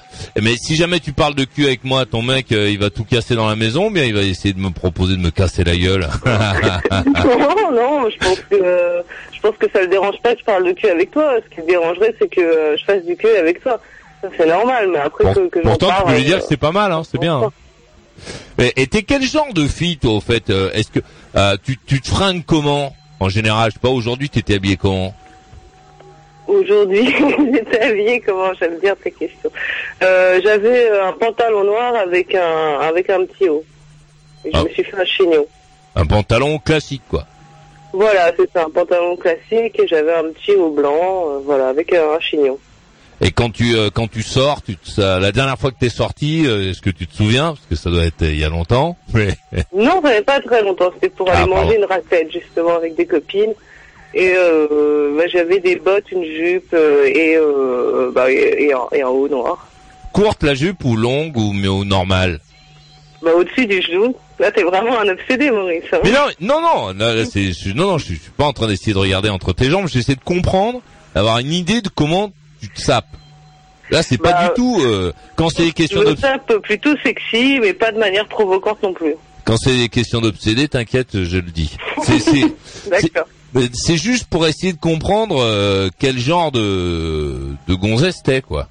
Mais 0.42 0.56
si 0.56 0.78
jamais 0.78 1.02
tu 1.02 1.12
parles 1.12 1.36
de 1.36 1.44
cul 1.44 1.66
avec 1.66 1.84
moi, 1.84 2.06
ton 2.06 2.22
mec, 2.22 2.54
euh, 2.54 2.70
il 2.70 2.80
va 2.80 2.90
tout 2.90 3.04
casser 3.04 3.36
dans 3.36 3.46
la 3.50 3.58
maison, 3.58 3.88
ou 3.88 3.90
bien 3.92 4.06
il 4.06 4.14
va 4.16 4.22
essayer 4.22 4.54
de 4.54 4.60
me 4.60 4.70
proposer 4.70 5.18
de 5.18 5.22
me 5.22 5.32
casser 5.32 5.66
la 5.66 5.76
gueule. 5.76 6.08
non, 6.26 7.72
non, 7.74 8.10
je 8.10 8.18
pense 8.18 8.40
que 8.50 8.56
euh, 8.56 9.02
je 9.34 9.40
pense 9.42 9.58
que 9.58 9.70
ça 9.70 9.82
le 9.82 9.88
dérange 9.88 10.16
pas 10.24 10.34
que 10.34 10.40
je 10.40 10.46
parle 10.46 10.66
de 10.66 10.72
cul 10.72 10.88
avec 10.88 11.12
toi. 11.12 11.34
Ce 11.44 11.54
qui 11.54 11.60
le 11.62 11.68
dérangerait, 11.68 12.16
c'est 12.18 12.30
que 12.30 12.40
euh, 12.40 12.78
je 12.78 12.86
fasse 12.86 13.04
du 13.04 13.18
cul 13.18 13.28
avec 13.38 13.62
toi. 13.62 13.82
C'est 14.38 14.48
normal, 14.48 14.88
mais 14.94 15.00
après 15.00 15.26
Pour- 15.26 15.34
que, 15.36 15.48
que 15.50 15.60
pourtant, 15.60 15.88
tu 15.88 15.92
parle, 15.94 16.06
peux 16.14 16.18
lui 16.18 16.24
dire 16.24 16.38
euh, 16.38 16.40
que 16.40 16.46
c'est 16.48 16.58
pas 16.58 16.72
mal, 16.72 16.94
hein, 16.94 17.02
c'est 17.10 17.20
bien. 17.20 17.36
hein. 17.44 17.52
Mais, 18.58 18.72
et 18.78 18.88
t'es 18.88 19.04
quel 19.04 19.24
genre 19.24 19.54
de 19.54 19.68
fille, 19.68 19.98
toi, 19.98 20.14
au 20.14 20.22
fait 20.22 20.50
Est-ce 20.50 20.88
que 20.90 21.58
tu, 21.66 21.78
tu 21.86 22.00
te 22.00 22.08
fringues 22.08 22.44
comment 22.46 22.96
En 23.20 23.28
général, 23.28 23.72
je 23.72 23.74
sais 23.74 23.80
pas. 23.82 23.90
Aujourd'hui, 23.90 24.30
tu 24.30 24.40
étais 24.40 24.56
habillé 24.56 24.78
comment? 24.78 25.14
Aujourd'hui, 26.48 27.06
j'étais 27.54 27.82
habillée 27.82 28.20
comment 28.22 28.54
J'aime 28.60 28.78
bien 28.80 28.96
tes 28.96 29.12
questions. 29.12 29.52
Euh, 30.04 30.40
J'avais 30.44 30.90
euh, 30.92 31.08
un 31.08 31.14
pantalon 31.14 31.64
noir 31.64 31.96
avec 31.96 32.36
un 32.36 32.80
avec 32.82 33.10
un 33.10 33.26
petit 33.26 33.50
haut. 33.50 33.64
Et 34.44 34.52
je 34.54 34.58
Ah. 34.58 34.64
me 34.64 34.70
suis 34.70 34.84
fait 34.84 34.98
un 34.98 35.06
chignon. 35.06 35.46
Un 35.96 36.06
pantalon 36.06 36.60
classique, 36.60 37.02
quoi. 37.10 37.26
Voilà, 37.94 38.32
c'est 38.38 38.52
ça, 38.52 38.66
un 38.66 38.70
pantalon 38.70 39.16
classique 39.16 39.80
et 39.80 39.88
j'avais 39.88 40.14
un 40.14 40.26
petit 40.34 40.52
haut 40.54 40.70
blanc, 40.70 40.92
euh, 41.30 41.40
voilà, 41.46 41.70
avec 41.70 41.94
un, 41.94 42.12
un 42.12 42.20
chignon. 42.20 42.60
Et 43.22 43.32
quand 43.32 43.50
tu 43.50 43.76
euh, 43.76 43.90
quand 43.90 44.10
tu 44.12 44.22
sors, 44.22 44.62
tu 44.62 44.76
te- 44.76 44.90
ça- 44.90 45.20
la 45.20 45.32
dernière 45.32 45.58
fois 45.58 45.72
que 45.72 45.80
t'es 45.80 45.88
sorti, 45.90 46.44
euh, 46.46 46.70
est-ce 46.70 46.82
que 46.82 46.90
tu 46.90 47.08
te 47.08 47.16
souviens? 47.16 47.54
Parce 47.56 47.66
que 47.70 47.76
ça 47.76 47.90
doit 47.90 48.04
être 48.04 48.22
il 48.22 48.38
y 48.38 48.44
a 48.44 48.50
longtemps. 48.50 48.98
Mais 49.14 49.30
Non, 49.74 50.02
ça 50.02 50.10
n'avait 50.10 50.22
pas 50.22 50.42
très 50.42 50.62
longtemps, 50.62 50.92
c'était 50.96 51.10
pour 51.10 51.30
Ah, 51.30 51.38
aller 51.38 51.50
pardon. 51.50 51.66
manger 51.66 51.78
une 51.78 51.86
raclette 51.86 52.32
justement 52.32 52.76
avec 52.76 52.96
des 52.96 53.06
copines. 53.06 53.54
Et 54.16 54.34
euh, 54.36 55.14
bah, 55.18 55.28
j'avais 55.28 55.60
des 55.60 55.76
bottes, 55.76 56.10
une 56.12 56.24
jupe 56.24 56.74
euh, 56.74 57.06
et, 57.06 57.36
euh, 57.36 58.12
bah, 58.14 58.32
et, 58.32 58.64
et 58.66 58.74
un, 58.74 58.80
et 58.94 59.02
un 59.02 59.10
haut 59.10 59.28
noir. 59.28 59.68
courte 60.14 60.42
la 60.44 60.54
jupe 60.56 60.86
ou 60.86 60.96
longue 60.96 61.36
ou 61.36 61.52
mais 61.52 61.68
au 61.68 61.84
normal? 61.84 62.40
Bah 63.22 63.32
au-dessus 63.36 63.66
du 63.66 63.82
genou. 63.82 64.16
Là 64.40 64.52
t'es 64.52 64.64
vraiment 64.64 65.00
un 65.00 65.08
obsédé 65.10 65.50
Maurice. 65.52 65.84
hein. 65.92 66.00
Mais 66.04 66.12
non, 66.12 66.28
non, 66.40 66.62
non, 66.62 66.88
là, 66.98 67.14
là, 67.16 67.24
non, 67.76 67.88
non, 67.88 67.98
je 67.98 68.06
suis 68.06 68.20
pas 68.38 68.46
en 68.46 68.54
train 68.54 68.68
d'essayer 68.68 68.94
de 68.94 68.98
regarder 69.00 69.30
entre 69.30 69.52
tes 69.54 69.70
jambes. 69.70 69.88
J'essaie 69.88 70.16
de 70.16 70.24
comprendre, 70.24 70.82
d'avoir 71.14 71.40
une 71.40 71.52
idée 71.54 71.82
de 71.82 71.90
comment 71.90 72.32
tu 72.62 72.70
te 72.70 72.80
sapes. 72.80 73.06
Là, 73.92 74.02
c'est 74.04 74.18
pas 74.18 74.32
Bah, 74.34 74.48
du 74.48 74.54
tout 74.56 74.80
euh, 74.82 75.12
quand 75.36 75.50
c'est 75.50 75.64
des 75.64 75.72
questions 75.72 76.00
me 76.02 76.06
d'obs- 76.06 76.22
tape 76.22 76.54
plutôt 76.64 76.96
sexy, 77.04 77.60
mais 77.62 77.74
pas 77.74 77.92
de 77.92 78.00
manière 78.00 78.28
provocante 78.28 78.82
non 78.84 78.94
plus. 78.94 79.16
quand 79.44 79.58
c'est 79.58 79.76
des 79.78 79.90
questions 79.90 80.22
d'obsédé, 80.22 80.68
t'inquiète, 80.68 81.24
je 81.24 81.36
le 81.38 81.52
dis. 81.52 81.76
C'est, 82.04 82.20
c'est, 83.74 83.98
juste 83.98 84.26
pour 84.26 84.46
essayer 84.48 84.74
de 84.74 84.80
comprendre 84.80 85.42
euh, 85.42 85.90
quel 86.00 86.18
genre 86.18 86.52
de 86.52 87.54
de 87.68 87.74
gonzesse 87.74 88.22
t'es 88.24 88.42
quoi. 88.42 88.68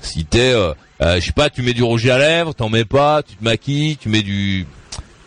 Si 0.00 0.24
t'es, 0.24 0.52
euh, 0.54 0.72
euh, 1.02 1.20
je 1.20 1.26
sais 1.26 1.32
pas, 1.32 1.50
tu 1.50 1.62
mets 1.62 1.72
du 1.72 1.82
rouge 1.82 2.06
à 2.08 2.18
lèvres, 2.18 2.54
t'en 2.54 2.68
mets 2.68 2.84
pas, 2.84 3.22
tu 3.22 3.36
te 3.36 3.44
maquilles, 3.44 3.96
tu 3.96 4.08
mets 4.08 4.22
du. 4.22 4.66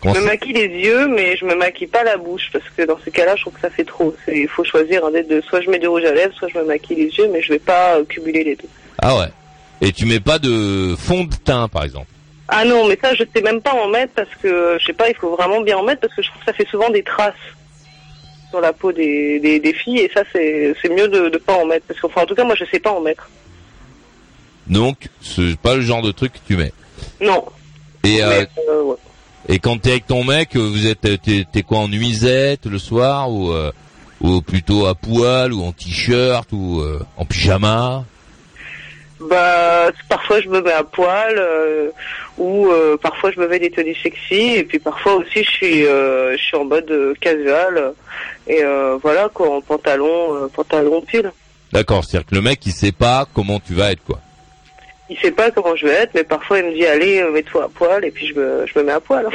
Comment 0.02 0.16
Je 0.16 0.20
me 0.20 0.26
maquille 0.26 0.54
les 0.54 0.68
yeux, 0.68 1.08
mais 1.08 1.38
je 1.38 1.46
me 1.46 1.56
maquille 1.56 1.88
pas 1.88 2.04
la 2.04 2.18
bouche 2.18 2.50
parce 2.52 2.66
que 2.76 2.84
dans 2.84 2.98
ces 3.04 3.12
cas-là, 3.12 3.36
je 3.36 3.42
trouve 3.42 3.54
que 3.54 3.62
ça 3.62 3.70
fait 3.70 3.86
trop. 3.86 4.14
Il 4.28 4.48
faut 4.48 4.64
choisir 4.64 5.06
un 5.06 5.12
des 5.12 5.24
deux. 5.24 5.42
Soit 5.42 5.62
je 5.62 5.70
mets 5.70 5.80
du 5.80 5.88
rouge 5.88 6.04
à 6.04 6.14
lèvres, 6.14 6.34
soit 6.36 6.50
je 6.50 6.58
me 6.58 6.66
maquille 6.66 6.98
les 6.98 7.10
yeux, 7.10 7.30
mais 7.32 7.42
je 7.42 7.54
vais 7.54 7.60
pas 7.60 7.98
euh, 7.98 8.04
cumuler 8.04 8.44
les 8.44 8.56
deux. 8.56 8.68
Ah 9.02 9.18
ouais. 9.18 9.30
Et 9.82 9.92
tu 9.92 10.06
mets 10.06 10.20
pas 10.20 10.40
de 10.40 10.96
fond 10.98 11.24
de 11.24 11.36
teint 11.36 11.68
par 11.68 11.84
exemple. 11.84 12.08
Ah 12.50 12.66
non, 12.66 12.88
mais 12.88 12.98
ça, 13.02 13.14
je 13.16 13.24
sais 13.34 13.42
même 13.42 13.62
pas 13.62 13.74
en 13.74 13.88
mettre 13.88 14.14
parce 14.14 14.36
que 14.42 14.78
je 14.80 14.86
sais 14.86 14.94
pas, 14.94 15.10
il 15.10 15.16
faut 15.16 15.36
vraiment 15.36 15.62
bien 15.62 15.78
en 15.78 15.84
mettre 15.84 16.02
parce 16.02 16.14
que 16.14 16.22
je 16.22 16.30
trouve 16.30 16.42
que 16.42 16.52
ça 16.52 16.54
fait 16.54 16.68
souvent 16.68 16.90
des 16.90 17.04
traces 17.04 17.34
sur 18.54 18.62
la 18.62 18.72
peau 18.72 18.92
des, 18.92 19.40
des, 19.40 19.60
des 19.60 19.74
filles 19.74 19.98
et 19.98 20.12
ça, 20.14 20.22
c'est 20.32 20.90
mieux 20.96 21.08
de, 21.08 21.36
pas 21.40 21.56
en 21.56 21.66
mettre 21.66 21.88
parce 21.88 22.00
qu'enfin, 22.00 22.22
en 22.22 22.26
tout 22.28 22.36
cas, 22.36 22.44
moi, 22.44 22.54
je 22.54 22.66
sais 22.66 22.80
pas 22.80 22.92
en 22.92 23.02
mettre. 23.02 23.28
Donc 24.68 25.10
c'est 25.22 25.58
pas 25.58 25.74
le 25.76 25.82
genre 25.82 26.04
de 26.04 26.12
truc 26.12 26.34
que 26.34 26.38
tu 26.46 26.56
mets. 26.56 26.72
Non. 27.20 27.44
Et 28.04 28.24
euh, 28.24 28.46
Mais, 28.56 28.64
euh, 28.70 28.84
ouais. 28.84 28.96
et 29.50 29.58
quand 29.58 29.82
t'es 29.82 29.92
avec 29.92 30.06
ton 30.06 30.24
mec, 30.24 30.56
vous 30.56 30.86
êtes 30.86 31.02
t'es, 31.02 31.46
t'es 31.52 31.64
quoi 31.64 31.80
en 31.80 31.88
nuisette 31.88 32.68
le 32.68 32.78
soir 32.78 33.32
ou 33.32 33.52
euh, 33.52 33.72
ou 34.22 34.42
plutôt 34.42 34.86
à 34.86 34.94
poil 34.94 35.52
ou 35.52 35.64
en 35.64 35.72
t-shirt 35.72 36.48
ou 36.54 36.80
euh, 36.80 37.04
en 37.18 37.26
pyjama? 37.26 38.06
Bah, 39.30 39.92
parfois 40.10 40.42
je 40.42 40.50
me 40.50 40.62
mets 40.62 40.72
à 40.72 40.84
poil, 40.84 41.36
euh, 41.38 41.90
ou 42.38 42.68
euh, 42.70 42.98
parfois 42.98 43.32
je 43.32 43.40
me 43.40 43.48
mets 43.48 43.60
des 43.60 43.72
tenues 43.72 43.96
sexy, 43.96 44.56
et 44.56 44.64
puis 44.64 44.80
parfois 44.80 45.16
aussi 45.16 45.44
je 45.44 45.50
suis, 45.50 45.86
euh, 45.86 46.36
je 46.38 46.42
suis 46.44 46.58
en 46.58 46.66
mode 46.66 47.16
casual, 47.22 47.94
et 48.48 48.64
euh, 48.64 48.98
voilà 49.02 49.30
quoi, 49.34 49.50
en 49.56 49.62
pantalon, 49.62 50.36
euh, 50.36 50.48
pantalon 50.48 51.02
pull. 51.02 51.32
D'accord, 51.72 52.04
c'est-à-dire 52.04 52.28
que 52.28 52.36
le 52.36 52.42
mec 52.42 52.66
il 52.66 52.72
sait 52.72 52.92
pas 52.92 53.26
comment 53.34 53.60
tu 53.60 53.74
vas 53.74 53.92
être 53.92 54.04
quoi. 54.04 54.20
Il 55.10 55.18
sait 55.20 55.32
pas 55.32 55.52
comment 55.52 55.76
je 55.76 55.86
vais 55.86 55.94
être, 55.94 56.12
mais 56.16 56.24
parfois 56.24 56.60
il 56.60 56.66
me 56.66 56.74
dit 56.74 56.86
allez 56.86 57.24
mets-toi 57.32 57.66
à 57.66 57.70
poil, 57.70 58.04
et 58.04 58.12
puis 58.12 58.28
je 58.28 58.34
me, 58.34 58.66
je 58.66 58.78
me 58.80 58.84
mets 58.84 58.94
à 58.94 59.00
poil. 59.00 59.28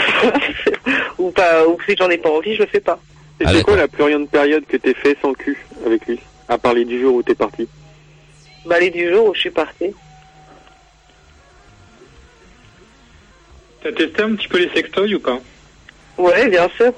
ou 1.19 1.31
pas, 1.31 1.67
ou 1.67 1.79
si 1.87 1.97
j'en 1.97 2.11
ai 2.11 2.19
pas 2.19 2.31
envie, 2.31 2.55
je 2.55 2.63
le 2.63 2.67
fais 2.69 2.81
pas. 2.81 2.99
Et 3.41 3.45
Ah, 3.47 3.53
c'est 3.55 3.63
quoi 3.63 3.77
la 3.77 3.87
plus 3.89 4.03
riante 4.03 4.29
période 4.31 4.65
que 4.67 4.77
t'es 4.77 4.95
fait 4.95 5.17
sans 5.23 5.33
cul 5.33 5.65
avec 5.87 6.05
lui 6.07 6.19
À 6.49 6.59
part 6.59 6.75
les 6.75 6.85
10 6.85 7.01
jours 7.01 7.15
où 7.17 7.23
t'es 7.23 7.35
parti? 7.37 7.69
Les 8.67 8.91
du 8.91 9.11
jour 9.11 9.29
où 9.29 9.35
je 9.35 9.41
suis 9.41 9.51
partie. 9.51 9.93
T'as 13.83 13.93
testé 13.93 14.23
un 14.23 14.35
petit 14.35 14.49
peu 14.49 14.59
les 14.59 14.71
sextoys 14.71 15.15
ou 15.15 15.21
pas? 15.21 15.39
Ouais, 16.19 16.49
bien 16.49 16.69
sûr. 16.77 16.93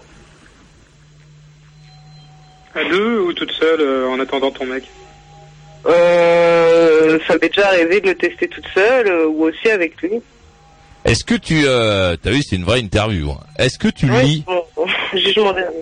À 2.74 2.84
deux 2.88 3.20
ou 3.20 3.32
toute 3.32 3.52
seule 3.52 3.80
euh, 3.80 4.08
en 4.08 4.18
attendant 4.20 4.50
ton 4.50 4.64
mec? 4.66 4.84
Euh, 5.86 7.18
ça 7.26 7.34
m'est 7.40 7.48
déjà 7.48 7.68
arrivé 7.68 8.00
de 8.00 8.08
le 8.08 8.14
tester 8.14 8.48
toute 8.48 8.66
seule, 8.74 9.08
euh, 9.08 9.26
ou 9.26 9.44
aussi 9.44 9.68
avec 9.70 10.00
lui. 10.02 10.20
Est-ce 11.04 11.24
que 11.24 11.34
tu 11.34 11.62
euh, 11.66 12.16
t'as 12.22 12.30
vu 12.30 12.42
c'est 12.42 12.56
une 12.56 12.64
vraie 12.64 12.80
interview. 12.80 13.30
hein. 13.30 13.40
Est-ce 13.58 13.78
que 13.78 13.88
tu 13.88 14.10
Ouais, 14.10 14.22
lis? 14.22 14.44
bon, 14.46 14.62
bon, 14.76 14.86
jugement 15.18 15.52
dernier. 15.52 15.78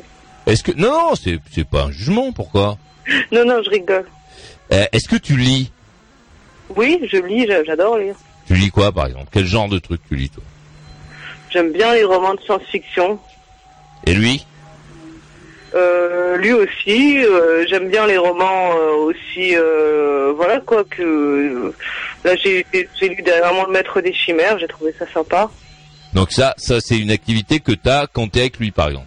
Est-ce 0.46 0.62
que 0.62 0.72
non 0.72 0.90
non 0.92 1.14
c'est 1.14 1.38
c'est 1.52 1.68
pas 1.68 1.84
un 1.84 1.90
jugement 1.90 2.32
pourquoi? 2.32 2.78
Non, 3.32 3.44
non, 3.44 3.60
je 3.62 3.70
rigole. 3.70 4.04
Euh, 4.72 4.84
Est-ce 4.92 5.08
que 5.08 5.16
tu 5.16 5.36
lis 5.36 5.70
Oui, 6.76 7.00
je 7.10 7.16
lis, 7.18 7.46
j'a- 7.46 7.64
j'adore 7.64 7.98
lire. 7.98 8.14
Tu 8.46 8.54
lis 8.54 8.70
quoi 8.70 8.92
par 8.92 9.06
exemple? 9.06 9.28
Quel 9.32 9.46
genre 9.46 9.68
de 9.68 9.78
truc 9.78 10.00
tu 10.08 10.16
lis 10.16 10.30
toi? 10.30 10.42
J'aime 11.50 11.72
bien 11.72 11.94
les 11.94 12.04
romans 12.04 12.34
de 12.34 12.40
science-fiction. 12.40 13.18
Et 14.06 14.14
lui? 14.14 14.44
Euh, 15.74 16.36
lui 16.38 16.52
aussi, 16.52 17.22
euh, 17.24 17.66
j'aime 17.68 17.90
bien 17.90 18.06
les 18.06 18.16
romans 18.16 18.70
aussi, 19.04 19.54
voilà 20.36 20.60
quoi 20.60 20.84
que 20.84 21.74
là 22.24 22.34
j'ai 22.36 22.64
lu 23.02 23.22
dernièrement 23.22 23.66
le 23.66 23.72
Maître 23.72 24.00
des 24.00 24.14
Chimères, 24.14 24.58
j'ai 24.58 24.68
trouvé 24.68 24.94
ça 24.98 25.04
sympa. 25.12 25.50
Donc 26.14 26.32
ça 26.32 26.54
ça 26.56 26.80
c'est 26.80 26.96
une 26.98 27.10
activité 27.10 27.60
que 27.60 27.72
t'as 27.72 28.06
quand 28.06 28.28
t'es 28.32 28.40
avec 28.40 28.58
lui 28.58 28.70
par 28.70 28.88
exemple? 28.88 29.06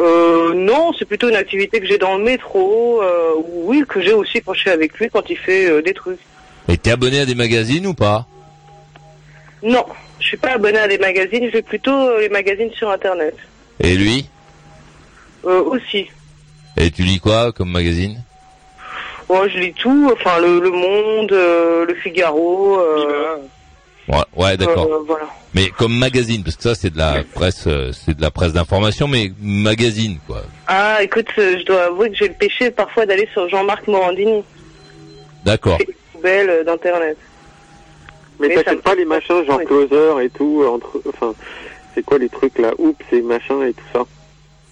Euh, 0.00 0.54
non, 0.54 0.92
c'est 0.98 1.04
plutôt 1.04 1.28
une 1.28 1.36
activité 1.36 1.78
que 1.78 1.86
j'ai 1.86 1.98
dans 1.98 2.16
le 2.16 2.24
métro, 2.24 3.02
euh, 3.02 3.34
oui 3.64 3.84
que 3.86 4.00
j'ai 4.00 4.14
aussi 4.14 4.40
quand 4.40 4.54
je 4.54 4.60
suis 4.60 4.70
avec 4.70 4.98
lui 4.98 5.10
quand 5.10 5.28
il 5.28 5.36
fait 5.36 5.66
euh, 5.66 5.82
des 5.82 5.92
trucs. 5.92 6.20
Et 6.68 6.78
t'es 6.78 6.90
abonné 6.90 7.20
à 7.20 7.26
des 7.26 7.34
magazines 7.34 7.86
ou 7.86 7.92
pas? 7.92 8.26
Non, 9.62 9.84
je 10.18 10.26
suis 10.26 10.36
pas 10.38 10.52
abonné 10.52 10.78
à 10.78 10.88
des 10.88 10.96
magazines, 10.96 11.44
je 11.48 11.52
vais 11.52 11.62
plutôt 11.62 11.90
euh, 11.90 12.20
les 12.20 12.30
magazines 12.30 12.70
sur 12.72 12.90
internet. 12.90 13.36
Et 13.78 13.94
lui? 13.94 14.26
Euh, 15.44 15.62
aussi. 15.64 16.08
Et 16.78 16.90
tu 16.90 17.02
lis 17.02 17.20
quoi 17.20 17.52
comme 17.52 17.70
magazine? 17.70 18.22
Moi, 19.28 19.48
je 19.48 19.58
lis 19.58 19.74
tout, 19.74 20.10
enfin 20.12 20.38
le, 20.40 20.60
le 20.60 20.70
Monde, 20.70 21.32
euh, 21.32 21.84
le 21.84 21.94
Figaro. 21.94 22.80
euh, 22.80 23.36
Ouais, 24.10 24.24
ouais 24.36 24.56
d'accord. 24.56 24.86
euh, 24.86 25.04
voilà. 25.06 25.26
Mais 25.54 25.68
comme 25.70 25.96
magazine 25.96 26.42
parce 26.42 26.56
que 26.56 26.62
ça 26.62 26.74
c'est 26.74 26.90
de 26.90 26.98
la 26.98 27.22
presse 27.34 27.64
euh, 27.66 27.92
c'est 27.92 28.16
de 28.16 28.22
la 28.22 28.30
presse 28.30 28.52
d'information 28.52 29.08
mais 29.08 29.32
magazine 29.40 30.18
quoi. 30.26 30.42
Ah, 30.66 31.02
écoute, 31.02 31.28
euh, 31.38 31.58
je 31.58 31.64
dois 31.64 31.84
avouer 31.84 32.10
que 32.10 32.16
j'ai 32.16 32.28
le 32.28 32.34
péché 32.34 32.70
parfois 32.70 33.06
d'aller 33.06 33.28
sur 33.32 33.48
Jean-Marc 33.48 33.86
Morandini, 33.86 34.42
D'accord. 35.44 35.78
euh, 36.24 36.64
d'internet. 36.64 37.16
Mais 38.38 38.54
t'achètes 38.54 38.82
pas 38.82 38.94
les 38.94 39.04
machins 39.04 39.44
genre 39.46 39.58
oui. 39.58 39.66
closer 39.66 40.24
et 40.24 40.30
tout, 40.30 40.64
entre, 40.66 41.00
enfin, 41.08 41.34
c'est 41.94 42.02
quoi 42.02 42.18
les 42.18 42.28
trucs 42.28 42.58
là, 42.58 42.72
oups 42.78 43.04
et 43.12 43.22
machin 43.22 43.62
et 43.62 43.72
tout 43.72 43.84
ça 43.92 44.04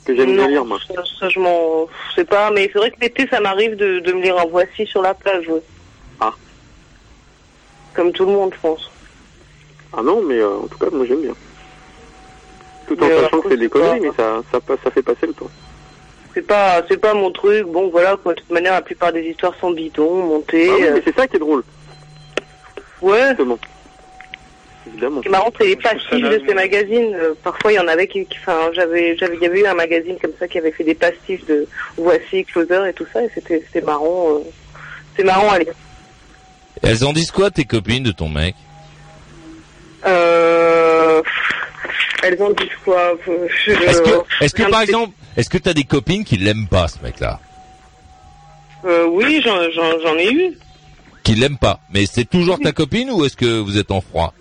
que 0.09 0.17
j'aime 0.17 0.35
bien 0.35 0.49
lire 0.49 0.65
moi. 0.65 0.79
Ça, 0.89 1.03
ça, 1.21 1.29
je 1.29 1.39
m'en 1.39 1.87
sais 2.15 2.25
pas, 2.25 2.51
mais 2.51 2.71
c'est 2.73 2.79
vrai 2.79 2.91
que 2.91 3.01
l'été, 3.01 3.29
ça 3.29 3.41
m'arrive 3.41 3.77
de, 3.77 4.01
de 4.01 4.13
me 4.13 4.23
lire 4.23 4.39
un 4.39 4.47
voici 4.47 4.87
sur 4.87 5.03
la 5.03 5.13
plage, 5.13 5.47
ouais. 5.49 5.63
Ah. 6.19 6.33
Comme 7.93 8.13
tout 8.13 8.25
le 8.25 8.33
monde, 8.33 8.53
je 8.55 8.61
pense. 8.61 8.91
Ah 9.97 10.03
non, 10.03 10.23
mais 10.23 10.39
euh, 10.39 10.57
en 10.57 10.67
tout 10.67 10.79
cas 10.79 10.87
moi 10.93 11.05
j'aime 11.07 11.23
bien. 11.23 11.35
Tout 12.87 13.03
en 13.03 13.07
Mais, 13.07 13.13
euh, 13.13 13.23
sachant 13.23 13.41
que 13.41 13.49
c'est 13.51 13.57
des 13.57 13.65
c'est 13.65 13.71
conneries, 13.71 14.01
mais 14.01 14.11
ça, 14.17 14.43
ça, 14.53 14.61
ça 14.83 14.91
fait 14.91 15.03
passer 15.03 15.27
le 15.27 15.33
temps. 15.35 15.51
C'est 16.35 16.43
pas, 16.47 16.83
c'est 16.89 16.97
pas 16.99 17.15
mon 17.15 17.31
truc. 17.33 17.67
Bon, 17.67 17.89
voilà, 17.91 18.17
quoi. 18.17 18.33
De 18.35 18.41
toute 18.41 18.51
manière, 18.51 18.73
la 18.73 18.83
plupart 18.83 19.13
des 19.13 19.23
histoires 19.23 19.55
sont 19.61 19.71
bidons, 19.73 20.25
montées. 20.27 20.69
Ah 20.71 20.75
oui, 20.79 20.85
euh, 20.85 20.93
mais 20.95 21.03
c'est 21.05 21.17
ça 21.17 21.27
qui 21.27 21.37
est 21.37 21.41
drôle, 21.41 21.65
ouais. 23.03 23.35
Évidemment. 24.87 25.17
Ce 25.19 25.23
qui 25.23 25.29
est 25.29 25.31
marrant, 25.31 25.51
c'est 25.59 25.67
les 25.67 25.77
naze, 25.77 26.41
de 26.41 26.43
ces 26.47 26.55
magazines. 26.55 27.15
Euh, 27.15 27.35
parfois, 27.43 27.73
il 27.73 27.77
y 27.77 27.79
en 27.81 27.89
avait 27.89 28.07
qui, 28.07 28.25
qui- 28.27 28.39
enfin, 28.41 28.71
j'avais, 28.73 29.17
j'avais, 29.17 29.37
il 29.37 29.43
y 29.43 29.47
avait 29.47 29.61
eu 29.61 29.67
un 29.67 29.75
magazine 29.75 30.17
comme 30.21 30.33
ça 30.39 30.49
qui 30.49 30.59
avait 30.59 30.71
fait 30.71 30.85
des 30.85 30.95
pastiches 30.95 31.45
de 31.47 31.67
Voici, 31.97 32.45
Closer 32.45 32.89
et 32.89 32.93
tout 32.93 33.07
ça, 33.13 33.23
et 33.23 33.31
c'était, 33.35 33.63
c'était 33.67 33.85
marrant. 33.85 34.37
euh, 34.37 34.39
c'est 35.17 35.25
marrant 35.25 35.51
à 35.51 35.59
lire. 35.59 35.75
Elles 36.83 37.05
en 37.05 37.13
disent 37.13 37.33
quoi 37.33 37.51
tes 37.51 37.65
copines 37.65 38.05
de 38.05 38.13
ton 38.13 38.29
mec? 38.29 38.55
Euh, 40.07 41.23
elles 42.23 42.41
en 42.43 42.51
disent 42.51 42.69
quoi 42.85 43.15
Euh, 43.29 43.47
je- 43.67 43.73
Est-ce 43.73 44.03
que 44.03 44.45
est-ce 44.45 44.55
que 44.55 44.63
rien 44.63 44.71
par 44.71 44.83
exemple 44.83 45.15
est-ce 45.37 45.49
que 45.51 45.59
t'as 45.59 45.73
des 45.73 45.85
copines 45.85 46.25
qui 46.25 46.37
l'aiment 46.37 46.67
pas 46.69 46.89
ce 46.89 46.99
mec 47.03 47.21
là 47.21 47.39
Euh, 48.85 49.07
oui, 49.07 49.41
j'en, 49.45 49.57
j'en, 49.71 49.99
j'en 50.01 50.15
ai 50.17 50.33
eu. 50.33 50.59
Qui 51.23 51.35
l'aiment 51.37 51.59
pas 51.59 51.79
Mais 51.93 52.07
c'est 52.07 52.25
toujours 52.25 52.59
ta 52.59 52.73
copine 52.73 53.11
ou 53.11 53.25
est-ce 53.25 53.37
que 53.37 53.59
vous 53.61 53.79
êtes 53.79 53.91
en 53.93 54.01
froid? 54.01 54.33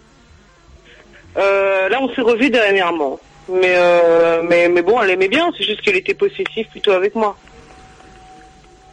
Euh, 1.38 1.88
là, 1.90 2.00
on 2.02 2.14
s'est 2.16 2.22
revus 2.22 2.50
dernièrement. 2.50 3.20
Mais, 3.50 3.76
euh, 3.78 4.42
mais, 4.44 4.68
mais 4.70 4.82
bon, 4.82 5.00
elle 5.02 5.12
aimait 5.12 5.28
bien. 5.28 5.52
C'est 5.58 5.64
juste 5.66 5.82
qu'elle 5.82 5.96
était 5.98 6.14
possessive 6.16 6.66
plutôt 6.72 6.92
avec 6.92 7.14
moi. 7.16 7.38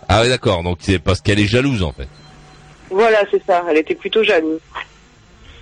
Ah 0.09 0.21
ouais 0.21 0.29
d'accord 0.29 0.63
donc 0.63 0.79
c'est 0.81 0.99
parce 0.99 1.23
qu'elle 1.23 1.41
est 1.41 1.47
jalouse 1.47 1.83
en 1.83 1.93
fait. 1.93 2.09
Voilà, 2.91 3.21
c'est 3.31 3.43
ça. 3.47 3.65
Elle 3.71 3.79
était 3.79 3.95
plutôt 3.95 4.23
jalouse. 4.23 4.61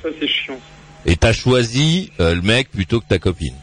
Ça, 0.02 0.08
c'est 0.18 0.26
chiant. 0.26 0.58
Et 1.06 1.16
t'as 1.16 1.32
choisi 1.32 2.12
euh, 2.20 2.34
le 2.34 2.42
mec 2.42 2.70
plutôt 2.70 3.00
que 3.00 3.06
ta 3.08 3.18
copine. 3.18 3.54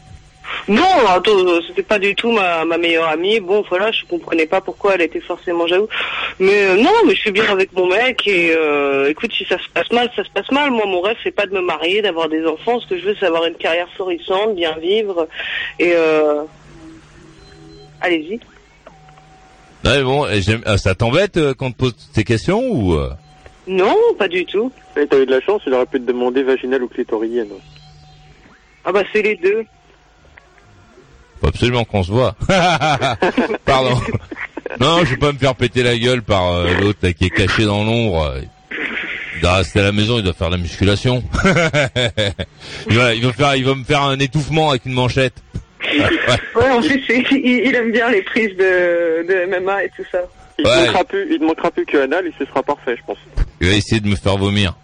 Non, 0.68 0.82
euh, 1.26 1.60
c'était 1.66 1.82
pas 1.82 1.98
du 1.98 2.14
tout 2.14 2.30
ma, 2.30 2.64
ma 2.64 2.76
meilleure 2.76 3.08
amie. 3.08 3.40
Bon, 3.40 3.64
voilà, 3.68 3.90
je 3.92 4.04
comprenais 4.04 4.46
pas 4.46 4.60
pourquoi 4.60 4.94
elle 4.94 5.00
était 5.00 5.20
forcément 5.20 5.66
jalouse. 5.66 5.88
Mais 6.38 6.64
euh, 6.64 6.76
non, 6.76 6.92
mais 7.06 7.14
je 7.14 7.20
suis 7.20 7.32
bien 7.32 7.50
avec 7.50 7.72
mon 7.72 7.88
mec 7.88 8.26
et 8.26 8.52
euh, 8.54 9.08
écoute, 9.08 9.32
si 9.36 9.44
ça 9.44 9.58
se 9.58 9.68
passe 9.72 9.90
mal, 9.90 10.10
ça 10.14 10.22
se 10.22 10.30
passe 10.30 10.50
mal. 10.50 10.70
Moi, 10.70 10.84
mon 10.86 11.00
rêve, 11.00 11.16
c'est 11.24 11.30
pas 11.30 11.46
de 11.46 11.52
me 11.52 11.60
marier, 11.60 12.02
d'avoir 12.02 12.28
des 12.28 12.44
enfants. 12.46 12.78
Ce 12.80 12.86
que 12.86 12.98
je 12.98 13.04
veux, 13.04 13.16
c'est 13.18 13.26
avoir 13.26 13.46
une 13.46 13.54
carrière 13.54 13.88
florissante, 13.94 14.54
bien 14.54 14.76
vivre. 14.78 15.28
Et 15.78 15.92
euh... 15.94 16.42
allez-y. 18.00 18.40
Ouais 19.82 20.02
bon 20.02 20.26
euh, 20.26 20.76
ça 20.76 20.94
t'embête 20.94 21.38
euh, 21.38 21.54
quand 21.54 21.68
on 21.68 21.72
te 21.72 21.76
pose 21.78 21.94
ces 22.12 22.22
questions 22.22 22.62
ou 22.62 22.98
Non, 23.70 23.96
pas 24.18 24.26
du 24.26 24.44
tout. 24.44 24.72
Et 24.96 25.06
t'as 25.06 25.20
eu 25.20 25.26
de 25.26 25.30
la 25.30 25.40
chance, 25.40 25.62
il 25.64 25.72
aurait 25.72 25.86
pu 25.86 26.00
te 26.00 26.04
demander 26.04 26.42
vaginale 26.42 26.82
ou 26.82 26.88
clitorienne. 26.88 27.50
Ah 28.84 28.90
bah 28.90 29.04
c'est 29.12 29.22
les 29.22 29.36
deux. 29.36 29.64
Faut 31.40 31.46
absolument 31.46 31.84
qu'on 31.84 32.02
se 32.02 32.10
voit. 32.10 32.34
Pardon. 33.64 33.96
Non, 34.80 35.04
je 35.04 35.10
vais 35.10 35.16
pas 35.18 35.32
me 35.32 35.38
faire 35.38 35.54
péter 35.54 35.84
la 35.84 35.96
gueule 35.96 36.22
par 36.22 36.52
euh, 36.52 36.74
l'autre 36.80 36.98
là, 37.02 37.12
qui 37.12 37.26
est 37.26 37.30
caché 37.30 37.64
dans 37.64 37.84
l'ombre. 37.84 38.34
Il 39.36 39.40
doit 39.40 39.54
rester 39.54 39.78
à 39.78 39.84
la 39.84 39.92
maison, 39.92 40.18
il 40.18 40.24
doit 40.24 40.32
faire 40.32 40.50
de 40.50 40.56
la 40.56 40.62
musculation. 40.62 41.22
il, 42.90 42.96
va, 42.96 43.14
il 43.14 43.24
va 43.24 43.32
faire, 43.32 43.54
il 43.54 43.64
va 43.64 43.76
me 43.76 43.84
faire 43.84 44.02
un 44.02 44.18
étouffement 44.18 44.70
avec 44.70 44.84
une 44.84 44.94
manchette. 44.94 45.34
Ouais. 45.84 46.08
Ouais, 46.56 46.70
en 46.70 46.80
plus 46.80 47.02
il, 47.08 47.66
il 47.66 47.74
aime 47.76 47.92
bien 47.92 48.10
les 48.10 48.22
prises 48.22 48.56
de, 48.56 49.26
de 49.28 49.60
MMA 49.60 49.84
et 49.84 49.90
tout 49.96 50.04
ça. 50.10 50.18
Il, 50.60 50.66
Ouais. 50.66 50.72
te 50.76 50.86
manquera 50.86 51.04
plus, 51.04 51.26
il 51.32 51.38
te 51.38 51.44
manquera 51.44 51.70
plus 51.70 51.86
que 51.86 51.96
anal 51.98 52.26
et 52.26 52.32
ce 52.38 52.44
sera 52.44 52.62
parfait, 52.62 52.96
je 52.96 53.02
pense. 53.06 53.18
Il 53.60 53.68
va 53.68 53.74
essayer 53.74 54.00
de 54.00 54.08
me 54.08 54.16
faire 54.16 54.36
vomir. 54.36 54.74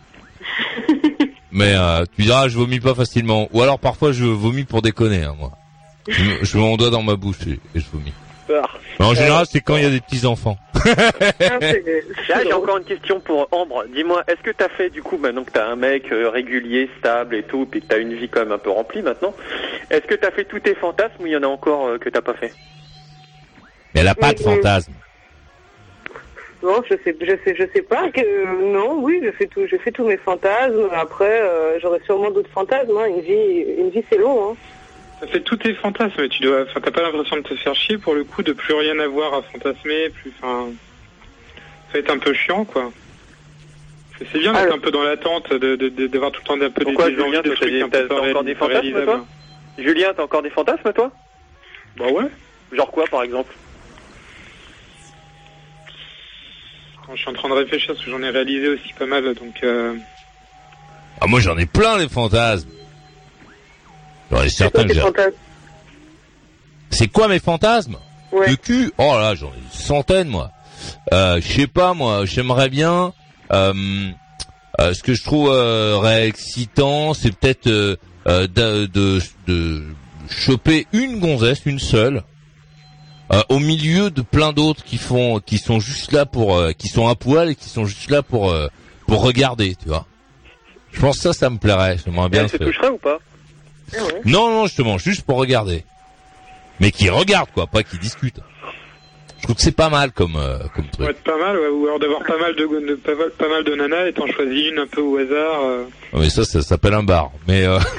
Mais 1.52 1.74
euh, 1.74 2.04
tu 2.16 2.22
diras, 2.22 2.48
je 2.48 2.56
vomis 2.56 2.80
pas 2.80 2.94
facilement. 2.94 3.48
Ou 3.52 3.62
alors 3.62 3.78
parfois 3.78 4.12
je 4.12 4.24
vomis 4.24 4.64
pour 4.64 4.82
déconner, 4.82 5.22
hein, 5.22 5.34
moi. 5.38 5.52
Je, 6.08 6.22
je 6.42 6.56
mets 6.56 6.62
mon 6.62 6.76
doigt 6.76 6.90
dans 6.90 7.02
ma 7.02 7.16
bouche 7.16 7.38
et, 7.46 7.58
et 7.76 7.80
je 7.80 7.86
vomis. 7.92 8.12
Mais 9.00 9.04
en 9.04 9.12
général, 9.14 9.44
c'est 9.50 9.60
quand 9.60 9.76
il 9.76 9.82
y 9.82 9.86
a 9.86 9.90
des 9.90 10.00
petits 10.00 10.24
enfants. 10.24 10.56
Ah, 10.74 10.88
Là, 11.40 11.58
j'ai 12.44 12.52
encore 12.52 12.78
une 12.78 12.84
question 12.84 13.18
pour 13.18 13.48
Ambre. 13.50 13.84
Dis-moi, 13.92 14.22
est-ce 14.28 14.40
que 14.40 14.52
t'as 14.52 14.68
fait, 14.68 14.88
du 14.88 15.02
coup, 15.02 15.18
maintenant 15.18 15.42
que 15.42 15.50
t'as 15.50 15.66
un 15.66 15.74
mec 15.74 16.12
euh, 16.12 16.28
régulier, 16.30 16.88
stable 17.00 17.34
et 17.34 17.42
tout, 17.42 17.66
puis 17.68 17.80
que 17.80 17.86
t'as 17.88 17.98
une 17.98 18.14
vie 18.14 18.28
quand 18.28 18.40
même 18.40 18.52
un 18.52 18.58
peu 18.58 18.70
remplie 18.70 19.02
maintenant, 19.02 19.34
est-ce 19.90 20.06
que 20.06 20.14
t'as 20.14 20.30
fait 20.30 20.44
tous 20.44 20.60
tes 20.60 20.76
fantasmes 20.76 21.22
ou 21.22 21.26
il 21.26 21.32
y 21.32 21.36
en 21.36 21.42
a 21.42 21.48
encore 21.48 21.86
euh, 21.88 21.98
que 21.98 22.08
t'as 22.08 22.20
pas 22.20 22.34
fait? 22.34 22.52
Mais 23.94 24.02
elle 24.02 24.08
a 24.08 24.14
pas 24.14 24.32
de 24.32 24.38
Oui, 24.38 24.44
oui. 24.46 24.54
fantasme. 24.56 24.92
Non, 26.62 26.82
je 26.88 26.94
sais, 27.04 27.14
je 27.20 27.32
sais, 27.44 27.54
je 27.54 27.64
sais 27.74 27.82
pas. 27.82 28.10
Que, 28.10 28.62
non, 28.72 28.98
oui, 29.00 29.20
je 29.22 29.30
fais 29.32 29.46
tout, 29.46 29.66
je 29.66 29.76
fais 29.76 29.92
tous 29.92 30.04
mes 30.06 30.16
fantasmes. 30.16 30.88
Après, 30.92 31.40
euh, 31.42 31.78
j'aurai 31.80 32.00
sûrement 32.04 32.30
d'autres 32.30 32.50
fantasmes. 32.50 32.96
hein. 32.96 33.06
Une 33.06 33.20
vie, 33.20 33.60
une 33.78 33.90
vie, 33.90 34.02
c'est 34.10 34.18
long. 34.18 34.50
Hein. 34.52 34.56
Ça 35.20 35.26
fait 35.28 35.40
tous 35.40 35.56
tes 35.56 35.74
fantasmes, 35.74 36.14
mais 36.18 36.28
tu 36.28 36.42
dois, 36.42 36.62
enfin, 36.62 36.80
t'as 36.82 36.90
pas 36.90 37.02
l'impression 37.02 37.36
de 37.36 37.42
te 37.42 37.54
faire 37.56 37.74
chier 37.74 37.98
pour 37.98 38.14
le 38.14 38.24
coup, 38.24 38.42
de 38.42 38.52
plus 38.52 38.74
rien 38.74 38.98
avoir 38.98 39.34
à 39.34 39.42
fantasmer, 39.42 40.10
plus, 40.10 40.32
enfin, 40.40 40.68
ça 41.88 41.92
va 41.94 41.98
être 42.00 42.10
un 42.10 42.18
peu 42.18 42.32
chiant, 42.34 42.64
quoi. 42.64 42.90
C'est- 44.18 44.38
bien 44.38 44.52
d'être 44.54 44.74
un 44.74 44.78
peu 44.78 44.90
dans 44.90 45.02
l'attente, 45.02 45.52
de, 45.52 45.76
de, 45.76 45.88
de- 45.90 46.06
d'avoir 46.06 46.32
tout 46.32 46.40
le 46.42 46.46
temps 46.46 46.54
un 46.54 46.70
peu 46.70 46.84
des, 46.84 46.92
Pourquoi, 46.92 47.10
des 47.10 47.20
envies 47.20 47.26
Julien, 47.30 47.42
de 47.42 47.50
trucs 47.54 47.70
des- 47.70 47.82
un 47.82 47.88
peu 47.88 48.14
encore 48.16 48.44
des 48.44 48.54
fantasmes, 48.54 49.04
toi? 49.04 49.26
Julien, 49.78 50.12
t'as 50.16 50.22
encore 50.22 50.42
des 50.42 50.50
fantasmes, 50.50 50.92
toi? 50.94 51.12
Bah 51.98 52.06
ouais. 52.10 52.24
Genre 52.72 52.90
quoi, 52.90 53.04
par 53.06 53.22
exemple? 53.22 53.52
Quand 57.06 57.14
je 57.14 57.20
suis 57.20 57.30
en 57.30 57.34
train 57.34 57.48
de 57.48 57.54
réfléchir, 57.54 57.94
parce 57.94 58.04
que 58.04 58.10
j'en 58.10 58.22
ai 58.22 58.30
réalisé 58.30 58.68
aussi 58.68 58.92
pas 58.98 59.06
mal, 59.06 59.22
donc, 59.34 59.62
euh, 59.62 59.94
Ah, 61.20 61.26
moi 61.26 61.40
j'en 61.40 61.56
ai 61.56 61.66
plein 61.66 61.98
les 61.98 62.08
fantasmes. 62.08 62.68
J'en 64.30 64.42
ai 64.42 64.48
C'est 64.48 64.70
quoi 64.70 64.82
certains 64.82 64.88
que 64.88 65.22
j'ai. 65.22 65.34
C'est 66.90 67.08
quoi 67.08 67.28
mes 67.28 67.38
fantasmes 67.38 67.96
Ouais. 68.32 68.50
Le 68.50 68.56
cul 68.56 68.92
Oh 68.98 69.14
là, 69.18 69.34
j'en 69.34 69.48
ai 69.48 69.58
une 69.58 69.70
centaine 69.70 70.28
moi. 70.28 70.50
Euh, 71.12 71.40
je 71.40 71.52
sais 71.60 71.66
pas 71.68 71.94
moi, 71.94 72.24
j'aimerais 72.26 72.68
bien. 72.68 73.12
Euh, 73.52 73.72
euh, 74.80 74.92
ce 74.92 75.02
que 75.02 75.14
je 75.14 75.22
trouve 75.22 75.50
euh, 75.52 75.96
réexcitant, 75.98 77.14
c'est 77.14 77.34
peut-être 77.34 77.68
euh, 77.68 77.96
euh, 78.26 78.46
de, 78.48 78.86
de, 78.86 79.20
de 79.46 79.84
choper 80.28 80.86
une 80.92 81.20
gonzesse, 81.20 81.60
une 81.66 81.78
seule, 81.78 82.24
euh, 83.32 83.42
au 83.48 83.58
milieu 83.58 84.10
de 84.10 84.22
plein 84.22 84.52
d'autres 84.52 84.84
qui 84.84 84.98
font, 84.98 85.40
qui 85.40 85.58
sont 85.58 85.80
juste 85.80 86.12
là 86.12 86.26
pour, 86.26 86.56
euh, 86.56 86.72
qui 86.72 86.88
sont 86.88 87.08
à 87.08 87.14
poil 87.14 87.50
et 87.50 87.54
qui 87.54 87.68
sont 87.68 87.84
juste 87.84 88.10
là 88.10 88.22
pour, 88.22 88.50
euh, 88.50 88.68
pour 89.06 89.22
regarder, 89.22 89.74
tu 89.74 89.88
vois. 89.88 90.06
Je 90.92 91.00
pense 91.00 91.16
que 91.16 91.22
ça, 91.22 91.32
ça 91.32 91.50
me 91.50 91.58
plairait. 91.58 91.96
J'aimerais 92.04 92.28
bien 92.28 92.42
elle 92.44 92.48
se 92.48 92.56
toucherait 92.56 92.88
ou 92.88 92.98
pas? 92.98 93.18
Ah 93.96 94.04
ouais. 94.04 94.20
Non, 94.24 94.50
non, 94.50 94.66
justement, 94.66 94.96
juste 94.98 95.22
pour 95.22 95.38
regarder. 95.38 95.84
Mais 96.80 96.90
qui 96.90 97.08
regarde, 97.10 97.48
quoi, 97.54 97.66
pas 97.66 97.82
qui 97.82 97.98
discute. 97.98 98.38
Je 99.38 99.42
trouve 99.42 99.56
que 99.56 99.62
c'est 99.62 99.72
pas 99.76 99.90
mal 99.90 100.12
comme, 100.12 100.36
euh, 100.36 100.58
comme 100.74 100.86
ça 100.86 100.90
truc. 100.92 101.08
être 101.10 101.22
pas 101.22 101.36
mal, 101.38 101.56
ouais, 101.58 101.68
ou 101.68 101.86
alors 101.86 101.98
d'avoir 101.98 102.22
pas 102.22 102.38
mal 102.38 102.56
de, 102.56 102.62
de- 102.88 102.94
pas, 102.94 103.14
mal- 103.14 103.30
pas 103.38 103.48
mal 103.48 103.64
de 103.64 103.74
nanas 103.74 104.06
et 104.06 104.12
t'en 104.12 104.26
choisis 104.26 104.70
une 104.72 104.78
un 104.78 104.86
peu 104.86 105.02
au 105.02 105.18
hasard. 105.18 105.60
euh. 105.64 105.84
Ouais, 106.14 106.20
Mais 106.20 106.30
ça, 106.30 106.44
ça 106.44 106.62
s'appelle 106.62 106.94
un 106.94 107.02
bar. 107.02 107.30
Mais 107.46 107.64
euh, 107.66 107.78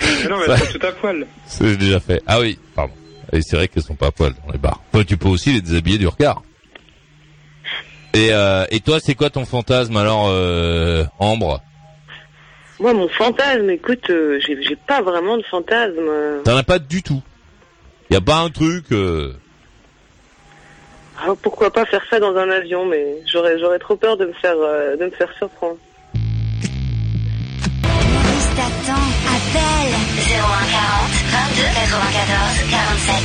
Mais 0.00 0.28
non, 0.28 0.38
mais 0.38 0.56
sont 0.58 0.72
toutes 0.72 0.84
à 0.84 0.92
poil. 0.92 1.26
ça, 1.46 1.64
j'ai 1.66 1.76
déjà 1.76 2.00
fait. 2.00 2.22
Ah 2.26 2.40
oui, 2.40 2.58
pardon. 2.74 2.94
Et 3.32 3.42
c'est 3.42 3.56
vrai 3.56 3.68
qu'elles 3.68 3.82
sont 3.82 3.94
pas 3.94 4.06
à 4.06 4.10
poil 4.12 4.32
dans 4.46 4.52
les 4.52 4.58
bars. 4.58 4.80
Toi, 4.92 5.04
tu 5.04 5.16
peux 5.16 5.28
aussi 5.28 5.52
les 5.52 5.60
déshabiller 5.60 5.98
du 5.98 6.06
regard. 6.06 6.42
Et, 8.14 8.28
euh, 8.32 8.64
et 8.70 8.80
toi, 8.80 8.98
c'est 9.00 9.14
quoi 9.14 9.30
ton 9.30 9.44
fantasme 9.44 9.96
alors, 9.96 10.28
euh, 10.28 11.04
Ambre? 11.18 11.60
Moi, 12.78 12.92
mon 12.92 13.08
fantasme, 13.08 13.70
écoute, 13.70 14.10
euh, 14.10 14.38
j'ai 14.46 14.62
j'ai 14.62 14.76
pas 14.76 15.02
vraiment 15.02 15.36
de 15.38 15.42
fantasme. 15.42 16.08
T'en 16.44 16.56
as 16.56 16.62
pas 16.62 16.78
du 16.78 17.02
tout. 17.02 17.22
Y 18.10 18.16
a 18.16 18.20
pas 18.20 18.36
un 18.36 18.50
truc. 18.50 18.92
Euh... 18.92 19.32
Ah, 21.18 21.32
pourquoi 21.42 21.72
pas 21.72 21.86
faire 21.86 22.04
ça 22.10 22.20
dans 22.20 22.36
un 22.36 22.50
avion, 22.50 22.84
mais 22.86 23.22
j'aurais 23.26 23.58
j'aurais 23.58 23.78
trop 23.78 23.96
peur 23.96 24.16
de 24.16 24.26
me 24.26 24.32
faire 24.34 24.56
euh, 24.58 24.96
de 24.96 25.06
me 25.06 25.10
faire 25.10 25.32
surprendre. 25.36 25.78
T'attends, 29.56 29.56
appelle 29.56 30.16
0140 30.16 31.10
22 31.32 31.62
94 31.62 32.70
47. 32.70 33.16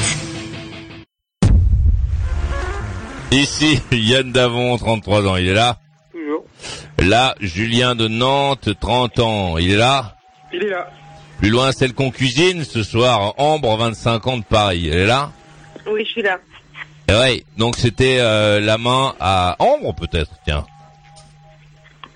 Ici, 3.32 3.82
Yann 3.92 4.32
Davon, 4.32 4.78
33 4.78 5.28
ans, 5.28 5.36
il 5.38 5.48
est 5.48 5.54
là. 5.54 5.78
Toujours. 6.12 6.46
Là, 7.00 7.36
Julien 7.40 7.96
de 7.96 8.08
Nantes, 8.08 8.70
30 8.80 9.20
ans, 9.20 9.58
il 9.58 9.72
est 9.72 9.78
là. 9.78 10.16
Il 10.54 10.64
est 10.64 10.70
là. 10.70 10.88
Plus 11.40 11.50
loin, 11.50 11.72
celle 11.72 11.94
qu'on 11.94 12.12
cuisine 12.12 12.64
ce 12.64 12.84
soir, 12.84 13.34
Ambre, 13.38 13.76
25 13.78 14.28
ans 14.28 14.38
de 14.38 14.44
Paris. 14.44 14.90
Elle 14.92 15.00
est 15.00 15.06
là 15.08 15.32
Oui, 15.88 16.04
je 16.06 16.12
suis 16.12 16.22
là. 16.22 16.40
Et 17.10 17.14
ouais, 17.14 17.44
donc 17.58 17.78
c'était 17.78 18.18
euh, 18.20 18.60
la 18.60 18.78
main 18.78 19.16
à 19.20 19.56
Ambre 19.60 19.96
peut-être, 19.96 20.32
tiens. 20.46 20.66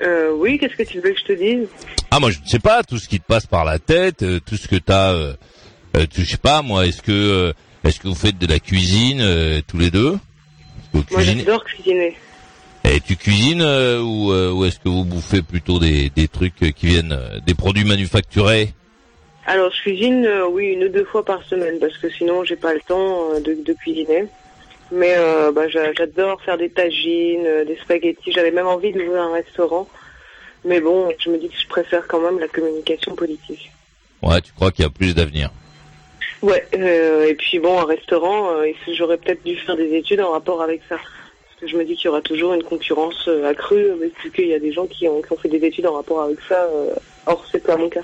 Euh, 0.02 0.32
oui, 0.36 0.60
qu'est-ce 0.60 0.76
que 0.76 0.84
tu 0.84 1.00
veux 1.00 1.12
que 1.12 1.20
je 1.20 1.26
te 1.26 1.34
dise? 1.34 1.68
Ah 2.18 2.22
moi 2.22 2.32
je 2.32 2.40
ne 2.40 2.46
sais 2.46 2.60
pas, 2.60 2.82
tout 2.82 2.98
ce 2.98 3.10
qui 3.10 3.20
te 3.20 3.26
passe 3.26 3.46
par 3.46 3.66
la 3.66 3.78
tête, 3.78 4.24
euh, 4.24 4.40
tout 4.40 4.56
ce 4.56 4.70
que 4.70 4.78
t'as, 4.78 5.12
euh, 5.12 5.34
euh, 5.98 6.06
tu- 6.10 6.22
je 6.22 6.30
sais 6.32 6.38
pas 6.38 6.62
moi, 6.62 6.86
est-ce 6.88 7.02
que 7.02 7.12
euh, 7.12 7.52
est-ce 7.84 8.00
que 8.00 8.08
vous 8.08 8.16
faites 8.16 8.38
de 8.38 8.48
la 8.48 8.58
cuisine 8.62 9.20
euh, 9.20 9.60
tous 9.68 9.78
les 9.78 9.92
deux? 9.92 10.14
Est-ce 10.14 10.92
que 10.94 10.98
vous 10.98 11.04
Moi, 11.12 11.22
cuisinez 11.22 11.40
j'adore 11.42 11.66
cuisiner. 11.66 12.16
Et 12.86 13.02
tu 13.02 13.18
cuisines 13.18 13.62
euh, 13.62 14.00
ou, 14.00 14.32
euh, 14.32 14.50
ou 14.54 14.64
est-ce 14.64 14.80
que 14.80 14.88
vous 14.88 15.04
bouffez 15.04 15.42
plutôt 15.42 15.78
des, 15.78 16.10
des 16.10 16.30
trucs 16.30 16.64
euh, 16.64 16.70
qui 16.72 16.86
viennent 16.88 17.12
euh, 17.12 17.42
des 17.46 17.54
produits 17.54 17.84
manufacturés? 17.84 18.70
Alors, 19.46 19.70
je 19.74 19.82
cuisine, 19.82 20.26
euh, 20.26 20.48
oui, 20.48 20.68
une 20.68 20.86
ou 20.86 20.90
deux 20.90 21.04
fois 21.04 21.26
par 21.26 21.44
semaine, 21.44 21.80
parce 21.82 21.98
que 21.98 22.10
sinon, 22.10 22.46
j'ai 22.46 22.56
pas 22.56 22.74
le 22.74 22.80
temps 22.80 23.34
euh, 23.34 23.42
de, 23.42 23.58
de 23.62 23.74
cuisiner. 23.74 24.24
Mais 24.90 25.16
euh, 25.18 25.52
bah, 25.52 25.68
j'a- 25.68 25.92
j'adore 25.92 26.42
faire 26.44 26.58
des 26.58 26.70
tagines, 26.70 27.46
euh, 27.46 27.66
des 27.66 27.76
spaghettis. 27.76 28.32
J'avais 28.32 28.52
même 28.52 28.68
envie 28.68 28.94
d'ouvrir 28.94 29.22
un 29.22 29.34
restaurant. 29.34 29.90
Mais 30.66 30.80
bon, 30.82 31.10
je 31.20 31.30
me 31.30 31.38
dis 31.38 31.48
que 31.48 31.60
je 31.62 31.68
préfère 31.68 32.08
quand 32.08 32.20
même 32.20 32.40
la 32.40 32.48
communication 32.48 33.16
politique. 33.16 33.72
Ouais, 34.22 34.42
tu 34.42 34.52
crois 34.54 34.72
qu'il 34.72 34.84
y 34.84 34.88
a 34.88 34.90
plus 34.92 35.14
d'avenir 35.14 35.50
Ouais, 36.42 36.66
euh, 36.76 37.28
et 37.28 37.36
puis 37.36 37.60
bon, 37.60 37.80
un 37.80 37.86
restaurant, 37.86 38.52
euh, 38.52 38.64
et 38.64 38.76
si 38.84 38.96
j'aurais 38.96 39.18
peut-être 39.18 39.44
dû 39.44 39.56
faire 39.58 39.76
des 39.78 39.94
études 39.96 40.22
en 40.22 40.32
rapport 40.32 40.62
avec 40.62 40.82
ça. 40.90 40.96
Parce 40.98 41.62
que 41.62 41.68
je 41.68 41.78
me 41.78 41.86
dis 41.86 41.96
qu'il 41.96 42.06
y 42.06 42.08
aura 42.10 42.22
toujours 42.22 42.54
une 42.54 42.64
concurrence 42.64 43.28
euh, 43.28 43.50
accrue, 43.50 43.86
mais 44.00 44.12
vu 44.24 44.32
qu'il 44.32 44.48
y 44.48 44.54
a 44.54 44.60
des 44.60 44.74
gens 44.74 44.86
qui 44.88 45.08
ont, 45.08 45.22
qui 45.22 45.32
ont 45.32 45.38
fait 45.38 45.50
des 45.50 45.66
études 45.66 45.86
en 45.88 45.94
rapport 45.94 46.22
avec 46.22 46.38
ça. 46.50 46.64
Euh, 46.66 46.94
or, 47.26 47.46
c'est 47.52 47.64
pas 47.64 47.78
mon 47.78 47.90
cas. 47.90 48.02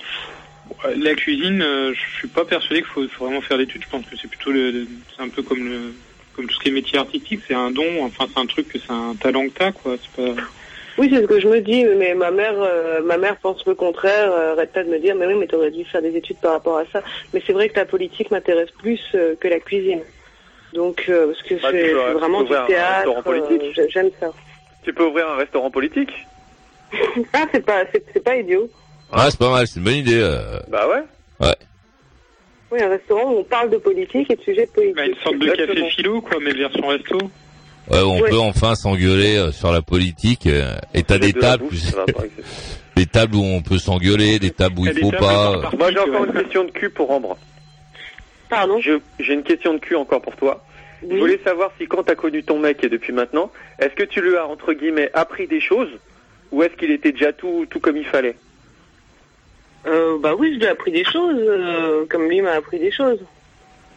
La 0.95 1.13
cuisine, 1.15 1.61
euh, 1.61 1.93
je 1.93 2.17
suis 2.19 2.27
pas 2.29 2.45
persuadé 2.45 2.81
qu'il 2.81 2.89
faut, 2.91 3.07
faut 3.09 3.25
vraiment 3.25 3.41
faire 3.41 3.57
d'études. 3.57 3.83
Je 3.83 3.89
pense 3.89 4.05
que 4.05 4.15
c'est 4.19 4.29
plutôt 4.29 4.51
le, 4.51 4.71
le- 4.71 4.87
c'est 5.15 5.21
un 5.21 5.29
peu 5.29 5.43
comme 5.43 5.67
le, 5.67 5.93
comme 6.33 6.47
tout 6.47 6.55
ce 6.55 6.59
qui 6.61 6.69
est 6.69 6.71
métier 6.71 6.97
artistique. 6.97 7.41
C'est 7.47 7.53
un 7.53 7.71
don. 7.71 8.03
Enfin, 8.05 8.25
c'est 8.33 8.39
un 8.39 8.45
truc 8.45 8.69
que 8.69 8.79
c'est 8.79 8.91
un 8.93 9.13
talent 9.15 9.47
que 9.49 9.53
t'as, 9.57 9.71
quoi. 9.73 9.95
C'est 10.01 10.23
pas. 10.23 10.41
Oui, 10.97 11.09
c'est 11.11 11.21
ce 11.21 11.25
que 11.27 11.39
je 11.39 11.47
me 11.47 11.61
dis, 11.61 11.85
mais 11.85 12.13
ma 12.13 12.31
mère, 12.31 12.53
euh, 12.57 13.01
ma 13.01 13.17
mère 13.17 13.37
pense 13.37 13.65
le 13.65 13.75
contraire. 13.75 14.31
euh, 14.31 14.53
arrête 14.53 14.71
pas 14.73 14.83
de 14.83 14.89
me 14.89 14.99
dire, 14.99 15.15
mais 15.15 15.25
oui, 15.25 15.35
mais 15.35 15.47
t'aurais 15.47 15.71
dû 15.71 15.85
faire 15.85 16.01
des 16.01 16.15
études 16.15 16.37
par 16.37 16.51
rapport 16.53 16.77
à 16.77 16.85
ça. 16.91 17.01
Mais 17.33 17.41
c'est 17.47 17.53
vrai 17.53 17.69
que 17.69 17.79
la 17.79 17.85
politique 17.85 18.29
m'intéresse 18.31 18.71
plus 18.71 18.99
euh, 19.15 19.35
que 19.39 19.47
la 19.47 19.59
cuisine. 19.59 20.01
Donc, 20.73 21.05
euh, 21.09 21.27
parce 21.27 21.41
que 21.43 21.55
Bah, 21.55 21.69
c'est 21.71 21.93
vraiment 22.13 22.43
du 22.43 22.49
théâtre. 22.67 22.95
restaurant 22.97 23.23
politique. 23.23 23.61
euh, 23.63 23.71
j'ai- 23.73 23.89
J'aime 23.89 24.09
ça. 24.19 24.31
Tu 24.83 24.93
peux 24.93 25.05
ouvrir 25.05 25.29
un 25.29 25.35
restaurant 25.37 25.71
politique 25.71 26.11
Ah, 27.33 27.45
c'est 27.53 27.65
pas, 27.65 27.83
c'est 28.13 28.23
pas 28.23 28.35
idiot. 28.35 28.69
Ouais, 29.13 29.29
c'est 29.29 29.39
pas 29.39 29.49
mal, 29.51 29.67
c'est 29.67 29.79
une 29.79 29.85
bonne 29.85 29.93
idée. 29.95 30.19
euh. 30.21 30.59
Bah 30.67 30.87
ouais. 30.89 31.01
Oui, 32.73 32.81
un 32.81 32.87
restaurant 32.87 33.33
où 33.33 33.39
on 33.39 33.43
parle 33.43 33.69
de 33.69 33.75
politique 33.77 34.31
et 34.31 34.35
de 34.37 34.41
sujets 34.41 34.65
de 34.65 34.71
politique. 34.71 34.95
Bah, 34.95 35.05
une 35.05 35.15
sorte 35.23 35.37
de 35.37 35.43
Exactement. 35.43 35.75
café 35.75 35.89
philo, 35.89 36.21
quoi, 36.21 36.37
mais 36.41 36.51
version 36.53 36.87
resto. 36.87 37.17
Ouais, 37.91 37.99
on 38.03 38.19
Ouais. 38.21 38.29
peut 38.29 38.39
enfin 38.39 38.75
s'engueuler 38.75 39.35
euh, 39.37 39.51
sur 39.51 39.71
la 39.71 39.81
politique. 39.81 40.47
euh, 40.47 40.75
et 40.93 41.03
t'as 41.03 41.17
des 41.17 41.33
tables, 41.33 41.65
des 42.95 43.05
tables 43.05 43.35
où 43.35 43.43
on 43.43 43.61
peut 43.61 43.77
s'engueuler, 43.77 44.39
des 44.39 44.51
tables 44.51 44.79
où 44.79 44.85
Il 44.85 44.97
faut 44.97 45.11
pas. 45.11 45.59
par- 45.61 45.75
Moi 45.77 45.91
j'ai 45.91 45.99
encore 45.99 46.25
une 46.25 46.33
question 46.33 46.63
de 46.63 46.71
cul 46.71 46.89
pour 46.89 47.11
Ambre. 47.11 47.37
Pardon 48.49 48.79
J'ai 48.79 49.33
une 49.33 49.43
question 49.43 49.73
de 49.73 49.79
cul 49.79 49.95
encore 49.95 50.21
pour 50.21 50.35
toi. 50.35 50.63
Je 51.09 51.15
voulais 51.17 51.39
savoir 51.43 51.71
si 51.79 51.87
quand 51.87 52.03
t'as 52.03 52.15
connu 52.15 52.43
ton 52.43 52.59
mec 52.59 52.83
et 52.83 52.89
depuis 52.89 53.11
maintenant, 53.13 53.51
est-ce 53.79 53.93
que 53.95 54.03
tu 54.03 54.21
lui 54.21 54.35
as 54.37 54.45
entre 54.45 54.73
guillemets 54.73 55.09
appris 55.13 55.47
des 55.47 55.59
choses 55.61 55.89
ou 56.51 56.61
est-ce 56.63 56.75
qu'il 56.75 56.91
était 56.91 57.11
déjà 57.11 57.33
tout 57.33 57.65
tout 57.69 57.79
comme 57.79 57.97
il 57.97 58.05
fallait? 58.05 58.35
Euh, 59.87 60.19
bah 60.19 60.35
oui, 60.37 60.51
je 60.53 60.59
lui 60.59 60.65
ai 60.65 60.69
appris 60.69 60.91
des 60.91 61.03
choses, 61.03 61.35
euh, 61.39 62.05
comme 62.07 62.27
lui 62.29 62.41
m'a 62.41 62.51
appris 62.51 62.77
des 62.77 62.91
choses. 62.91 63.17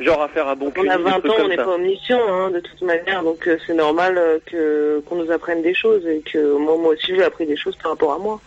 Genre 0.00 0.22
à 0.22 0.28
faire 0.28 0.48
un 0.48 0.56
bon 0.56 0.72
On 0.76 0.88
a 0.88 0.96
des 0.96 1.02
20 1.02 1.10
trucs 1.20 1.30
ans, 1.30 1.34
on 1.44 1.48
n'est 1.48 1.56
pas 1.56 1.68
omniscient, 1.68 2.20
hein, 2.28 2.50
de 2.50 2.60
toute 2.60 2.82
manière, 2.82 3.22
donc 3.22 3.46
euh, 3.46 3.58
c'est 3.64 3.74
normal 3.74 4.18
euh, 4.18 4.38
que 4.44 5.00
qu'on 5.06 5.16
nous 5.16 5.30
apprenne 5.30 5.62
des 5.62 5.74
choses 5.74 6.04
et 6.06 6.20
que 6.20 6.56
moi, 6.56 6.76
moi 6.76 6.94
aussi, 6.94 7.14
j'ai 7.14 7.22
appris 7.22 7.46
des 7.46 7.56
choses 7.56 7.76
par 7.76 7.92
rapport 7.92 8.12
à 8.12 8.18
moi. 8.18 8.40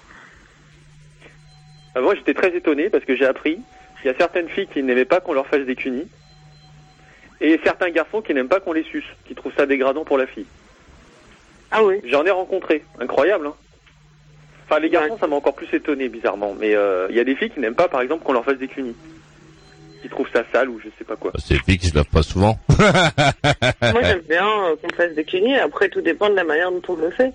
Ah, 1.95 2.01
moi 2.01 2.15
j'étais 2.15 2.33
très 2.33 2.55
étonné 2.55 2.89
parce 2.89 3.05
que 3.05 3.15
j'ai 3.15 3.25
appris 3.25 3.60
qu'il 4.01 4.12
y 4.12 4.13
a 4.13 4.17
certaines 4.17 4.49
filles 4.49 4.67
qui 4.67 4.83
n'aimaient 4.83 5.05
pas 5.05 5.21
qu'on 5.21 5.33
leur 5.33 5.47
fasse 5.47 5.65
des 5.65 5.75
cunis 5.75 6.07
et 7.39 7.60
certains 7.63 7.89
garçons 7.89 8.21
qui 8.21 8.33
n'aiment 8.33 8.49
pas 8.49 8.60
qu'on 8.60 8.73
les 8.73 8.83
suce, 8.83 9.07
qui 9.25 9.33
trouvent 9.33 9.53
ça 9.55 9.65
dégradant 9.65 10.03
pour 10.03 10.17
la 10.17 10.27
fille. 10.27 10.45
Ah 11.71 11.83
oui 11.83 12.01
J'en 12.05 12.25
ai 12.25 12.31
rencontré, 12.31 12.83
incroyable. 12.99 13.47
Hein 13.47 13.53
enfin 14.69 14.79
les 14.79 14.89
garçons 14.89 15.17
ça 15.17 15.27
m'a 15.27 15.36
encore 15.36 15.55
plus 15.55 15.73
étonné 15.73 16.10
bizarrement, 16.10 16.55
mais 16.60 16.75
euh, 16.75 17.07
il 17.10 17.15
y 17.15 17.19
a 17.19 17.23
des 17.23 17.36
filles 17.36 17.51
qui 17.51 17.60
n'aiment 17.60 17.75
pas 17.75 17.88
par 17.88 18.01
exemple 18.01 18.23
qu'on 18.23 18.33
leur 18.33 18.43
fasse 18.43 18.57
des 18.57 18.67
cunis, 18.67 18.95
qui 20.08 20.13
trouvent 20.13 20.28
ça 20.34 20.43
sale 20.54 20.70
ou 20.70 20.80
je 20.80 20.89
sais 20.98 21.04
pas 21.06 21.15
quoi. 21.15 21.32
C'est 21.38 21.56
les 21.56 21.60
filles 21.62 21.78
qui 21.78 21.88
se 21.88 21.96
lavent 21.96 22.06
pas 22.06 22.24
souvent. 22.24 22.58
Moi, 22.80 24.02
j'aime 24.04 24.22
bien 24.30 24.46
euh, 24.48 24.76
qu'on 24.82 24.96
fasse 24.96 25.13
des 25.15 25.24
cunis, 25.24 25.56
après, 25.56 25.89
tout 25.89 26.02
dépend 26.02 26.30
de 26.30 26.36
la 26.36 26.43
manière 26.43 26.72
dont 26.72 26.82
on 26.88 26.96
le 26.96 27.12
fait. 27.12 27.34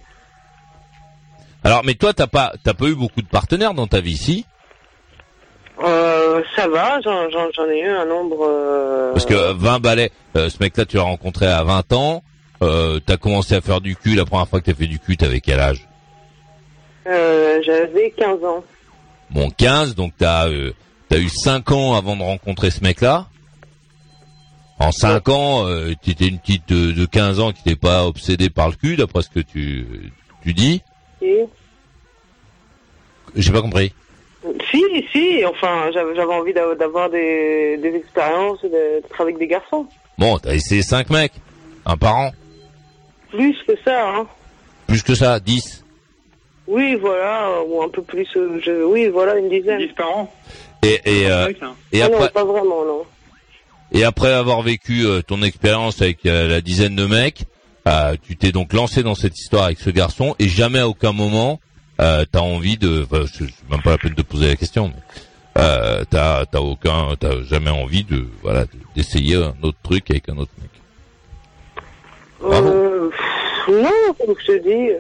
Alors, 1.65 1.83
mais 1.85 1.95
toi, 1.95 2.13
t'as 2.13 2.27
pas, 2.27 2.53
t'as 2.65 2.75
pas 2.75 2.87
eu 2.87 2.95
beaucoup 2.95 3.23
de 3.23 3.29
partenaires 3.29 3.75
dans 3.75 3.87
ta 3.87 4.01
vie, 4.01 4.17
si? 4.17 4.47
Euh, 5.83 6.43
ça 6.55 6.69
va, 6.69 7.01
j'en 7.03 7.31
j'en- 7.31 7.51
j'en 7.55 7.65
ai 7.67 7.81
eu 7.81 7.89
un 7.89 8.05
nombre... 8.05 8.47
euh, 8.47 9.13
Parce 9.13 9.27
que 9.27 9.53
20 9.53 9.79
balais, 9.81 10.11
euh, 10.37 10.49
ce 10.51 10.59
mec-là, 10.61 10.85
tu 10.85 10.97
l'as 10.97 11.03
rencontré 11.03 11.47
à 11.47 11.63
20 11.65 11.93
ans. 11.93 12.23
Euh, 12.63 13.01
t'as 13.05 13.17
commencé 13.17 13.55
à 13.55 13.61
faire 13.61 13.81
du 13.81 13.97
cul. 13.97 14.15
La 14.15 14.25
première 14.25 14.47
fois 14.49 14.61
que 14.61 14.67
t'as 14.67 14.75
fait 14.75 14.87
du 14.87 14.99
cul, 15.01 15.17
t'avais 15.17 15.41
quel 15.41 15.59
âge? 15.61 15.89
Euh, 17.07 17.61
J'avais 17.65 18.11
15 18.17 18.45
ans. 18.45 18.63
Bon, 19.31 19.51
15. 19.51 19.95
Donc 19.97 20.13
t'as, 20.19 20.49
euh, 20.49 20.73
t'as 21.13 21.19
eu 21.19 21.29
5 21.29 21.71
ans 21.73 21.95
avant 21.95 22.17
de 22.17 22.23
rencontrer 22.23 22.71
ce 22.71 22.83
mec-là. 22.83 23.27
En 24.79 24.93
5 24.93 25.29
ans, 25.29 25.67
euh, 25.67 25.93
t'étais 26.03 26.27
une 26.27 26.39
petite 26.39 26.67
de, 26.71 26.93
de 26.93 27.05
15 27.05 27.39
ans 27.39 27.53
qui 27.53 27.61
n'était 27.67 27.79
pas 27.79 28.07
obsédée 28.07 28.49
par 28.49 28.71
le 28.71 28.75
cul, 28.77 28.97
d'après 28.97 29.21
ce 29.21 29.29
que 29.29 29.41
tu, 29.41 29.87
tu 30.43 30.55
dis. 30.55 30.81
Et... 31.21 31.45
J'ai 33.37 33.53
pas 33.53 33.61
compris. 33.61 33.93
Si, 34.71 34.83
si, 35.13 35.45
enfin, 35.45 35.91
j'avais 35.93 36.17
j'avais 36.17 36.33
envie 36.33 36.55
d'a- 36.55 36.75
d'avoir 36.75 37.11
des, 37.11 37.77
des 37.77 37.95
expériences, 37.95 38.59
et 38.65 38.71
d'être 38.71 39.21
avec 39.21 39.37
des 39.39 39.47
garçons. 39.47 39.87
Bon, 40.19 40.39
t'as 40.39 40.55
essayé 40.55 40.83
5 40.83 41.11
mecs. 41.11 41.35
Un 41.85 41.97
par 41.99 42.17
an. 42.17 42.31
Plus 43.31 43.57
que 43.67 43.75
ça, 43.85 44.09
hein. 44.09 44.27
Plus 44.87 45.03
que 45.03 45.15
ça, 45.15 45.39
10. 45.41 45.85
Oui, 46.67 46.95
voilà, 46.95 47.61
ou 47.69 47.83
un 47.83 47.89
peu 47.91 48.03
plus, 48.03 48.27
euh, 48.37 48.59
je, 48.65 48.83
oui, 48.85 49.09
voilà, 49.09 49.37
une 49.37 49.51
dizaine. 49.51 49.79
10 49.79 49.89
par 49.95 50.17
an 50.17 50.33
Et, 50.83 51.01
et, 51.05 51.31
euh, 51.31 51.53
et 51.93 52.03
Ah 52.03 52.09
non, 52.09 52.17
après, 52.17 52.31
pas 52.31 52.45
vraiment, 52.45 52.85
non. 52.85 53.03
Et 53.93 54.05
après 54.05 54.33
avoir 54.33 54.63
vécu 54.63 55.05
euh, 55.05 55.21
ton 55.23 55.43
expérience 55.43 56.01
avec 56.03 56.25
euh, 56.27 56.49
la 56.49 56.61
dizaine 56.61 56.97
de 56.97 57.07
mecs, 57.07 57.45
euh, 57.87 58.17
tu 58.27 58.37
t'es 58.37 58.53
donc 58.53 58.73
lancé 58.73 59.03
dans 59.03 59.15
cette 59.15 59.39
histoire 59.39 59.65
avec 59.65 59.79
ce 59.81 59.91
garçon 59.91 60.35
et 60.39 60.49
jamais 60.49 60.79
à 60.79 60.89
aucun 60.89 61.13
moment 61.13 61.61
euh, 62.01 62.25
t'as 62.31 62.41
envie 62.41 62.79
de, 62.79 63.05
enfin, 63.05 63.27
c'est 63.33 63.45
même 63.71 63.83
pas 63.83 63.91
la 63.91 63.99
peine 63.99 64.15
de 64.15 64.23
poser 64.23 64.49
la 64.49 64.57
question, 64.57 64.89
mais 64.89 65.63
euh, 65.63 66.05
t'as 66.09 66.47
t'as 66.47 66.59
aucun, 66.61 67.15
t'as 67.21 67.43
jamais 67.43 67.71
envie 67.71 68.03
de, 68.03 68.27
voilà, 68.43 68.65
de- 68.65 68.71
d'essayer 68.97 69.37
un 69.37 69.55
autre 69.63 69.77
truc 69.83 70.11
avec 70.11 70.29
un 70.31 70.39
autre 70.39 70.51
mec. 70.61 70.71
Bravo. 72.41 72.69
Euh, 72.69 73.11
pff, 73.11 73.75
non, 73.83 74.15
comme 74.19 74.35
je 74.41 74.47
te 74.53 74.59
dis, 74.63 74.91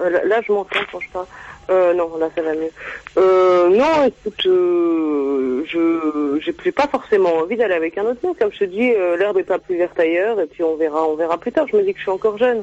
euh, 0.00 0.10
là, 0.10 0.24
là, 0.24 0.40
je 0.46 0.52
m'entends 0.52 0.80
quand 0.90 1.00
je 1.00 1.08
parle. 1.10 1.26
Euh, 1.70 1.94
non, 1.94 2.16
là 2.18 2.28
ça 2.34 2.42
va 2.42 2.54
mieux. 2.54 2.70
Euh, 3.16 3.70
non, 3.70 4.06
écoute, 4.06 4.46
euh, 4.46 5.64
je 5.66 6.38
j'ai 6.44 6.52
plus 6.52 6.72
pas 6.72 6.86
forcément 6.88 7.34
envie 7.36 7.56
d'aller 7.56 7.74
avec 7.74 7.96
un 7.96 8.04
autre 8.04 8.20
mec. 8.22 8.38
Comme 8.38 8.52
je 8.52 8.58
te 8.58 8.64
dis, 8.64 8.90
euh, 8.92 9.16
l'herbe 9.16 9.38
est 9.38 9.44
pas 9.44 9.58
plus 9.58 9.76
verte 9.76 9.98
ailleurs, 9.98 10.40
et 10.40 10.46
puis 10.46 10.62
on 10.62 10.76
verra, 10.76 11.06
on 11.06 11.16
verra 11.16 11.38
plus 11.38 11.52
tard. 11.52 11.66
Je 11.70 11.76
me 11.76 11.82
dis 11.82 11.92
que 11.92 11.98
je 11.98 12.02
suis 12.04 12.10
encore 12.10 12.36
jeune. 12.38 12.62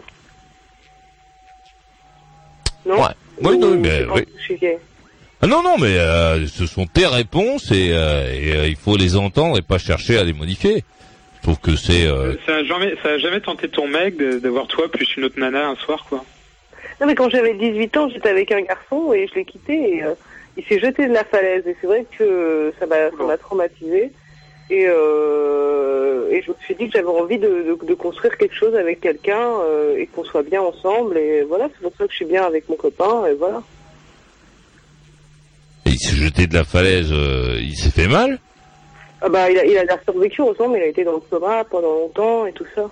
Non? 2.86 2.96
Ouais. 2.96 3.10
Oui, 3.44 3.58
non, 3.58 3.76
mais 3.76 4.06
oui. 4.14 4.22
je 4.38 4.42
suis 4.44 4.58
gay 4.58 4.78
Ah 5.42 5.48
non, 5.48 5.64
non, 5.64 5.78
mais 5.80 5.98
euh, 5.98 6.46
ce 6.48 6.66
sont 6.68 6.86
tes 6.86 7.08
réponses 7.08 7.72
et, 7.72 7.92
euh, 7.94 8.32
et, 8.32 8.56
euh, 8.56 8.68
il 8.68 8.76
faut 8.76 8.98
les 8.98 9.16
entendre 9.16 9.58
et 9.58 9.62
pas 9.62 9.78
chercher 9.80 10.18
à 10.18 10.24
les 10.24 10.34
modifier. 10.34 10.84
Je 11.38 11.42
trouve 11.44 11.60
que 11.60 11.76
c'est 11.76 12.06
euh, 12.06 12.36
Ça 12.46 12.58
a 12.58 12.64
jamais, 12.64 12.94
ça 13.02 13.10
a 13.10 13.18
jamais 13.18 13.40
tenté 13.42 13.68
ton 13.68 13.88
mec 13.88 14.16
de, 14.16 14.38
de 14.38 14.50
voir 14.50 14.68
toi 14.68 14.92
plus 14.92 15.16
une 15.18 15.24
autre 15.24 15.40
nana 15.40 15.70
un 15.70 15.76
soir, 15.76 16.06
quoi. 16.08 16.24
Non, 17.02 17.08
mais 17.08 17.16
quand 17.16 17.30
j'avais 17.32 17.56
18 17.56 17.98
ans, 17.98 18.10
j'étais 18.10 18.30
avec 18.30 18.52
un 18.52 18.62
garçon 18.62 19.12
et 19.12 19.28
je 19.28 19.34
l'ai 19.34 19.46
quitté 19.46 19.98
et 19.98 20.04
euh, 20.04 20.14
il 20.56 20.64
s'est 20.66 20.80
jeté 20.80 21.08
de 21.08 21.14
la 21.14 21.24
falaise. 21.24 21.66
Et 21.66 21.76
c'est 21.82 21.88
vrai 21.88 22.06
que 22.16 22.72
ça 22.80 22.86
m'a 22.86 23.10
ça 23.18 23.24
m'a 23.24 23.38
traumatisé. 23.38 24.12
Et, 24.70 24.86
euh, 24.88 26.30
et 26.30 26.44
je 26.44 26.52
me 26.52 26.56
suis 26.64 26.76
dit 26.76 26.86
que 26.88 26.94
j'avais 26.94 27.08
envie 27.08 27.40
de, 27.40 27.48
de, 27.48 27.86
de 27.86 27.94
construire 27.96 28.38
quelque 28.38 28.56
chose 28.56 28.76
avec 28.76 29.02
quelqu'un 29.02 29.50
euh, 29.64 29.98
et 29.98 30.06
qu'on 30.06 30.24
soit 30.24 30.44
bien 30.44 30.62
ensemble. 30.62 31.18
Et 31.18 31.42
voilà, 31.42 31.68
c'est 31.74 31.82
pour 31.82 31.92
ça 31.98 32.06
que 32.06 32.12
je 32.12 32.18
suis 32.18 32.26
bien 32.26 32.44
avec 32.44 32.70
mon 32.70 32.76
copain. 32.76 33.26
Et 33.26 33.34
voilà. 33.34 33.64
il 35.88 35.98
s'est 35.98 36.16
jeté 36.16 36.46
de 36.46 36.54
la 36.54 36.64
falaise, 36.64 37.12
euh, 37.12 37.58
il 37.60 37.76
s'est 37.76 37.90
fait 37.90 38.08
mal? 38.08 38.40
Ah 39.22 39.30
bah, 39.30 39.50
il 39.50 39.58
a, 39.58 39.66
il 39.66 39.78
a 39.78 39.84
l'air 39.84 40.00
survécu 40.04 40.42
ensemble, 40.42 40.78
il 40.78 40.84
a 40.84 40.88
été 40.88 41.04
dans 41.04 41.14
le 41.14 41.20
coma 41.20 41.64
pendant 41.64 41.94
longtemps 41.94 42.46
et 42.46 42.54
tout 42.54 42.66
ça. 42.76 42.90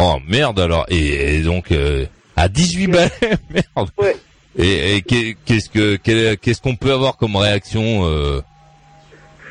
Oh 0.00 0.16
merde 0.26 0.60
alors 0.60 0.86
et, 0.88 1.36
et 1.36 1.42
donc 1.42 1.72
euh, 1.72 2.06
à 2.38 2.48
18 2.48 2.86
balais 2.88 3.10
merde. 3.50 3.90
Ouais. 3.98 4.16
Et, 4.58 4.96
et 4.96 5.02
qu'est- 5.02 5.36
qu'est-ce 5.44 5.68
que 5.70 5.96
qu'est-ce 5.96 6.60
qu'on 6.62 6.76
peut 6.76 6.92
avoir 6.92 7.16
comme 7.16 7.36
réaction 7.36 8.04
euh, 8.06 8.40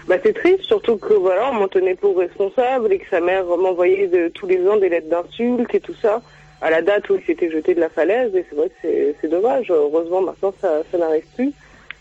Bah 0.08 0.16
c'est 0.24 0.34
triste, 0.34 0.64
surtout 0.64 0.98
que 0.98 1.14
voilà, 1.14 1.50
on 1.52 1.54
m'en 1.54 1.68
tenait 1.68 1.96
pour 1.96 2.18
responsable 2.18 2.92
et 2.92 3.00
que 3.00 3.10
sa 3.10 3.20
mère 3.22 3.46
m'envoyait 3.46 4.08
de, 4.08 4.28
tous 4.30 4.48
les 4.48 4.68
ans 4.68 4.78
des 4.78 4.90
lettres 4.90 5.10
d'insultes 5.10 5.74
et 5.74 5.80
tout 5.80 5.96
ça 6.02 6.22
à 6.62 6.70
la 6.72 6.82
date 6.82 7.10
où 7.10 7.16
il 7.16 7.24
s'était 7.26 7.52
jeté 7.52 7.76
de 7.76 7.80
la 7.80 7.90
falaise 7.90 8.36
et 8.36 8.44
c'est 8.50 8.56
vrai 8.56 8.68
que 8.70 8.76
c'est- 8.82 9.16
c'est 9.22 9.28
dommage. 9.30 9.68
Heureusement 9.70 10.22
maintenant 10.22 10.54
ça, 10.60 10.82
ça 10.92 10.98
n'arrive 10.98 11.26
plus, 11.36 11.52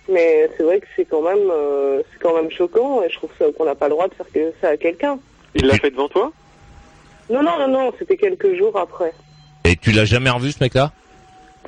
mais 0.08 0.48
c'est 0.56 0.62
vrai 0.64 0.80
que 0.80 0.86
c'est 0.96 1.04
quand 1.04 1.22
même 1.22 1.48
euh, 1.50 2.02
c'est 2.12 2.18
quand 2.20 2.34
même 2.34 2.50
choquant 2.50 3.02
et 3.02 3.10
je 3.10 3.16
trouve 3.16 3.30
ça- 3.38 3.44
qu'on 3.56 3.66
n'a 3.66 3.74
pas 3.74 3.86
le 3.86 3.92
droit 3.94 4.08
de 4.08 4.14
faire 4.14 4.26
que 4.34 4.52
ça 4.60 4.70
à 4.70 4.76
quelqu'un. 4.76 5.18
Il 5.54 5.66
l'a 5.66 5.74
fait 5.76 5.90
devant 5.90 6.08
toi? 6.08 6.32
Non 7.30 7.42
non 7.42 7.58
non 7.58 7.68
non, 7.68 7.92
c'était 7.98 8.16
quelques 8.16 8.56
jours 8.56 8.76
après. 8.78 9.12
Et 9.66 9.74
tu 9.76 9.90
l'as 9.90 10.04
jamais 10.04 10.30
revu 10.30 10.52
ce 10.52 10.58
mec-là? 10.60 10.92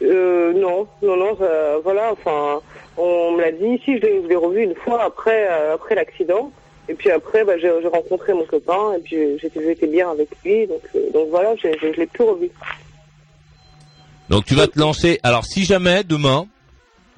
Euh, 0.02 0.52
non, 0.52 0.86
non, 1.02 1.16
non, 1.16 1.36
voilà, 1.82 2.12
enfin, 2.12 2.60
on 2.96 3.32
me 3.32 3.40
l'a 3.40 3.50
dit, 3.50 3.80
si, 3.84 3.98
je 3.98 4.28
l'ai 4.28 4.36
revu 4.36 4.62
une 4.62 4.74
fois 4.74 5.02
après, 5.04 5.48
euh, 5.50 5.74
après 5.74 5.96
l'accident, 5.96 6.52
et 6.88 6.94
puis 6.94 7.10
après, 7.10 7.44
bah, 7.44 7.58
j'ai 7.58 7.70
rencontré 7.88 8.34
mon 8.34 8.44
copain, 8.44 8.94
et 8.96 9.00
puis 9.00 9.16
j'étais 9.40 9.88
bien 9.88 10.10
avec 10.10 10.28
lui, 10.44 10.68
donc, 10.68 10.82
euh, 10.94 11.10
donc 11.12 11.28
voilà, 11.30 11.54
je 11.56 11.68
l'ai 11.96 12.06
plus 12.06 12.24
revu. 12.24 12.50
Donc 14.28 14.44
tu 14.44 14.54
vas 14.54 14.66
te 14.66 14.78
lancer. 14.78 15.18
Alors 15.22 15.46
si 15.46 15.64
jamais 15.64 16.04
demain 16.04 16.46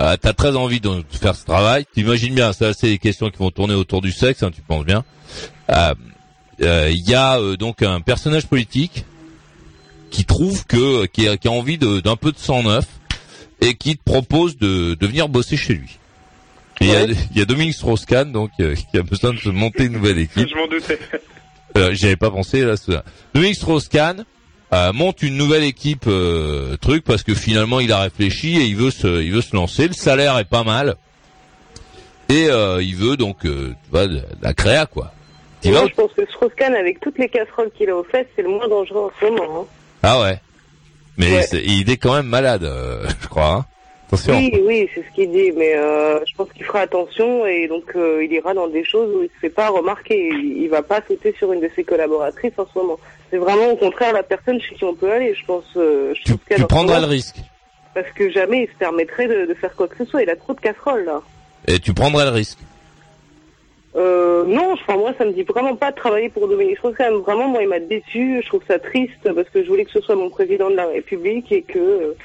euh, 0.01 0.17
t'as 0.17 0.33
très 0.33 0.55
envie 0.55 0.81
de 0.81 1.03
faire 1.11 1.35
ce 1.35 1.45
travail, 1.45 1.85
t'imagines 1.93 2.35
bien, 2.35 2.53
ça 2.53 2.73
c'est 2.73 2.87
des 2.87 2.99
questions 2.99 3.31
qui 3.31 3.39
vont 3.39 3.51
tourner 3.51 3.75
autour 3.75 4.01
du 4.01 4.13
sexe, 4.13 4.45
hein, 4.45 4.53
tu 4.55 4.63
penses 4.63 4.85
bien. 4.85 5.05
Il 6.61 7.11
y 7.11 7.15
a 7.15 7.39
donc 7.57 7.83
un 7.83 8.01
personnage 8.01 8.47
politique 8.47 9.05
qui 10.11 10.25
trouve 10.25 10.67
que 10.67 11.07
qui 11.07 11.29
a, 11.29 11.37
qui 11.37 11.49
a 11.49 11.53
envie 11.53 11.79
de- 11.79 12.01
d'un 12.01 12.17
peu 12.17 12.33
de 12.33 12.39
sang 12.39 12.63
neuf 12.63 12.87
et 13.61 13.75
qui 13.75 13.97
te 13.97 14.03
propose 14.05 14.57
de, 14.59 14.95
de 14.95 15.07
venir 15.07 15.29
bosser 15.29 15.57
chez 15.57 15.75
lui. 15.75 15.99
Il 16.81 16.89
y 16.89 16.97
a- 16.97 17.07
y, 17.37 17.41
a 17.41 17.45
Dominique 17.45 17.75
Strauss-Kahn 17.75 18.33
donc 18.33 18.51
euh, 18.61 18.75
qui 18.75 18.97
a 18.99 19.03
besoin 19.03 19.33
de 19.35 19.39
se 19.39 19.49
monter 19.51 19.85
une 19.85 19.93
nouvelle 19.93 20.19
équipe. 20.27 20.49
Je 20.49 20.55
m'en 20.55 20.67
doutais. 20.67 20.99
Euh, 21.77 21.93
J'y 21.93 22.07
avais 22.07 22.17
pas 22.17 22.31
pensé 22.31 22.63
là. 22.63 22.77
ça. 22.77 23.05
Dominique 23.35 23.57
Strauss-Kahn 23.57 24.25
euh, 24.73 24.93
monte 24.93 25.23
une 25.23 25.37
nouvelle 25.37 25.65
équipe 25.65 26.05
euh, 26.07 26.77
truc 26.79 27.05
parce 27.05 27.23
que 27.23 27.35
finalement 27.35 27.81
il 27.81 27.93
a 27.93 28.01
réfléchi 28.01 28.57
et 28.57 28.65
il 28.65 28.77
veut 28.77 28.91
se, 28.91 29.21
il 29.23 29.31
veut 29.33 29.43
se 29.43 29.55
lancer. 29.55 29.89
Le 29.89 29.93
salaire 29.95 30.39
est 30.39 30.45
pas 30.49 30.65
mal 30.65 30.97
et 32.29 32.47
euh, 32.49 32.83
il 32.83 32.97
veut 32.97 33.17
donc 33.17 33.45
euh, 33.45 33.71
tu 33.85 33.91
vois, 33.91 34.07
de, 34.07 34.15
de 34.15 34.25
la 34.43 34.55
créa 34.55 34.87
quoi. 34.87 35.13
Moi, 35.63 35.85
je 35.91 35.95
pense 35.95 36.11
que 36.17 36.25
Strauss-Kahn, 36.25 36.75
avec 36.75 37.01
toutes 37.01 37.19
les 37.19 37.29
casseroles 37.29 37.71
qu'il 37.77 37.91
a 37.91 37.95
aux 37.97 38.05
fesses, 38.05 38.27
c'est 38.35 38.41
le 38.41 38.49
moins 38.49 38.67
dangereux 38.67 39.11
en 39.11 39.11
ce 39.21 39.27
moment. 39.27 39.61
hein. 39.61 39.67
Ah 40.03 40.21
ouais. 40.21 40.39
Mais 41.17 41.31
Ouais. 41.33 41.47
il 41.65 41.91
est 41.91 41.97
quand 41.97 42.15
même 42.15 42.27
malade, 42.27 42.65
euh, 42.65 43.07
je 43.21 43.29
crois. 43.29 43.53
hein. 43.53 43.65
Attention. 44.09 44.37
Oui, 44.37 44.53
oui, 44.67 44.89
c'est 44.95 45.05
ce 45.09 45.15
qu'il 45.15 45.31
dit, 45.31 45.53
mais 45.57 45.77
euh, 45.77 46.19
je 46.29 46.35
pense 46.35 46.49
qu'il 46.53 46.65
fera 46.65 46.81
attention 46.81 47.47
et 47.47 47.69
donc 47.69 47.85
euh, 47.95 48.25
il 48.25 48.33
ira 48.33 48.55
dans 48.55 48.67
des 48.67 48.83
choses 48.85 49.15
où 49.15 49.23
il 49.23 49.29
se 49.29 49.39
fait 49.41 49.51
pas 49.51 49.69
remarquer. 49.69 50.31
Il, 50.33 50.63
il 50.63 50.69
va 50.69 50.83
pas 50.83 51.01
sauter 51.07 51.33
sur 51.39 51.53
une 51.53 51.61
de 51.61 51.71
ses 51.77 51.85
collaboratrices 51.85 52.55
en 52.59 52.67
ce 52.73 52.79
moment. 52.79 52.99
C'est 53.31 53.37
vraiment 53.37 53.69
au 53.71 53.77
contraire 53.77 54.13
la 54.13 54.25
personne 54.25 54.61
chez 54.61 54.75
qui 54.75 54.83
on 54.85 54.95
peut 54.95 55.13
aller, 55.13 55.33
je 55.35 55.45
pense. 55.45 55.63
Je 55.77 56.13
Tu, 56.25 56.37
prendras 56.67 56.99
le 56.99 57.07
risque. 57.07 57.37
Parce 57.95 58.11
que 58.17 58.31
jamais 58.31 58.63
il 58.65 58.67
se 58.69 58.79
permettrait 58.79 59.29
de, 59.29 59.47
de 59.47 59.55
faire 59.55 59.75
quoi 59.77 59.87
que 59.87 59.97
ce 59.99 60.05
soit. 60.11 60.23
Il 60.25 60.31
a 60.31 60.35
trop 60.37 60.55
de 60.55 60.61
casseroles 60.61 61.05
là. 61.05 61.21
Et 61.69 61.79
tu 61.79 61.95
prendrais 61.95 62.25
le 62.25 62.31
risque. 62.33 62.59
Euh, 63.97 64.45
non, 64.45 64.73
enfin, 64.73 64.97
moi, 64.97 65.13
ça 65.19 65.25
me 65.25 65.33
dit 65.33 65.43
vraiment 65.43 65.75
pas 65.75 65.91
de 65.91 65.97
travailler 65.97 66.29
pour 66.29 66.47
Dominique 66.47 66.79
Strauss-Kahn. 66.79 67.15
Vraiment, 67.15 67.49
moi, 67.49 67.63
il 67.63 67.69
m'a 67.69 67.81
déçu. 67.81 68.41
Je 68.43 68.47
trouve 68.47 68.63
ça 68.69 68.79
triste 68.79 69.33
parce 69.35 69.49
que 69.49 69.65
je 69.65 69.69
voulais 69.69 69.85
que 69.85 69.91
ce 69.91 70.01
soit 70.01 70.15
mon 70.15 70.31
président 70.31 70.71
de 70.71 70.77
la 70.77 70.87
République 70.87 71.51
et 71.51 71.63
que 71.63 71.79
euh, 71.79 72.17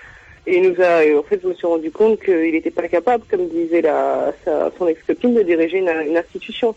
et 0.47 0.58
il 0.58 0.69
nous 0.69 0.82
a. 0.82 1.04
et 1.04 1.15
en 1.17 1.23
fait, 1.23 1.39
je 1.41 1.47
me 1.47 1.54
suis 1.56 1.65
rendu 1.65 1.89
compte 1.89 2.19
qu'il 2.19 2.51
n'était 2.51 2.69
pas 2.69 2.88
capable, 2.88 3.23
comme 3.30 3.47
disait 3.49 3.82
la, 3.82 4.32
sa, 4.43 4.71
son 4.78 4.88
ex-copine, 4.88 5.34
de 5.34 5.41
diriger 5.41 5.80
une, 5.80 5.89
une 5.89 6.17
institution. 6.17 6.75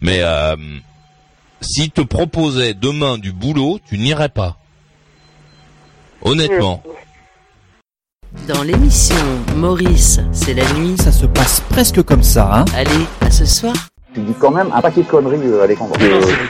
Mais 0.00 0.20
euh, 0.22 0.56
s'il 1.60 1.90
te 1.92 2.00
proposait 2.00 2.74
demain 2.74 3.18
du 3.18 3.32
boulot, 3.32 3.78
tu 3.88 3.98
n'irais 3.98 4.28
pas. 4.28 4.56
Honnêtement. 6.22 6.82
Dans 8.48 8.62
l'émission 8.62 9.16
Maurice, 9.56 10.20
c'est 10.32 10.54
la 10.54 10.70
nuit. 10.72 10.96
Ça 10.98 11.12
se 11.12 11.26
passe 11.26 11.60
presque 11.70 12.02
comme 12.02 12.24
ça, 12.24 12.50
hein 12.52 12.64
Allez, 12.74 13.06
à 13.20 13.30
ce 13.30 13.46
soir. 13.46 13.74
Tu 14.14 14.20
dis 14.20 14.32
quand 14.40 14.50
même 14.50 14.70
un 14.74 14.80
paquet 14.80 15.02
de 15.02 15.06
conneries, 15.06 15.38
euh, 15.44 15.64
Alexandre. 15.64 15.92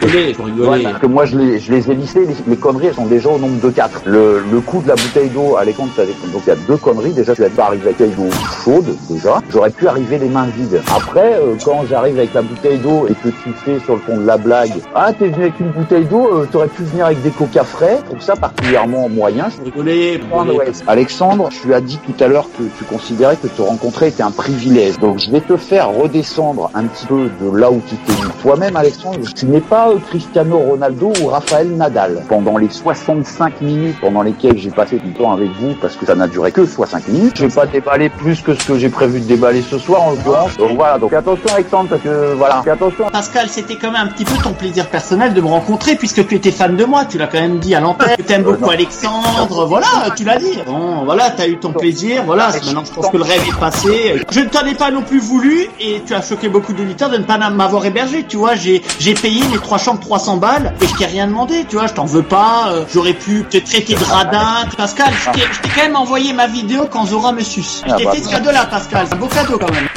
Rigoler, 0.01 0.37
rigoler. 0.39 0.87
Ouais, 0.87 0.93
que 1.01 1.07
moi, 1.07 1.25
je 1.25 1.37
les, 1.37 1.59
je 1.59 1.73
les 1.73 1.91
ai 1.91 1.95
listées, 1.95 2.25
les, 2.25 2.35
les 2.47 2.57
conneries, 2.57 2.87
elles 2.87 2.95
sont 2.95 3.07
déjà 3.07 3.29
au 3.31 3.39
nombre 3.39 3.61
de 3.61 3.69
quatre. 3.71 4.01
Le, 4.07 4.45
le 4.53 4.61
coup 4.61 4.81
de 4.81 4.87
la 4.87 4.95
bouteille 4.95 5.29
d'eau, 5.29 5.57
Alexandre, 5.57 5.91
donc 6.33 6.43
il 6.47 6.51
y 6.51 6.53
a 6.53 6.57
deux 6.69 6.77
conneries. 6.77 7.13
Déjà, 7.13 7.35
tu 7.35 7.43
n'as 7.43 7.49
pas 7.51 7.65
arrivé 7.65 7.89
avec 7.99 8.15
d'eau 8.17 8.29
chaude, 8.65 8.87
déjà. 9.11 9.41
J'aurais 9.51 9.71
pu 9.71 9.89
arriver 9.89 10.19
les 10.19 10.29
mains 10.29 10.47
vides. 10.47 10.81
Après, 10.95 11.35
euh, 11.35 11.57
quand 11.65 11.85
j'arrive 11.91 12.17
avec 12.19 12.33
la 12.33 12.43
bouteille 12.43 12.79
d'eau 12.79 13.07
et 13.09 13.15
que 13.15 13.29
tu 13.29 13.51
fais 13.65 13.81
sur 13.81 13.97
le 13.97 14.01
ton 14.03 14.19
de 14.19 14.25
la 14.27 14.37
blague, 14.39 14.75
ah, 14.95 15.13
t'es 15.13 15.27
venu 15.29 15.43
avec 15.43 15.59
une 15.59 15.71
bouteille 15.73 16.05
d'eau, 16.05 16.29
euh, 16.33 16.47
t'aurais 16.51 16.69
pu 16.69 16.85
venir 16.85 17.07
avec 17.07 17.21
des 17.23 17.31
coca 17.31 17.65
frais. 17.65 17.99
Je 18.05 18.11
trouve 18.11 18.21
ça 18.23 18.37
particulièrement 18.37 19.09
moyen. 19.09 19.49
Rigoler, 19.65 20.21
rigoler. 20.23 20.57
ouais. 20.59 20.73
Alexandre, 20.87 21.49
tu 21.51 21.75
as 21.75 21.81
dit 21.81 21.99
tout 22.07 22.23
à 22.23 22.29
l'heure 22.29 22.47
que 22.57 22.63
tu 22.79 22.85
considérais 22.85 23.37
que 23.37 23.49
te 23.49 23.63
rencontrer 23.63 24.09
était 24.09 24.23
un 24.23 24.31
privilège. 24.31 24.99
Donc 25.01 25.19
je 25.19 25.31
vais 25.33 25.41
te 25.41 25.57
faire 25.57 25.91
redescendre 25.91 26.71
un 26.75 26.85
petit 26.85 27.07
peu 27.07 27.29
de 27.41 27.48
là 27.57 27.71
où 27.71 27.81
tu 27.89 27.97
t'es 27.97 28.13
mis 28.13 28.31
toi-même, 28.43 28.77
Alexandre. 28.77 29.19
Tu 29.35 29.47
n'es 29.47 29.61
pas 29.61 29.91
euh, 29.91 29.99
Cristiano 30.09 30.59
Ronaldo 30.59 31.13
ou 31.23 31.27
Raphaël 31.27 31.69
Nadal. 31.77 32.25
Pendant 32.29 32.57
les 32.57 32.69
65 32.69 33.61
minutes 33.61 33.97
pendant 34.01 34.23
lesquelles 34.23 34.59
j'ai 34.59 34.71
passé 34.71 34.99
du 34.99 35.13
temps 35.13 35.33
avec 35.33 35.51
vous, 35.61 35.75
parce 35.81 35.97
que 35.97 36.07
ça 36.07 36.15
n'a 36.15 36.27
duré 36.27 36.53
que 36.53 36.65
65 36.65 37.09
minutes, 37.09 37.37
je 37.37 37.47
vais 37.47 37.55
pas 37.55 37.67
déballer 37.67 38.09
plus 38.09 38.41
que 38.43 38.55
ce 38.55 38.67
que 38.67 38.79
j'ai 38.79 38.89
prévu 38.89 39.21
de 39.21 39.27
déballer 39.27 39.63
ce 39.63 39.79
soir 39.79 40.03
en 40.03 40.11
l'occurrence. 40.11 40.57
Donc 40.57 40.77
voilà, 40.77 40.99
donc 40.99 41.13
attention 41.13 41.49
Alexandre, 41.55 41.91
parce 41.91 42.03
que 42.03 42.35
voilà, 42.35 42.63
fais 42.63 42.71
attention. 42.71 43.09
Pascal, 43.11 43.49
c'était 43.49 43.77
quand 43.77 43.91
même 43.91 44.07
un 44.07 44.09
petit 44.09 44.25
peu 44.25 44.37
ton 44.43 44.53
plaisir 44.53 44.87
personnel 44.89 45.35
de 45.35 45.41
me 45.41 45.49
rencontrer 45.49 45.97
puisque 45.97 46.27
tu 46.27 46.35
étais 46.35 46.51
fan 46.51 46.77
de 46.77 46.85
moi. 46.85 47.05
Tu 47.05 47.19
l'as 47.19 47.27
quand 47.27 47.41
même 47.41 47.59
dit 47.59 47.75
à 47.75 47.81
l'antenne. 47.81 48.17
Tu 48.27 48.33
aimes 48.33 48.43
beaucoup 48.43 48.71
Alexandre. 48.71 49.67
Voilà, 49.67 49.87
tu 50.17 50.25
l'as 50.25 50.39
dit. 50.39 50.59
Bon, 50.67 51.05
voilà, 51.05 51.31
t'as 51.31 51.49
eu 51.49 51.59
ton 51.59 51.73
plaisir. 51.73 52.23
Voilà, 52.25 52.49
maintenant 52.49 52.85
je 52.85 52.93
pense 52.93 53.09
que 53.09 53.17
le 53.17 53.23
rêve 53.23 53.43
est 53.49 53.59
passé. 53.59 54.23
Je 54.31 54.41
ne 54.41 54.47
t'en 54.47 54.67
ai 54.67 54.75
pas 54.75 54.91
non 54.91 55.03
plus 55.03 55.21
voulu 55.21 55.69
et 55.81 56.03
tu 56.07 56.15
as 56.15 56.23
choqué 56.23 56.49
beaucoup 56.49 56.73
d'auditeurs 56.73 57.11
de 57.11 57.17
ne 57.17 57.25
pas 57.25 57.38
m'avoir 57.51 57.85
hébergé. 57.87 58.25
Tu 58.29 58.37
vois, 58.37 58.55
j'ai 58.55 58.83
j'ai 58.99 59.15
payé 59.15 59.43
mes 59.49 59.59
trois 59.59 59.79
chambres 59.79 60.01
300 60.01 60.37
balles 60.39 60.75
et 60.83 60.87
je 60.87 60.95
t'ai 60.95 61.07
rien 61.07 61.27
demandé. 61.27 61.65
Tu 61.69 61.77
vois, 61.77 61.87
je 61.87 61.95
t'en 61.95 62.05
veux 62.05 62.23
pas. 62.23 62.69
euh, 62.73 62.85
J'aurais 62.93 63.15
pu 63.15 63.45
te 63.49 63.59
traiter 63.59 63.95
de 63.95 64.05
radin. 64.05 64.65
Pascal, 64.77 65.13
je 65.25 65.31
t'ai 65.31 65.47
je 65.53 65.61
t'ai 65.61 65.69
quand 65.69 65.83
même 65.83 65.97
envoyé 65.97 66.33
ma 66.33 66.47
vidéo 66.47 66.87
quand 66.91 67.07
Zora 67.07 67.33
me 67.33 67.43
suce. 67.43 67.83
Je 67.87 67.93
Ah 67.93 67.97
t'ai 67.97 68.05
bah, 68.05 68.13
fait 68.13 68.23
ce 68.23 68.29
cadeau-là, 68.31 68.67
Pascal. 68.67 69.07
C'est 69.09 69.15
un 69.15 69.19
beau 69.19 69.27
cadeau 69.29 69.59
quand 69.59 69.71
même. 69.73 69.89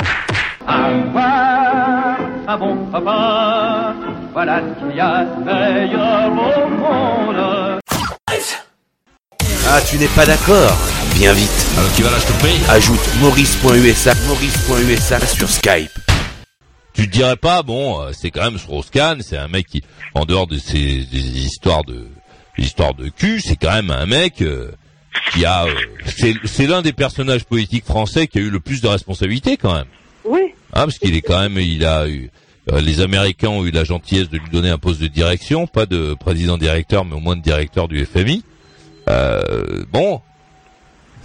Avoir 0.67 2.17
un 2.47 2.58
bon 2.58 2.77
papa, 2.91 3.93
voilà 4.34 4.60
ce 4.60 4.86
qu'il 4.88 4.95
y 4.95 4.99
a 4.99 5.23
de 5.25 5.43
meilleur 5.43 6.32
au 6.32 6.69
monde. 6.69 7.80
Ah, 9.69 9.80
tu 9.89 9.97
n'es 9.97 10.08
pas 10.08 10.25
d'accord 10.25 10.77
Bien 11.15 11.34
vite. 11.34 11.67
Alors 11.77 11.89
tu 11.95 12.04
vas 12.04 12.12
la 12.12 12.19
choper 12.19 12.54
Ajoute 12.69 12.99
maurice.usa, 13.21 14.13
maurice.usa 14.27 15.19
sur 15.27 15.49
Skype. 15.49 15.91
Tu 16.93 17.08
te 17.08 17.12
dirais 17.12 17.38
pas, 17.38 17.63
bon, 17.63 18.01
euh, 18.01 18.12
c'est 18.13 18.32
quand 18.32 18.43
même 18.43 18.58
Strauss-Kahn, 18.58 19.21
c'est 19.21 19.38
un 19.38 19.47
mec 19.47 19.67
qui, 19.67 19.82
en 20.13 20.25
dehors 20.25 20.47
de 20.47 20.58
ces 20.58 21.06
des 21.06 21.45
histoires 21.45 21.84
de 21.84 22.08
des 22.58 22.65
histoires 22.65 22.93
de 22.93 23.08
cul, 23.10 23.39
c'est 23.39 23.56
quand 23.56 23.71
même 23.73 23.91
un 23.91 24.06
mec 24.06 24.41
euh, 24.41 24.71
qui 25.34 25.45
a, 25.45 25.65
euh, 25.65 25.73
c'est 26.06 26.34
c'est 26.43 26.67
l'un 26.67 26.82
des 26.82 26.91
personnages 26.93 27.45
politiques 27.45 27.86
français 27.86 28.27
qui 28.27 28.39
a 28.39 28.41
eu 28.41 28.49
le 28.49 28.60
plus 28.60 28.82
de 28.82 28.88
responsabilités 28.89 29.56
quand 29.56 29.73
même, 29.73 29.86
Oui. 30.25 30.41
hein, 30.73 30.84
parce 30.86 30.97
qu'il 30.99 31.15
est 31.15 31.21
quand 31.21 31.39
même, 31.39 31.58
il 31.58 31.86
a 31.86 32.08
eu, 32.10 32.30
euh, 32.71 32.82
les 32.82 32.99
Américains 32.99 33.47
ont 33.49 33.65
eu 33.65 33.71
la 33.71 33.86
gentillesse 33.86 34.30
de 34.30 34.38
lui 34.38 34.49
donner 34.51 34.69
un 34.69 34.77
poste 34.77 34.99
de 35.01 35.08
direction, 35.08 35.65
pas 35.65 35.86
de 35.86 36.13
président-directeur, 36.13 37.06
mais 37.06 37.15
au 37.15 37.19
moins 37.19 37.38
de 37.38 37.41
directeur 37.41 37.88
du 37.88 38.06
FMI. 38.06 38.43
Euh, 39.10 39.84
bon, 39.91 40.21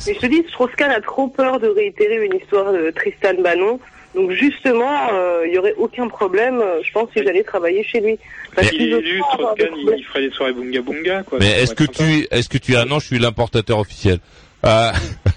Mais 0.07 0.15
je 0.15 0.19
te 0.21 0.27
dis, 0.27 0.43
Strauss-Kahn 0.51 0.91
a 0.93 1.01
trop 1.01 1.27
peur 1.29 1.59
de 1.61 1.67
réitérer 1.69 2.25
une 2.25 2.37
histoire 2.41 2.73
de 2.73 2.91
Tristan 2.95 3.35
Bannon. 3.43 3.81
Donc 4.17 4.33
justement, 4.33 5.13
euh, 5.13 5.47
il 5.47 5.55
y 5.55 5.59
aurait 5.59 5.75
aucun 5.77 6.09
problème, 6.09 6.59
euh, 6.59 6.81
je 6.83 6.91
pense, 6.91 7.11
si 7.15 7.23
j'allais 7.23 7.45
travailler 7.45 7.85
chez 7.85 8.01
lui. 8.01 8.19
Parce 8.55 8.71
qu'il 8.71 8.93
est 8.95 8.99
élu, 8.99 9.21
Strauss-Kahn, 9.35 9.75
il, 9.77 9.95
il 9.99 10.05
ferait 10.05 10.23
des 10.23 10.31
soirées 10.31 10.55
bunga 10.55 10.81
bunga, 10.81 11.23
quoi. 11.23 11.39
mais 11.39 11.51
est-ce 11.61 11.75
que 11.75 11.85
tu, 11.85 12.27
est-ce 12.31 12.49
que 12.49 12.57
tu, 12.57 12.75
ah 12.77 12.87
non, 12.87 12.99
je 12.99 13.07
suis 13.09 13.19
l'importateur 13.19 13.79
officiel. 13.79 14.19
Euh, 14.65 14.91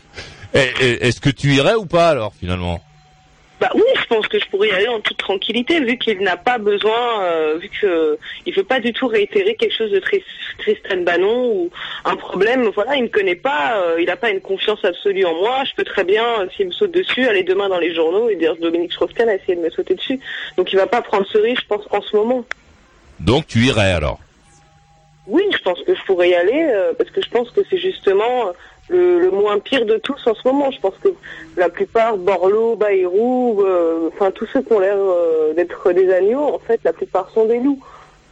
est-ce 0.53 1.19
que 1.19 1.29
tu 1.29 1.49
irais 1.49 1.75
ou 1.75 1.85
pas 1.85 2.07
alors 2.07 2.33
finalement? 2.39 2.79
Bah 3.59 3.69
oui, 3.75 3.83
je 3.99 4.05
pense 4.05 4.25
que 4.27 4.39
je 4.39 4.45
pourrais 4.47 4.69
y 4.69 4.71
aller 4.71 4.87
en 4.87 5.01
toute 5.01 5.17
tranquillité, 5.17 5.81
vu 5.81 5.97
qu'il 5.97 6.19
n'a 6.21 6.37
pas 6.37 6.57
besoin, 6.57 7.23
euh, 7.23 7.57
vu 7.57 7.67
que 7.69 8.17
il 8.45 8.53
veut 8.53 8.63
pas 8.63 8.79
du 8.79 8.93
tout 8.93 9.07
réitérer 9.07 9.55
quelque 9.55 9.75
chose 9.75 9.91
de 9.91 9.99
Tris- 9.99 10.23
Tristan 10.59 11.01
Bannon 11.01 11.51
ou 11.51 11.69
un 12.05 12.15
problème. 12.15 12.69
Voilà, 12.73 12.95
il 12.95 13.03
me 13.03 13.09
connaît 13.09 13.35
pas, 13.35 13.81
euh, 13.81 13.97
il 13.99 14.05
n'a 14.05 14.15
pas 14.15 14.29
une 14.29 14.39
confiance 14.39 14.83
absolue 14.85 15.25
en 15.25 15.33
moi. 15.35 15.63
Je 15.65 15.75
peux 15.75 15.83
très 15.83 16.05
bien, 16.05 16.23
euh, 16.39 16.47
s'il 16.55 16.67
me 16.67 16.71
saute 16.71 16.91
dessus, 16.91 17.27
aller 17.27 17.43
demain 17.43 17.67
dans 17.67 17.79
les 17.79 17.93
journaux 17.93 18.29
et 18.29 18.37
dire 18.37 18.55
Dominique 18.55 18.93
Strauss-Kahn 18.93 19.27
a 19.27 19.35
essayé 19.35 19.57
de 19.57 19.61
me 19.61 19.69
sauter 19.69 19.95
dessus. 19.95 20.21
Donc 20.55 20.71
il 20.71 20.77
va 20.77 20.87
pas 20.87 21.01
prendre 21.01 21.27
ce 21.27 21.37
risque, 21.37 21.63
je 21.63 21.67
pense, 21.67 21.85
en 21.91 22.01
ce 22.01 22.15
moment. 22.15 22.45
Donc 23.19 23.45
tu 23.47 23.59
irais 23.59 23.91
alors? 23.91 24.19
Oui, 25.27 25.43
je 25.51 25.57
pense 25.59 25.81
que 25.83 25.93
je 25.93 26.01
pourrais 26.05 26.29
y 26.29 26.33
aller 26.35 26.69
euh, 26.73 26.93
parce 26.97 27.11
que 27.11 27.21
je 27.21 27.29
pense 27.29 27.51
que 27.51 27.61
c'est 27.69 27.77
justement 27.77 28.47
euh, 28.47 28.51
le, 28.89 29.19
le 29.21 29.31
moins 29.31 29.59
pire 29.59 29.85
de 29.85 29.97
tous 29.97 30.19
en 30.27 30.33
ce 30.35 30.47
moment. 30.47 30.71
Je 30.71 30.79
pense 30.79 30.95
que 31.03 31.09
la 31.57 31.69
plupart, 31.69 32.17
Borloo, 32.17 32.75
Bayrou, 32.75 33.61
euh, 33.63 34.09
enfin 34.13 34.31
tous 34.31 34.47
ceux 34.51 34.61
qui 34.61 34.73
ont 34.73 34.79
l'air 34.79 34.97
euh, 34.97 35.53
d'être 35.53 35.91
des 35.93 36.11
agneaux, 36.11 36.53
en 36.55 36.59
fait, 36.59 36.79
la 36.83 36.93
plupart 36.93 37.29
sont 37.33 37.45
des 37.45 37.59
loups. 37.59 37.79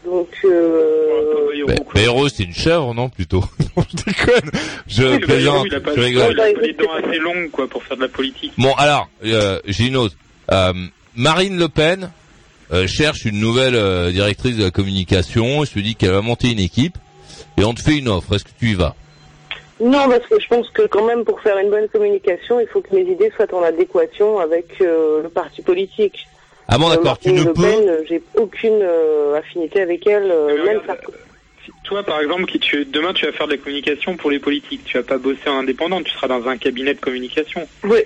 Donc, 0.06 0.30
euh, 0.46 1.66
Ba- 1.68 1.74
Bayrou, 1.94 2.30
c'est 2.30 2.44
une 2.44 2.54
chèvre, 2.54 2.94
non 2.94 3.10
plutôt? 3.10 3.44
Non, 3.78 3.84
Je 3.90 4.04
déconne. 4.06 4.52
Je 4.88 5.04
Oui, 5.04 5.20
plaisante. 5.20 5.64
Bayrou, 5.64 5.66
il 5.68 5.76
a 5.76 5.80
pas, 5.82 5.96
je 5.96 6.02
rigole. 6.02 6.32
il 6.34 6.40
a 6.40 6.44
pas 6.54 6.62
les 6.62 6.74
dents 6.74 6.94
assez 6.94 7.20
longues, 7.20 7.50
quoi, 7.52 7.68
pour 7.68 7.84
faire 7.84 7.98
de 7.98 8.02
la 8.04 8.08
politique. 8.08 8.54
Bon, 8.58 8.74
alors, 8.78 9.08
euh, 9.26 9.60
j'ai 9.68 9.86
une 9.88 9.98
autre. 9.98 10.16
Euh, 10.52 10.74
Marine 11.16 11.58
Le 11.60 11.68
Pen 11.68 12.10
euh, 12.74 12.88
cherche 12.88 13.26
une 13.26 13.40
nouvelle 13.40 13.76
euh, 13.76 14.12
directrice 14.12 14.56
de 14.58 14.64
la 14.64 14.72
communication. 14.72 15.62
Elle 15.62 15.68
se 15.68 15.80
dit 15.80 15.96
qu'elle 15.96 16.12
va 16.12 16.22
monter 16.22 16.52
une 16.52 16.60
équipe 16.60 16.98
et 17.58 17.64
on 17.64 17.74
te 17.74 17.82
fait 17.82 17.98
une 17.98 18.08
offre. 18.08 18.34
Est-ce 18.36 18.46
que 18.46 18.50
tu 18.60 18.70
y 18.72 18.74
vas? 18.76 18.96
Non, 19.80 20.10
parce 20.10 20.26
que 20.28 20.40
je 20.40 20.48
pense 20.48 20.70
que 20.72 20.84
quand 20.88 21.06
même 21.06 21.24
pour 21.24 21.40
faire 21.42 21.58
une 21.58 21.70
bonne 21.70 21.88
communication, 21.90 22.60
il 22.60 22.68
faut 22.68 22.82
que 22.82 22.96
mes 22.96 23.02
idées 23.04 23.32
soient 23.36 23.54
en 23.54 23.64
adéquation 23.64 24.40
avec 24.40 24.82
euh, 24.82 25.22
le 25.24 25.30
parti 25.30 25.62
politique. 25.62 26.28
Ah 26.68 26.78
bon, 26.78 26.90
Euh, 26.90 26.96
d'accord. 26.96 27.18
Tu 27.20 27.32
ne 27.32 27.44
Le 27.44 27.54
peux. 27.54 27.62
Pen, 27.62 27.88
euh, 27.90 28.02
j'ai 28.10 28.22
aucune 28.36 28.80
euh, 28.82 29.36
affinité 29.38 29.82
avec 29.82 30.06
elle, 30.08 30.32
euh, 30.32 30.66
même 30.66 30.82
ça. 30.86 30.98
Toi, 31.84 32.04
par 32.04 32.20
exemple, 32.20 32.46
qui 32.46 32.60
tu, 32.60 32.86
demain, 32.86 33.14
tu 33.14 33.26
vas 33.26 33.32
faire 33.32 33.48
de 33.48 33.54
la 33.54 33.58
communication 33.58 34.18
pour 34.18 34.30
les 34.32 34.40
politiques. 34.40 34.84
Tu 34.86 34.98
vas 34.98 35.04
pas 35.04 35.18
bosser 35.18 35.48
en 35.48 35.60
indépendant, 35.60 36.02
tu 36.02 36.12
seras 36.12 36.28
dans 36.28 36.48
un 36.48 36.58
cabinet 36.58 36.94
de 36.94 37.00
communication. 37.00 37.66
Oui. 37.84 38.00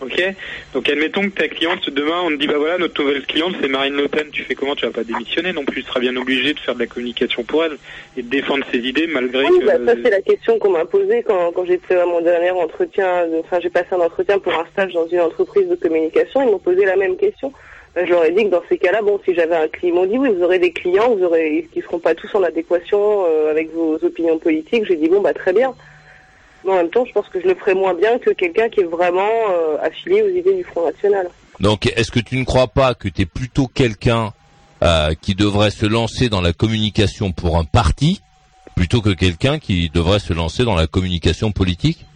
Ok 0.00 0.34
Donc, 0.72 0.88
admettons 0.88 1.22
que 1.22 1.34
ta 1.34 1.48
cliente, 1.48 1.90
demain, 1.90 2.22
on 2.24 2.30
te 2.30 2.36
dit, 2.36 2.46
bah 2.46 2.58
voilà, 2.58 2.78
notre 2.78 3.02
nouvelle 3.02 3.26
cliente, 3.26 3.54
c'est 3.60 3.68
Marine 3.68 3.96
Le 3.96 4.08
Pen. 4.08 4.28
Tu 4.32 4.42
fais 4.44 4.54
comment? 4.54 4.74
Tu 4.74 4.86
vas 4.86 4.92
pas 4.92 5.04
démissionner 5.04 5.52
non 5.52 5.64
plus. 5.64 5.82
Tu 5.82 5.88
seras 5.88 6.00
bien 6.00 6.16
obligé 6.16 6.54
de 6.54 6.58
faire 6.58 6.74
de 6.74 6.80
la 6.80 6.86
communication 6.86 7.42
pour 7.44 7.64
elle 7.64 7.76
et 8.16 8.22
de 8.22 8.28
défendre 8.28 8.64
ses 8.72 8.78
idées 8.78 9.06
malgré 9.06 9.44
Oui, 9.44 9.60
que... 9.60 9.66
bah, 9.66 9.92
ça 9.92 9.98
c'est 10.02 10.10
la 10.10 10.22
question 10.22 10.58
qu'on 10.58 10.70
m'a 10.70 10.86
posée 10.86 11.22
quand, 11.22 11.52
quand 11.52 11.64
j'ai 11.66 11.78
fait 11.78 12.02
mon 12.06 12.20
dernier 12.22 12.50
entretien. 12.50 13.26
Enfin, 13.40 13.58
j'ai 13.60 13.70
passé 13.70 13.88
un 13.92 14.00
entretien 14.00 14.38
pour 14.38 14.54
un 14.54 14.66
stage 14.72 14.92
dans 14.94 15.06
une 15.06 15.20
entreprise 15.20 15.68
de 15.68 15.74
communication. 15.74 16.42
Ils 16.42 16.50
m'ont 16.50 16.58
posé 16.58 16.84
la 16.84 16.96
même 16.96 17.16
question. 17.16 17.52
Ben, 17.94 18.06
je 18.06 18.12
leur 18.12 18.24
ai 18.24 18.30
dit 18.30 18.44
que 18.44 18.50
dans 18.50 18.62
ces 18.68 18.78
cas-là, 18.78 19.02
bon, 19.02 19.20
si 19.24 19.34
j'avais 19.34 19.56
un 19.56 19.66
client, 19.66 19.92
ils 19.92 19.98
m'ont 19.98 20.06
dit 20.06 20.16
oui, 20.16 20.30
vous 20.34 20.44
aurez 20.44 20.60
des 20.60 20.72
clients, 20.72 21.14
vous 21.14 21.24
aurez, 21.24 21.68
qui 21.72 21.80
seront 21.82 21.98
pas 21.98 22.14
tous 22.14 22.32
en 22.34 22.42
adéquation 22.42 23.24
euh, 23.28 23.50
avec 23.50 23.72
vos 23.74 23.96
opinions 24.02 24.38
politiques. 24.38 24.84
J'ai 24.86 24.96
dit 24.96 25.08
bon, 25.08 25.20
bah 25.20 25.34
très 25.34 25.52
bien. 25.52 25.74
Mais 26.64 26.72
en 26.72 26.76
même 26.76 26.90
temps, 26.90 27.04
je 27.04 27.12
pense 27.12 27.28
que 27.28 27.40
je 27.40 27.46
le 27.46 27.54
ferais 27.54 27.74
moins 27.74 27.94
bien 27.94 28.18
que 28.18 28.30
quelqu'un 28.30 28.68
qui 28.68 28.80
est 28.80 28.84
vraiment 28.84 29.28
euh, 29.50 29.76
affilié 29.82 30.22
aux 30.22 30.28
idées 30.28 30.54
du 30.54 30.64
Front 30.64 30.84
National. 30.84 31.28
Donc, 31.58 31.86
est-ce 31.86 32.10
que 32.10 32.20
tu 32.20 32.36
ne 32.36 32.44
crois 32.44 32.68
pas 32.68 32.94
que 32.94 33.08
tu 33.08 33.22
es 33.22 33.26
plutôt 33.26 33.66
quelqu'un 33.66 34.32
euh, 34.82 35.14
qui 35.20 35.34
devrait 35.34 35.70
se 35.70 35.86
lancer 35.86 36.28
dans 36.28 36.40
la 36.40 36.52
communication 36.52 37.32
pour 37.32 37.58
un 37.58 37.64
parti 37.64 38.22
plutôt 38.74 39.02
que 39.02 39.10
quelqu'un 39.10 39.58
qui 39.58 39.90
devrait 39.90 40.20
se 40.20 40.32
lancer 40.32 40.64
dans 40.64 40.74
la 40.74 40.86
communication 40.86 41.52
politique? 41.52 42.06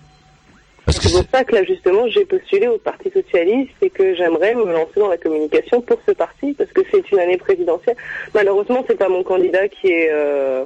Parce 0.84 0.98
que 0.98 1.08
C'est 1.08 1.22
pour 1.22 1.30
ça 1.30 1.44
que 1.44 1.54
là, 1.54 1.64
justement, 1.64 2.06
j'ai 2.08 2.24
postulé 2.26 2.68
au 2.68 2.78
Parti 2.78 3.10
Socialiste 3.10 3.72
et 3.80 3.90
que 3.90 4.14
j'aimerais 4.14 4.54
me 4.54 4.70
lancer 4.70 5.00
dans 5.00 5.08
la 5.08 5.16
communication 5.16 5.80
pour 5.80 5.98
ce 6.06 6.12
parti 6.12 6.52
parce 6.52 6.70
que 6.72 6.82
c'est 6.90 7.10
une 7.10 7.18
année 7.18 7.38
présidentielle. 7.38 7.96
Malheureusement, 8.34 8.84
c'est 8.86 8.98
pas 8.98 9.08
mon 9.08 9.22
candidat 9.22 9.68
qui 9.68 9.88
est 9.88 10.10
euh, 10.12 10.64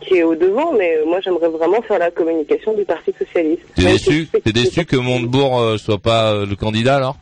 qui 0.00 0.16
est 0.18 0.22
au 0.22 0.34
devant, 0.34 0.72
mais 0.72 0.98
moi, 1.06 1.20
j'aimerais 1.20 1.48
vraiment 1.48 1.80
faire 1.82 1.98
la 1.98 2.10
communication 2.10 2.74
du 2.74 2.84
Parti 2.84 3.12
Socialiste. 3.18 3.62
t'es 3.74 3.82
déçu 3.84 4.28
si 4.32 4.40
T'es 4.42 4.52
déçu 4.52 4.84
que 4.84 4.96
Montebourg 4.96 5.58
euh, 5.60 5.78
soit 5.78 5.98
pas 5.98 6.32
euh, 6.32 6.46
le 6.46 6.54
candidat 6.56 6.96
alors? 6.96 7.16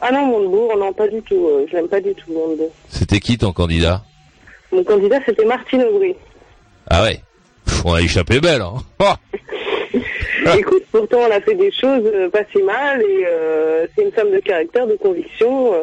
Ah 0.00 0.10
non, 0.12 0.26
Montebourg, 0.26 0.76
non, 0.76 0.92
pas 0.92 1.08
du 1.08 1.22
tout. 1.22 1.46
euh, 1.48 1.66
je 1.70 1.76
l'aime 1.76 1.88
pas 1.88 2.00
du 2.00 2.14
tout, 2.14 2.32
Montebourg. 2.32 2.72
C'était 2.88 3.20
qui 3.20 3.38
ton 3.38 3.52
candidat? 3.52 4.02
Mon 4.72 4.82
candidat, 4.84 5.18
c'était 5.24 5.44
Martine 5.44 5.82
Aubry. 5.84 6.14
Ah 6.88 7.02
ouais? 7.02 7.20
Pff, 7.64 7.84
on 7.84 7.94
a 7.94 8.00
échappé 8.02 8.40
belle. 8.40 8.62
Hein. 8.62 8.74
Ah 10.48 10.56
Écoute, 10.58 10.84
pourtant, 10.92 11.18
elle 11.26 11.32
a 11.32 11.40
fait 11.40 11.54
des 11.54 11.72
choses 11.72 12.02
euh, 12.14 12.28
pas 12.30 12.42
si 12.52 12.62
mal 12.62 13.00
et 13.02 13.24
euh, 13.26 13.86
c'est 13.94 14.04
une 14.04 14.12
femme 14.12 14.30
de 14.30 14.38
caractère, 14.38 14.86
de 14.86 14.94
conviction, 14.94 15.74
euh, 15.74 15.82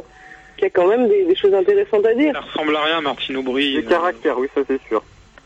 qui 0.58 0.66
a 0.66 0.70
quand 0.70 0.88
même 0.88 1.10
des, 1.10 1.26
des 1.26 1.36
choses 1.36 1.54
intéressantes 1.54 2.06
à 2.06 2.14
dire. 2.14 2.32
Ça 2.34 2.40
ressemble 2.42 2.76
à 2.78 2.84
rien, 2.84 3.02
Martine 3.02 3.36
Aubry. 3.38 3.74
Du 3.74 3.84
caractère, 3.86 4.38
oui, 4.40 4.48
ça 4.56 4.62
c'est 4.68 4.80
sûr. 4.88 5.04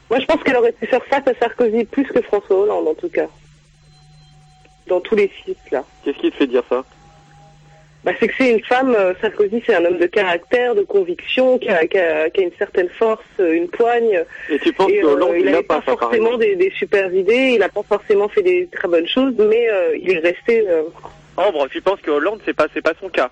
Moi, 0.10 0.20
je 0.20 0.26
pense 0.26 0.42
qu'elle 0.44 0.56
aurait 0.56 0.72
pu 0.72 0.86
faire 0.88 1.04
face 1.06 1.28
à 1.28 1.34
Sarkozy 1.40 1.84
plus 1.86 2.06
que 2.06 2.22
François 2.22 2.58
Hollande, 2.58 2.88
en 2.88 2.94
tout 2.96 3.10
cas. 3.10 3.28
Dans 4.88 5.02
tous 5.02 5.16
les 5.16 5.30
sites, 5.46 5.58
là. 5.72 5.84
Qu'est-ce 6.04 6.18
qui 6.18 6.32
te 6.32 6.38
fait 6.38 6.48
dire 6.48 6.64
ça? 6.70 6.86
Bah, 8.06 8.14
c'est 8.20 8.28
que 8.30 8.34
c'est 8.38 8.52
une 8.52 8.64
femme, 8.64 8.96
euh, 8.96 9.14
Sarkozy, 9.20 9.62
c'est 9.66 9.76
un 9.76 9.84
homme 9.84 9.98
de 9.98 10.06
caractère, 10.06 10.76
de 10.76 10.84
conviction, 10.84 11.58
qui 11.58 11.68
a, 11.68 11.86
qui 11.88 11.98
a- 11.98 12.30
qui 12.30 12.40
a 12.40 12.44
une 12.44 12.54
certaine 12.58 12.88
force, 12.90 13.26
euh, 13.42 13.52
une 13.52 13.68
poigne. 13.68 14.24
Et 14.50 14.60
tu 14.60 14.72
penses 14.72 14.90
Et, 14.92 15.02
que 15.02 15.06
Hollande, 15.08 15.32
euh, 15.32 15.40
il 15.40 15.46
il 15.48 15.52
n'a 15.52 15.64
pas 15.64 15.82
forcément 15.82 16.38
des, 16.38 16.56
des 16.56 16.70
super 16.72 17.14
idées, 17.14 17.52
il 17.56 17.60
n'a 17.60 17.68
pas 17.70 17.84
forcément 17.84 18.30
fait 18.30 18.44
des 18.44 18.68
très 18.72 18.88
bonnes 18.88 19.08
choses, 19.08 19.34
mais 19.38 19.70
euh, 19.70 19.98
il 20.02 20.12
est 20.12 20.20
resté... 20.20 20.66
euh, 20.70 20.84
Ambre, 21.36 21.68
tu 21.70 21.82
penses 21.82 22.00
que 22.02 22.12
Hollande, 22.12 22.40
c'est 22.46 22.54
pas, 22.56 22.68
c'est 22.74 22.82
pas 22.82 22.94
son 23.02 23.10
cas? 23.10 23.30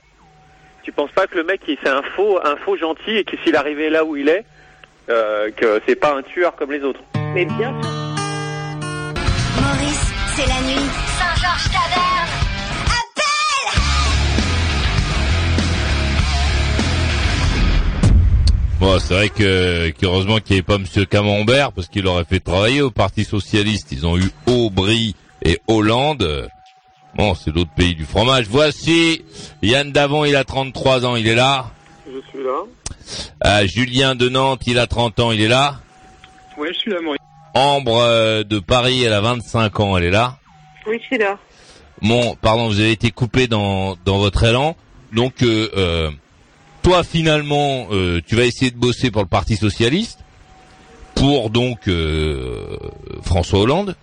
Tu 0.84 0.92
penses 0.92 1.12
pas 1.12 1.26
que 1.28 1.38
le 1.38 1.44
mec, 1.46 1.62
il- 1.70 1.78
c'est 1.82 1.90
un 1.90 2.04
faux, 2.04 2.38
un 2.44 2.58
faux 2.58 2.76
gentil 2.76 3.16
et 3.18 3.24
que 3.24 3.38
s'il 3.44 3.56
arrivait 3.56 3.90
là 3.90 4.04
où 4.04 4.18
il 4.18 4.28
est, 4.28 4.44
euh, 5.10 5.52
que 5.52 5.82
c'est 5.88 5.96
pas 5.96 6.16
un 6.16 6.22
tueur 6.24 6.56
comme 6.56 6.72
les 6.72 6.82
autres 6.82 7.00
Mais 7.34 7.46
bien 7.46 7.70
sûr. 7.82 7.92
Maurice, 9.62 10.14
c'est 10.36 10.48
la 10.48 10.62
nuit. 10.62 10.90
Saint-Georges 11.20 11.70
Taverne. 11.72 12.30
Appel 12.88 13.82
Bon, 18.80 19.00
c'est 19.00 19.14
vrai 19.14 19.30
que 19.30 19.90
qu'heureusement 19.92 20.40
qu'il 20.40 20.56
n'y 20.56 20.60
avait 20.60 20.64
pas 20.64 20.78
Monsieur 20.78 21.06
Camembert 21.06 21.72
parce 21.72 21.88
qu'il 21.88 22.08
aurait 22.08 22.26
fait 22.26 22.40
travailler 22.40 22.82
au 22.82 22.92
Parti 22.92 23.24
socialiste. 23.24 23.92
Ils 23.92 24.06
ont 24.06 24.18
eu 24.18 24.30
Aubry 24.48 25.16
et 25.44 25.60
Hollande. 25.68 26.50
Bon, 27.16 27.34
c'est 27.34 27.56
l'autre 27.56 27.72
pays 27.76 27.96
du 27.96 28.04
fromage. 28.04 28.48
Voici 28.50 29.24
Yann 29.62 29.92
Davon, 29.92 30.26
il 30.26 30.36
a 30.36 30.44
33 30.44 31.06
ans, 31.06 31.16
il 31.16 31.28
est 31.28 31.36
là. 31.36 31.68
Je 32.08 32.20
suis 32.30 32.44
là. 32.44 32.64
Euh, 33.46 33.68
Julien 33.68 34.16
de 34.16 34.30
Nantes, 34.30 34.62
il 34.68 34.80
a 34.80 34.88
30 34.88 35.20
ans, 35.20 35.32
il 35.32 35.42
est 35.42 35.48
là. 35.48 35.76
Ouais, 36.58 36.70
je 36.74 36.80
suis 36.80 36.92
là, 36.92 37.02
Maurice. 37.02 37.20
Ambre 37.54 38.02
euh, 38.02 38.44
de 38.44 38.60
Paris, 38.60 39.04
elle 39.04 39.14
a 39.14 39.22
25 39.22 39.80
ans, 39.80 39.98
elle 39.98 40.06
est 40.06 40.12
là. 40.12 40.38
Oui, 40.88 40.98
je 41.02 41.06
suis 41.06 41.18
là. 41.18 41.38
Bon, 42.02 42.36
pardon, 42.42 42.68
vous 42.68 42.80
avez 42.80 42.92
été 42.92 43.12
coupé 43.12 43.48
dans, 43.48 43.96
dans 44.06 44.18
votre 44.18 44.44
élan. 44.44 44.76
Donc, 45.14 45.42
euh, 45.42 45.70
euh, 45.76 46.12
toi, 46.84 47.04
finalement, 47.04 47.88
euh, 47.92 48.22
tu 48.28 48.36
vas 48.36 48.44
essayer 48.46 48.70
de 48.70 48.78
bosser 48.78 49.10
pour 49.10 49.22
le 49.22 49.28
Parti 49.28 49.56
Socialiste, 49.56 50.20
pour 51.16 51.50
donc 51.50 51.88
euh, 51.88 52.78
François 53.24 53.60
Hollande. 53.60 53.96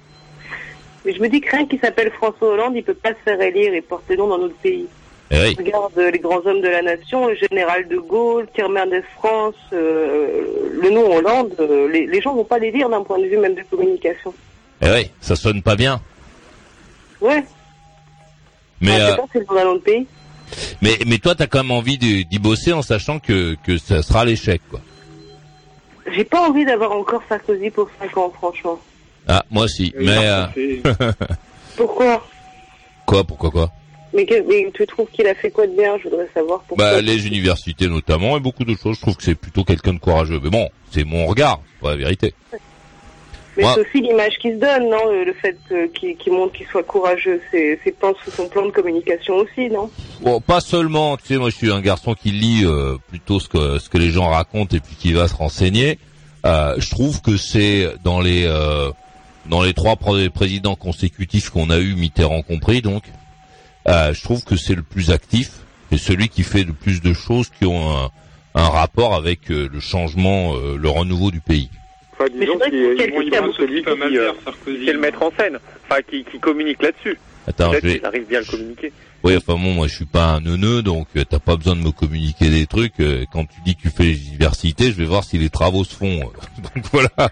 Mais 1.05 1.15
je 1.15 1.21
me 1.21 1.29
dis 1.29 1.41
que 1.41 1.51
rien 1.55 1.67
qui 1.67 1.79
s'appelle 1.79 2.11
François 2.13 2.49
Hollande, 2.49 2.75
il 2.75 2.83
peut 2.83 2.95
pas 2.95 3.11
se 3.11 3.19
faire 3.25 3.41
élire 3.41 3.75
et 3.75 3.83
porter 3.83 4.17
nom 4.17 4.29
dans 4.29 4.39
notre 4.39 4.57
pays. 4.57 4.87
Eh 5.35 5.41
oui. 5.41 5.57
Regarde 5.59 5.93
euh, 5.97 6.11
les 6.11 6.19
grands 6.19 6.45
hommes 6.45 6.61
de 6.61 6.69
la 6.69 6.83
nation, 6.83 7.27
le 7.29 7.35
général 7.37 7.89
de 7.89 7.97
Gaulle, 7.97 8.47
Pierre 8.53 8.69
Mendès 8.69 9.03
France, 9.17 9.55
euh, 9.73 10.43
le 10.81 10.91
nom 10.91 11.11
Hollande, 11.17 11.55
euh, 11.59 11.89
les, 11.91 12.07
les 12.07 12.21
gens 12.21 12.35
vont 12.35 12.45
pas 12.45 12.59
les 12.59 12.71
lire 12.71 12.91
d'un 12.91 13.03
point 13.03 13.19
de 13.19 13.25
vue 13.25 13.39
même 13.39 13.55
de 13.55 13.63
communication. 13.63 14.35
Eh 14.83 14.91
oui, 14.91 15.11
ça 15.23 15.35
sonne 15.35 15.63
pas 15.63 15.75
bien. 15.75 16.01
Ouais, 17.23 17.43
Mais, 18.81 19.01
Ah, 19.01 19.13
euh, 19.13 19.17
c'est 19.33 19.39
le 19.39 19.69
autre 19.69 19.83
pays. 19.85 20.07
mais, 20.83 20.99
mais 21.07 21.17
toi, 21.19 21.35
t'as 21.35 21.47
quand 21.47 21.63
même 21.63 21.71
envie 21.71 21.97
d'y 21.97 22.27
d'y 22.27 22.39
bosser 22.39 22.73
en 22.75 22.83
sachant 22.83 23.19
que, 23.19 23.57
que 23.65 23.79
ça 23.79 24.03
sera 24.03 24.25
l'échec, 24.27 24.61
quoi. 24.69 24.81
J'ai 26.15 26.25
pas 26.25 26.41
envie 26.47 26.65
d'avoir 26.67 26.93
encore 26.93 27.23
Sarkozy 27.29 27.71
pour 27.71 27.89
5 28.01 28.17
ans, 28.19 28.33
franchement. 28.37 28.79
Ah, 29.29 29.45
moi 29.51 29.65
aussi. 29.65 29.95
Mais 29.97 30.19
euh, 30.27 30.47
Pourquoi? 31.77 32.23
Quoi, 33.07 33.25
pourquoi 33.25 33.51
quoi? 33.51 33.71
Mais, 34.15 34.27
que- 34.27 34.43
mais 34.49 34.71
tu 34.75 34.87
trouves 34.87 35.09
qu'il 35.13 35.27
a 35.27 35.35
fait 35.35 35.51
quoi 35.51 35.67
de 35.67 35.77
bien 35.77 35.97
Je 35.99 36.09
voudrais 36.09 36.29
savoir 36.35 36.61
pourquoi. 36.69 36.93
Bah, 36.93 37.01
les 37.01 37.27
universités 37.27 37.89
notamment 37.89 38.37
et 38.37 38.41
beaucoup 38.41 38.65
d'autres 38.65 38.83
choses. 38.83 38.97
Je 38.97 39.01
trouve 39.03 39.17
que 39.17 39.23
c'est 39.23 39.35
plutôt 39.35 39.65
quelqu'un 39.65 39.95
de 39.95 39.99
courageux. 39.99 40.41
Mais 40.43 40.51
bon, 40.51 40.69
c'est 40.91 41.05
mon 41.05 41.27
regard, 41.27 41.61
c'est 41.75 41.83
pas 41.85 41.91
la 41.91 41.97
vérité. 41.97 42.35
Mais 43.59 43.65
c'est 43.75 43.81
aussi 43.81 44.01
l'image 44.01 44.39
qu'il 44.41 44.53
se 44.55 44.57
donne, 44.61 44.89
non 44.89 45.11
Le 45.13 45.25
le 45.25 45.35
fait 45.35 45.57
euh, 45.73 45.87
qu'il 45.89 46.33
montre 46.33 46.55
qu'il 46.55 46.67
soit 46.69 46.83
courageux, 46.83 47.39
c'est 47.51 47.99
pas 48.01 48.13
sous 48.25 48.31
son 48.31 48.49
plan 48.49 48.65
de 48.65 48.71
communication 48.71 49.35
aussi, 49.37 49.69
non? 49.69 49.91
Bon, 50.23 50.41
pas 50.41 50.63
seulement, 50.63 51.19
tu 51.19 51.25
sais, 51.27 51.37
moi 51.37 51.51
je 51.51 51.57
suis 51.57 51.71
un 51.71 51.83
garçon 51.83 52.15
qui 52.15 52.31
lit 52.31 52.63
euh, 52.65 52.97
plutôt 53.09 53.41
ce 53.41 53.49
que 53.51 53.79
ce 53.79 53.91
que 53.91 53.99
les 53.99 54.09
gens 54.11 54.31
racontent 54.31 54.75
et 54.75 54.81
puis 54.81 54.97
qui 54.99 55.13
va 55.13 55.29
se 55.29 55.35
renseigner. 55.35 55.99
Euh, 56.47 56.77
je 56.79 56.89
trouve 56.91 57.21
que 57.21 57.37
c'est 57.37 57.89
dans 58.03 58.23
les 58.23 58.45
euh, 58.47 58.91
dans 59.45 59.63
les 59.63 59.75
trois 59.75 59.97
pré- 59.97 60.31
présidents 60.31 60.75
consécutifs 60.75 61.51
qu'on 61.51 61.69
a 61.69 61.79
eu, 61.79 61.95
Mitterrand 61.95 62.41
compris, 62.41 62.81
donc, 62.81 63.03
euh, 63.89 64.15
je 64.15 64.23
trouve 64.23 64.45
que 64.45 64.57
c'est 64.57 64.75
le 64.75 64.83
plus 64.83 65.11
actif 65.11 65.51
et 65.91 65.99
celui 65.99 66.29
qui 66.29 66.43
fait 66.43 66.65
le 66.65 66.73
plus 66.73 67.01
de 67.01 67.13
choses 67.13 67.49
qui 67.51 67.67
ont 67.67 67.91
un, 67.97 68.11
un 68.55 68.69
rapport 68.69 69.15
avec 69.15 69.51
euh, 69.51 69.69
le 69.73 69.81
changement, 69.81 70.55
euh, 70.55 70.77
le 70.77 70.89
renouveau 70.89 71.31
du 71.31 71.41
pays. 71.41 71.71
Enfin, 72.13 72.27
disons 72.39 72.53
c'est 72.53 72.59
vrai 72.59 72.71
qu'il 72.71 72.81
que 72.81 72.97
quelqu'un 72.97 73.23
il 73.23 73.31
qui 73.31 73.37
a 73.37 73.43
celui 73.57 73.83
qui, 73.83 73.89
euh, 73.89 74.33
faire, 74.33 74.35
Sarkozy. 74.45 74.79
qui 74.79 74.89
est 74.89 74.93
le 74.93 75.01
mettre 75.01 75.23
en 75.23 75.31
scène, 75.39 75.59
enfin 75.89 76.01
qui, 76.09 76.25
qui 76.25 76.39
communique 76.39 76.83
là-dessus. 76.83 77.19
Attends, 77.47 77.73
je 77.73 77.79
vais, 77.81 78.05
arrive 78.05 78.27
bien 78.29 78.39
à 78.39 78.43
le 78.43 78.47
communiquer. 78.47 78.93
Oui, 79.25 79.37
enfin 79.37 79.55
bon, 79.55 79.75
moi 79.75 79.87
je 79.89 79.95
suis 79.95 80.05
pas 80.05 80.27
un 80.27 80.41
neuneu, 80.41 80.83
donc 80.83 81.09
euh, 81.17 81.25
t'as 81.29 81.39
pas 81.39 81.57
besoin 81.57 81.77
de 81.77 81.81
me 81.81 81.91
communiquer 81.91 82.51
des 82.51 82.67
trucs. 82.67 83.01
euh, 83.01 83.25
quand 83.33 83.45
tu 83.45 83.61
dis 83.65 83.77
que 83.77 83.83
tu 83.83 83.91
fais 83.91 84.05
les 84.05 84.29
universités, 84.29 84.87
je 84.87 84.97
vais 84.97 85.05
voir 85.05 85.25
si 85.25 85.39
les 85.39 85.49
travaux 85.51 85.85
se 85.85 85.95
font. 85.95 86.21
donc 86.75 86.85
voilà. 86.93 87.31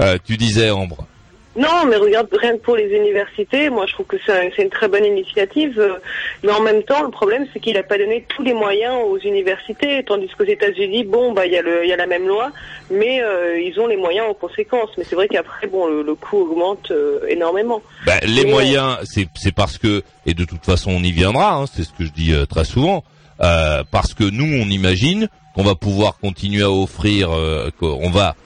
Euh, 0.00 0.18
tu 0.24 0.36
disais 0.36 0.70
Ambre. 0.70 1.06
Non, 1.54 1.84
mais 1.86 1.96
regarde, 1.96 2.28
rien 2.32 2.52
que 2.56 2.62
pour 2.62 2.76
les 2.76 2.88
universités, 2.96 3.68
moi 3.68 3.84
je 3.86 3.92
trouve 3.92 4.06
que 4.06 4.16
c'est 4.24 4.32
un- 4.32 4.50
c'est 4.56 4.62
une 4.62 4.70
très 4.70 4.88
bonne 4.88 5.04
initiative. 5.04 5.78
euh, 5.78 5.96
Mais 6.42 6.50
en 6.50 6.60
même 6.62 6.82
temps, 6.82 7.02
le 7.02 7.10
problème, 7.10 7.46
c'est 7.52 7.60
qu'il 7.60 7.74
n'a 7.74 7.82
pas 7.82 7.98
donné 7.98 8.24
tous 8.28 8.42
les 8.42 8.54
moyens 8.54 8.94
aux 9.06 9.18
universités, 9.18 10.02
tandis 10.02 10.28
qu'aux 10.28 10.44
États-Unis, 10.44 11.04
bon, 11.04 11.32
bah 11.32 11.44
il 11.46 11.52
y, 11.52 11.56
a 11.58 11.62
le- 11.62 11.84
il 11.84 11.88
y 11.90 11.92
a 11.92 11.96
la 11.96 12.06
même 12.06 12.26
loi, 12.26 12.50
mais 12.90 13.22
euh, 13.22 13.60
ils 13.60 13.78
ont 13.78 13.86
les 13.86 13.96
moyens 13.98 14.26
en 14.30 14.34
conséquence. 14.34 14.88
Mais 14.96 15.04
c'est 15.04 15.14
vrai 15.14 15.28
qu'après, 15.28 15.66
bon, 15.66 15.86
le, 15.86 16.02
le 16.02 16.14
coût 16.14 16.38
augmente 16.38 16.90
euh, 16.90 17.20
énormément. 17.28 17.82
Bah, 18.06 18.14
les 18.22 18.44
Mais- 18.44 18.50
moyens, 18.50 18.98
c'est 19.04 19.28
c'est 19.34 19.54
parce 19.54 19.76
que 19.76 20.02
et 20.24 20.32
de 20.34 20.44
toute 20.44 20.64
façon 20.64 20.90
on 20.92 21.02
y 21.02 21.12
viendra. 21.12 21.52
hein, 21.56 21.66
c'est 21.72 21.82
ce 21.84 21.90
que 21.92 22.04
je 22.06 22.12
dis 22.12 22.32
euh, 22.32 22.46
très 22.46 22.64
souvent. 22.64 23.04
euh, 23.42 23.82
parce 23.90 24.14
que 24.14 24.24
nous 24.24 24.44
on 24.62 24.68
imagine 24.70 25.28
qu'on 25.54 25.64
va 25.64 25.74
pouvoir 25.74 26.18
continuer 26.18 26.62
à 26.62 26.70
offrir, 26.70 27.30
euh, 27.32 27.70
qu'on 27.80 28.08
va 28.10 28.36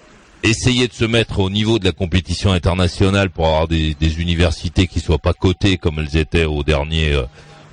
essayer 0.49 0.89
de 0.89 0.93
se 0.93 1.05
mettre 1.05 1.41
au 1.41 1.51
niveau 1.51 1.79
de 1.79 1.85
la 1.85 1.93
compétition 1.93 2.53
internationale 2.53 3.31
pour 3.31 3.47
avoir 3.47 3.69
des, 3.69 3.95
des 3.95 4.21
universités 4.21 4.87
qui 4.87 5.01
soient 5.01 5.19
pas 5.19 5.33
cotées 5.33 5.77
comme 5.77 5.99
elles 5.99 6.17
étaient 6.17 6.45
au 6.45 6.63
dernier, 6.63 7.13
euh, 7.13 7.23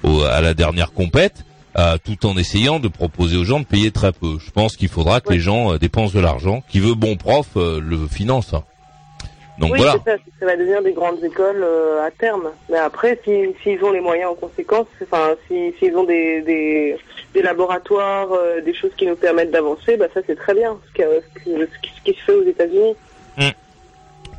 au- 0.03 0.23
à 0.23 0.41
la 0.41 0.53
dernière 0.53 0.91
compète, 0.93 1.45
euh, 1.77 1.97
tout 2.03 2.25
en 2.25 2.37
essayant 2.37 2.79
de 2.79 2.87
proposer 2.87 3.37
aux 3.37 3.43
gens 3.45 3.59
de 3.59 3.65
payer 3.65 3.91
très 3.91 4.11
peu. 4.11 4.37
Je 4.45 4.51
pense 4.51 4.75
qu'il 4.75 4.89
faudra 4.89 5.21
que 5.21 5.31
les 5.33 5.39
gens 5.39 5.73
euh, 5.73 5.77
dépensent 5.79 6.13
de 6.13 6.19
l'argent. 6.19 6.63
Qui 6.69 6.79
veut 6.79 6.95
bon 6.95 7.15
prof 7.15 7.47
euh, 7.57 7.79
le 7.79 8.07
finance. 8.07 8.53
hein. 8.53 8.63
Donc 9.59 9.71
oui, 9.71 9.77
voilà. 9.77 9.93
ça, 10.05 10.15
ça 10.39 10.45
va 10.45 10.57
devenir 10.57 10.81
des 10.81 10.93
grandes 10.93 11.23
écoles 11.23 11.61
euh, 11.63 12.05
à 12.05 12.09
terme. 12.11 12.49
Mais 12.71 12.77
après, 12.79 13.19
si- 13.23 13.53
s'ils 13.61 13.83
ont 13.83 13.91
les 13.91 14.01
moyens 14.01 14.31
en 14.31 14.35
conséquence, 14.35 14.87
enfin, 15.03 15.35
si- 15.47 15.73
s'ils 15.79 15.95
ont 15.95 16.03
des, 16.05 16.41
des, 16.41 16.97
des 17.33 17.41
laboratoires, 17.43 18.31
euh, 18.31 18.61
des 18.61 18.73
choses 18.73 18.91
qui 18.97 19.05
nous 19.05 19.15
permettent 19.15 19.51
d'avancer, 19.51 19.95
bah 19.97 20.07
ça 20.13 20.21
c'est 20.25 20.35
très 20.35 20.53
bien, 20.55 20.75
ce, 20.87 20.93
qui- 20.93 21.03
ce 21.43 21.43
qui, 21.43 21.89
ce 21.97 22.03
qui 22.03 22.19
se 22.19 22.23
fait 22.25 22.33
aux 22.33 22.43
États-Unis. 22.47 22.95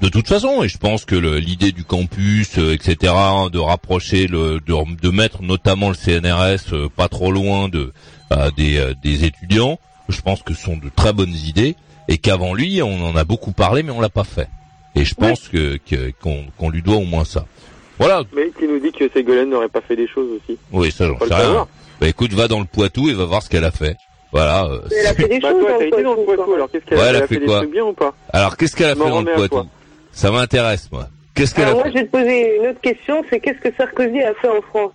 De 0.03 0.09
toute 0.09 0.27
façon, 0.27 0.65
et 0.65 0.69
je 0.69 0.77
pense 0.77 1.05
que 1.05 1.15
l'idée 1.15 1.71
du 1.71 1.85
campus, 1.85 2.59
euh, 2.59 2.75
etc., 2.75 3.13
hein, 3.17 3.49
de 3.51 3.59
rapprocher, 3.61 4.27
le, 4.27 4.59
de, 4.61 5.01
de 5.01 5.09
mettre 5.11 5.41
notamment 5.43 5.89
le 5.89 5.95
CNRS 5.95 6.73
euh, 6.75 6.89
pas 6.95 7.09
trop 7.09 7.31
loin 7.31 7.69
de 7.69 7.93
euh, 8.33 8.51
des, 8.57 8.77
euh, 8.79 8.93
des 9.03 9.25
étudiants, 9.25 9.79
je 10.09 10.21
pense 10.21 10.43
que 10.43 10.53
ce 10.53 10.63
sont 10.65 10.77
de 10.77 10.91
très 10.95 11.13
bonnes 11.13 11.33
idées, 11.33 11.77
et 12.09 12.19
qu'avant 12.19 12.55
lui, 12.55 12.83
on 12.83 13.07
en 13.07 13.15
a 13.17 13.23
beaucoup 13.25 13.53
parlé, 13.53 13.83
mais 13.85 13.93
on 13.93 14.01
l'a 14.01 14.09
pas 14.09 14.25
fait. 14.25 14.49
Et 14.95 15.05
je 15.05 15.15
pense 15.15 15.49
que 15.49 15.77
que- 15.79 16.13
qu'on 16.23 16.45
qu'on 16.59 16.71
lui 16.71 16.83
doit 16.83 16.97
au 16.97 17.05
moins 17.05 17.25
ça. 17.25 17.45
Voilà. 17.99 18.23
Mais 18.35 18.51
qui 18.59 18.67
nous 18.67 18.79
dit 18.81 18.93
que 18.93 19.09
Ségolène 19.13 19.51
n'aurait 19.51 19.69
pas 19.69 19.81
fait 19.81 19.97
des 19.97 20.07
choses 20.09 20.29
aussi. 20.37 20.59
Oui, 20.73 20.91
ça 20.91 21.07
j'en 21.07 21.19
sais 21.19 21.35
rien. 21.35 21.67
Bah 22.01 22.09
écoute, 22.09 22.33
va 22.33 22.49
dans 22.49 22.59
le 22.61 22.67
Poitou 22.67 23.09
et 23.09 23.15
va 23.15 23.25
voir 23.25 23.43
ce 23.43 23.49
qu'elle 23.49 23.65
a 23.65 23.71
fait. 23.71 23.97
Voilà. 24.33 24.65
euh, 24.65 24.81
Elle 24.91 25.07
a 25.07 25.15
fait 25.15 25.29
des 25.29 25.39
Bah 25.39 25.51
choses 25.51 25.61
toi, 25.61 25.71
dans 25.73 25.79
le 25.79 25.87
été 25.87 26.03
dans 26.03 26.15
le 26.15 26.23
Poitou, 26.25 26.55
alors 26.55 26.71
qu'est-ce 26.71 26.85
qu'elle 26.87 26.99
Ouais, 26.99 27.05
a 27.05 27.09
elle 27.11 27.17
a 27.17 27.21
fait 27.23 27.35
fait 27.35 27.41
des 27.41 27.47
quoi 27.47 27.59
trucs 27.59 27.71
bien 27.73 27.85
ou 27.85 27.93
pas? 27.93 28.15
Alors 28.33 28.57
qu'est-ce 28.57 28.75
qu'elle 28.77 28.91
a 28.91 28.95
fait 28.97 29.09
dans 29.11 29.23
le 29.23 29.33
Poitou? 29.33 29.69
Ça 30.13 30.31
m'intéresse 30.33 30.89
moi. 30.91 31.09
Qu'est-ce 31.35 31.55
qu'elle 31.55 31.65
Alors 31.67 31.81
a 31.81 31.83
moi, 31.83 31.85
fait? 31.85 31.91
je 31.91 31.95
vais 32.03 32.07
te 32.07 32.11
poser 32.11 32.57
une 32.57 32.67
autre 32.69 32.81
question, 32.81 33.25
c'est 33.31 33.41
qu'est-ce 33.41 33.59
que 33.59 33.75
Sarkozy 33.77 34.21
a 34.23 34.35
fait 34.35 34.49
en 34.49 34.61
France? 34.63 34.93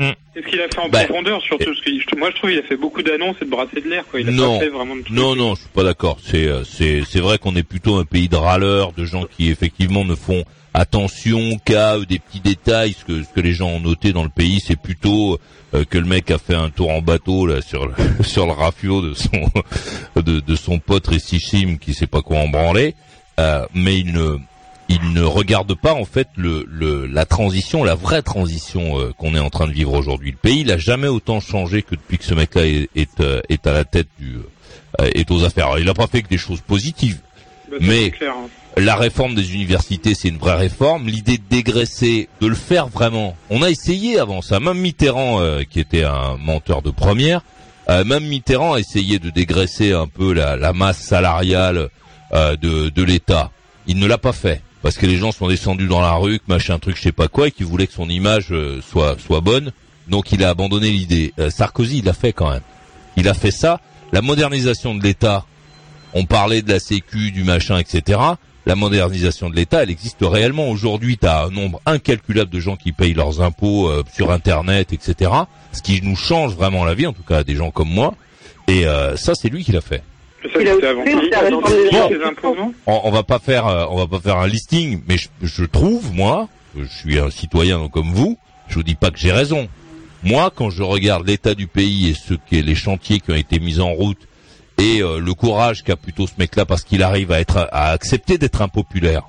Mm. 0.00 0.12
Qu'est-ce 0.32 0.46
qu'il 0.46 0.60
a 0.62 0.68
fait 0.68 0.78
en 0.78 0.88
Bah, 0.88 1.04
profondeur 1.04 1.42
surtout 1.42 1.66
parce 1.66 1.80
que 1.80 2.18
Moi, 2.18 2.30
je 2.30 2.36
trouve 2.36 2.50
qu'il 2.50 2.58
a 2.58 2.62
fait 2.62 2.76
beaucoup 2.76 3.02
d'annonces 3.02 3.36
et 3.42 3.44
de 3.44 3.50
brasser 3.50 3.82
de 3.82 3.88
l'air. 3.88 4.04
Quoi. 4.10 4.20
Il 4.20 4.28
a 4.28 4.32
non, 4.32 4.58
pas 4.58 4.64
fait 4.64 4.70
vraiment 4.70 4.96
de 4.96 5.02
non, 5.10 5.36
non, 5.36 5.54
je 5.54 5.60
suis 5.60 5.68
pas 5.68 5.84
d'accord. 5.84 6.18
C'est, 6.24 6.46
euh, 6.46 6.64
c'est, 6.64 7.02
c'est 7.06 7.20
vrai 7.20 7.36
qu'on 7.36 7.54
est 7.54 7.62
plutôt 7.62 7.96
un 7.96 8.06
pays 8.06 8.28
de 8.28 8.36
râleurs, 8.36 8.92
de 8.92 9.04
gens 9.04 9.24
qui 9.24 9.50
effectivement 9.50 10.06
ne 10.06 10.14
font 10.14 10.44
attention 10.72 11.58
qu'à 11.66 11.98
des 11.98 12.18
petits 12.18 12.40
détails. 12.40 12.96
Ce 12.98 13.04
que, 13.04 13.22
ce 13.22 13.28
que 13.28 13.40
les 13.40 13.52
gens 13.52 13.68
ont 13.68 13.80
noté 13.80 14.14
dans 14.14 14.22
le 14.22 14.30
pays, 14.30 14.60
c'est 14.66 14.80
plutôt 14.80 15.38
euh, 15.74 15.84
que 15.84 15.98
le 15.98 16.06
mec 16.06 16.30
a 16.30 16.38
fait 16.38 16.54
un 16.54 16.70
tour 16.70 16.90
en 16.90 17.02
bateau 17.02 17.44
là 17.44 17.60
sur 17.60 17.86
le, 17.86 17.92
sur 18.22 18.46
le 18.46 18.52
rafio 18.52 19.02
de 19.02 19.12
son 19.12 19.50
de, 20.16 20.40
de 20.40 20.56
son 20.56 20.78
pote 20.78 21.08
Ressichim 21.08 21.76
qui 21.78 21.92
sait 21.92 22.06
pas 22.06 22.22
quoi 22.22 22.38
en 22.38 22.48
branler. 22.48 22.94
Euh, 23.38 23.66
mais 23.74 23.98
il 23.98 24.14
ne 24.14 24.38
il 24.90 25.12
ne 25.12 25.22
regarde 25.22 25.74
pas 25.74 25.94
en 25.94 26.04
fait 26.04 26.28
le, 26.36 26.66
le 26.68 27.06
la 27.06 27.24
transition, 27.24 27.84
la 27.84 27.94
vraie 27.94 28.22
transition 28.22 28.98
euh, 28.98 29.12
qu'on 29.16 29.34
est 29.34 29.38
en 29.40 29.48
train 29.50 29.66
de 29.68 29.72
vivre 29.72 29.94
aujourd'hui. 29.94 30.32
Le 30.32 30.36
pays, 30.36 30.60
il 30.60 30.70
a 30.72 30.78
jamais 30.78 31.08
autant 31.08 31.40
changé 31.40 31.82
que 31.82 31.94
depuis 31.94 32.18
que 32.18 32.24
ce 32.24 32.34
mec-là 32.34 32.66
est 32.66 32.88
est, 32.96 33.20
euh, 33.20 33.40
est 33.48 33.66
à 33.66 33.72
la 33.72 33.84
tête 33.84 34.08
du 34.18 34.36
euh, 35.00 35.08
est 35.14 35.30
aux 35.30 35.44
affaires. 35.44 35.66
Alors, 35.66 35.78
il 35.78 35.84
n'a 35.86 35.94
pas 35.94 36.08
fait 36.08 36.22
que 36.22 36.28
des 36.28 36.38
choses 36.38 36.60
positives, 36.60 37.20
Bah, 37.70 37.76
mais 37.80 38.10
clair, 38.10 38.34
hein. 38.36 38.48
la 38.76 38.96
réforme 38.96 39.34
des 39.36 39.54
universités, 39.54 40.14
c'est 40.14 40.28
une 40.28 40.38
vraie 40.38 40.56
réforme. 40.56 41.06
L'idée 41.06 41.38
de 41.38 41.44
dégraisser, 41.48 42.28
de 42.40 42.48
le 42.48 42.56
faire 42.56 42.88
vraiment. 42.88 43.36
On 43.48 43.62
a 43.62 43.70
essayé 43.70 44.18
avant 44.18 44.42
ça. 44.42 44.58
Même 44.58 44.78
Mitterrand, 44.78 45.40
euh, 45.40 45.62
qui 45.62 45.78
était 45.78 46.02
un 46.04 46.36
menteur 46.36 46.82
de 46.82 46.90
première, 46.90 47.42
euh, 47.88 48.04
même 48.04 48.24
Mitterrand 48.26 48.74
a 48.74 48.80
essayé 48.80 49.20
de 49.20 49.30
dégraisser 49.30 49.92
un 49.92 50.08
peu 50.08 50.32
la, 50.32 50.56
la 50.56 50.72
masse 50.72 50.98
salariale 51.00 51.88
euh, 52.32 52.56
de, 52.56 52.88
de 52.88 53.02
l'État. 53.04 53.52
Il 53.86 53.98
ne 54.00 54.06
l'a 54.06 54.18
pas 54.18 54.32
fait 54.32 54.62
parce 54.82 54.96
que 54.96 55.06
les 55.06 55.16
gens 55.16 55.32
sont 55.32 55.48
descendus 55.48 55.86
dans 55.86 56.00
la 56.00 56.14
rue, 56.14 56.40
machin 56.48 56.78
truc, 56.78 56.96
je 56.96 57.02
sais 57.02 57.12
pas 57.12 57.28
quoi, 57.28 57.48
et 57.48 57.50
qui 57.50 57.64
voulaient 57.64 57.86
que 57.86 57.92
son 57.92 58.08
image 58.08 58.48
euh, 58.50 58.80
soit 58.82 59.16
soit 59.18 59.40
bonne. 59.40 59.72
Donc 60.08 60.32
il 60.32 60.44
a 60.44 60.50
abandonné 60.50 60.90
l'idée. 60.90 61.32
Euh, 61.38 61.50
Sarkozy, 61.50 61.98
il 61.98 62.04
l'a 62.04 62.12
fait 62.12 62.32
quand 62.32 62.50
même. 62.50 62.62
Il 63.16 63.28
a 63.28 63.34
fait 63.34 63.50
ça. 63.50 63.80
La 64.12 64.22
modernisation 64.22 64.94
de 64.94 65.02
l'État, 65.02 65.44
on 66.14 66.24
parlait 66.24 66.62
de 66.62 66.72
la 66.72 66.80
Sécu, 66.80 67.30
du 67.30 67.44
machin, 67.44 67.78
etc. 67.78 68.18
La 68.66 68.74
modernisation 68.74 69.48
de 69.48 69.56
l'État, 69.56 69.82
elle 69.82 69.90
existe 69.90 70.18
réellement. 70.20 70.68
Aujourd'hui, 70.68 71.16
tu 71.16 71.26
un 71.26 71.50
nombre 71.50 71.80
incalculable 71.86 72.50
de 72.50 72.60
gens 72.60 72.76
qui 72.76 72.92
payent 72.92 73.14
leurs 73.14 73.40
impôts 73.40 73.88
euh, 73.88 74.04
sur 74.12 74.30
Internet, 74.32 74.92
etc. 74.92 75.30
Ce 75.72 75.80
qui 75.80 76.02
nous 76.02 76.16
change 76.16 76.54
vraiment 76.54 76.84
la 76.84 76.94
vie, 76.94 77.06
en 77.06 77.12
tout 77.12 77.22
cas 77.22 77.44
des 77.44 77.54
gens 77.54 77.70
comme 77.70 77.88
moi. 77.88 78.14
Et 78.68 78.86
euh, 78.86 79.16
ça, 79.16 79.34
c'est 79.34 79.48
lui 79.48 79.64
qui 79.64 79.72
l'a 79.72 79.80
fait. 79.80 80.02
Ça, 80.42 80.60
Il 80.60 80.68
avant. 80.68 81.04
On, 82.86 83.00
on 83.04 83.10
va 83.10 83.22
pas 83.22 83.38
faire, 83.38 83.66
euh, 83.66 83.86
on 83.90 83.96
va 83.96 84.06
pas 84.06 84.20
faire 84.20 84.38
un 84.38 84.46
listing, 84.46 85.02
mais 85.06 85.18
je, 85.18 85.28
je 85.42 85.64
trouve, 85.64 86.12
moi, 86.14 86.48
je 86.76 86.84
suis 86.84 87.18
un 87.18 87.30
citoyen 87.30 87.88
comme 87.88 88.12
vous, 88.12 88.38
je 88.68 88.74
vous 88.76 88.82
dis 88.82 88.94
pas 88.94 89.10
que 89.10 89.18
j'ai 89.18 89.32
raison. 89.32 89.68
Moi, 90.22 90.50
quand 90.54 90.70
je 90.70 90.82
regarde 90.82 91.26
l'état 91.26 91.54
du 91.54 91.66
pays 91.66 92.10
et 92.10 92.14
ce 92.14 92.34
qu'est 92.34 92.62
les 92.62 92.74
chantiers 92.74 93.20
qui 93.20 93.30
ont 93.30 93.36
été 93.36 93.58
mis 93.58 93.80
en 93.80 93.92
route 93.92 94.18
et 94.78 95.02
euh, 95.02 95.18
le 95.18 95.34
courage 95.34 95.82
qu'a 95.82 95.96
plutôt 95.96 96.26
ce 96.26 96.32
mec-là 96.38 96.64
parce 96.64 96.82
qu'il 96.84 97.02
arrive 97.02 97.32
à 97.32 97.40
être 97.40 97.68
à 97.72 97.90
accepter 97.90 98.38
d'être 98.38 98.62
impopulaire, 98.62 99.24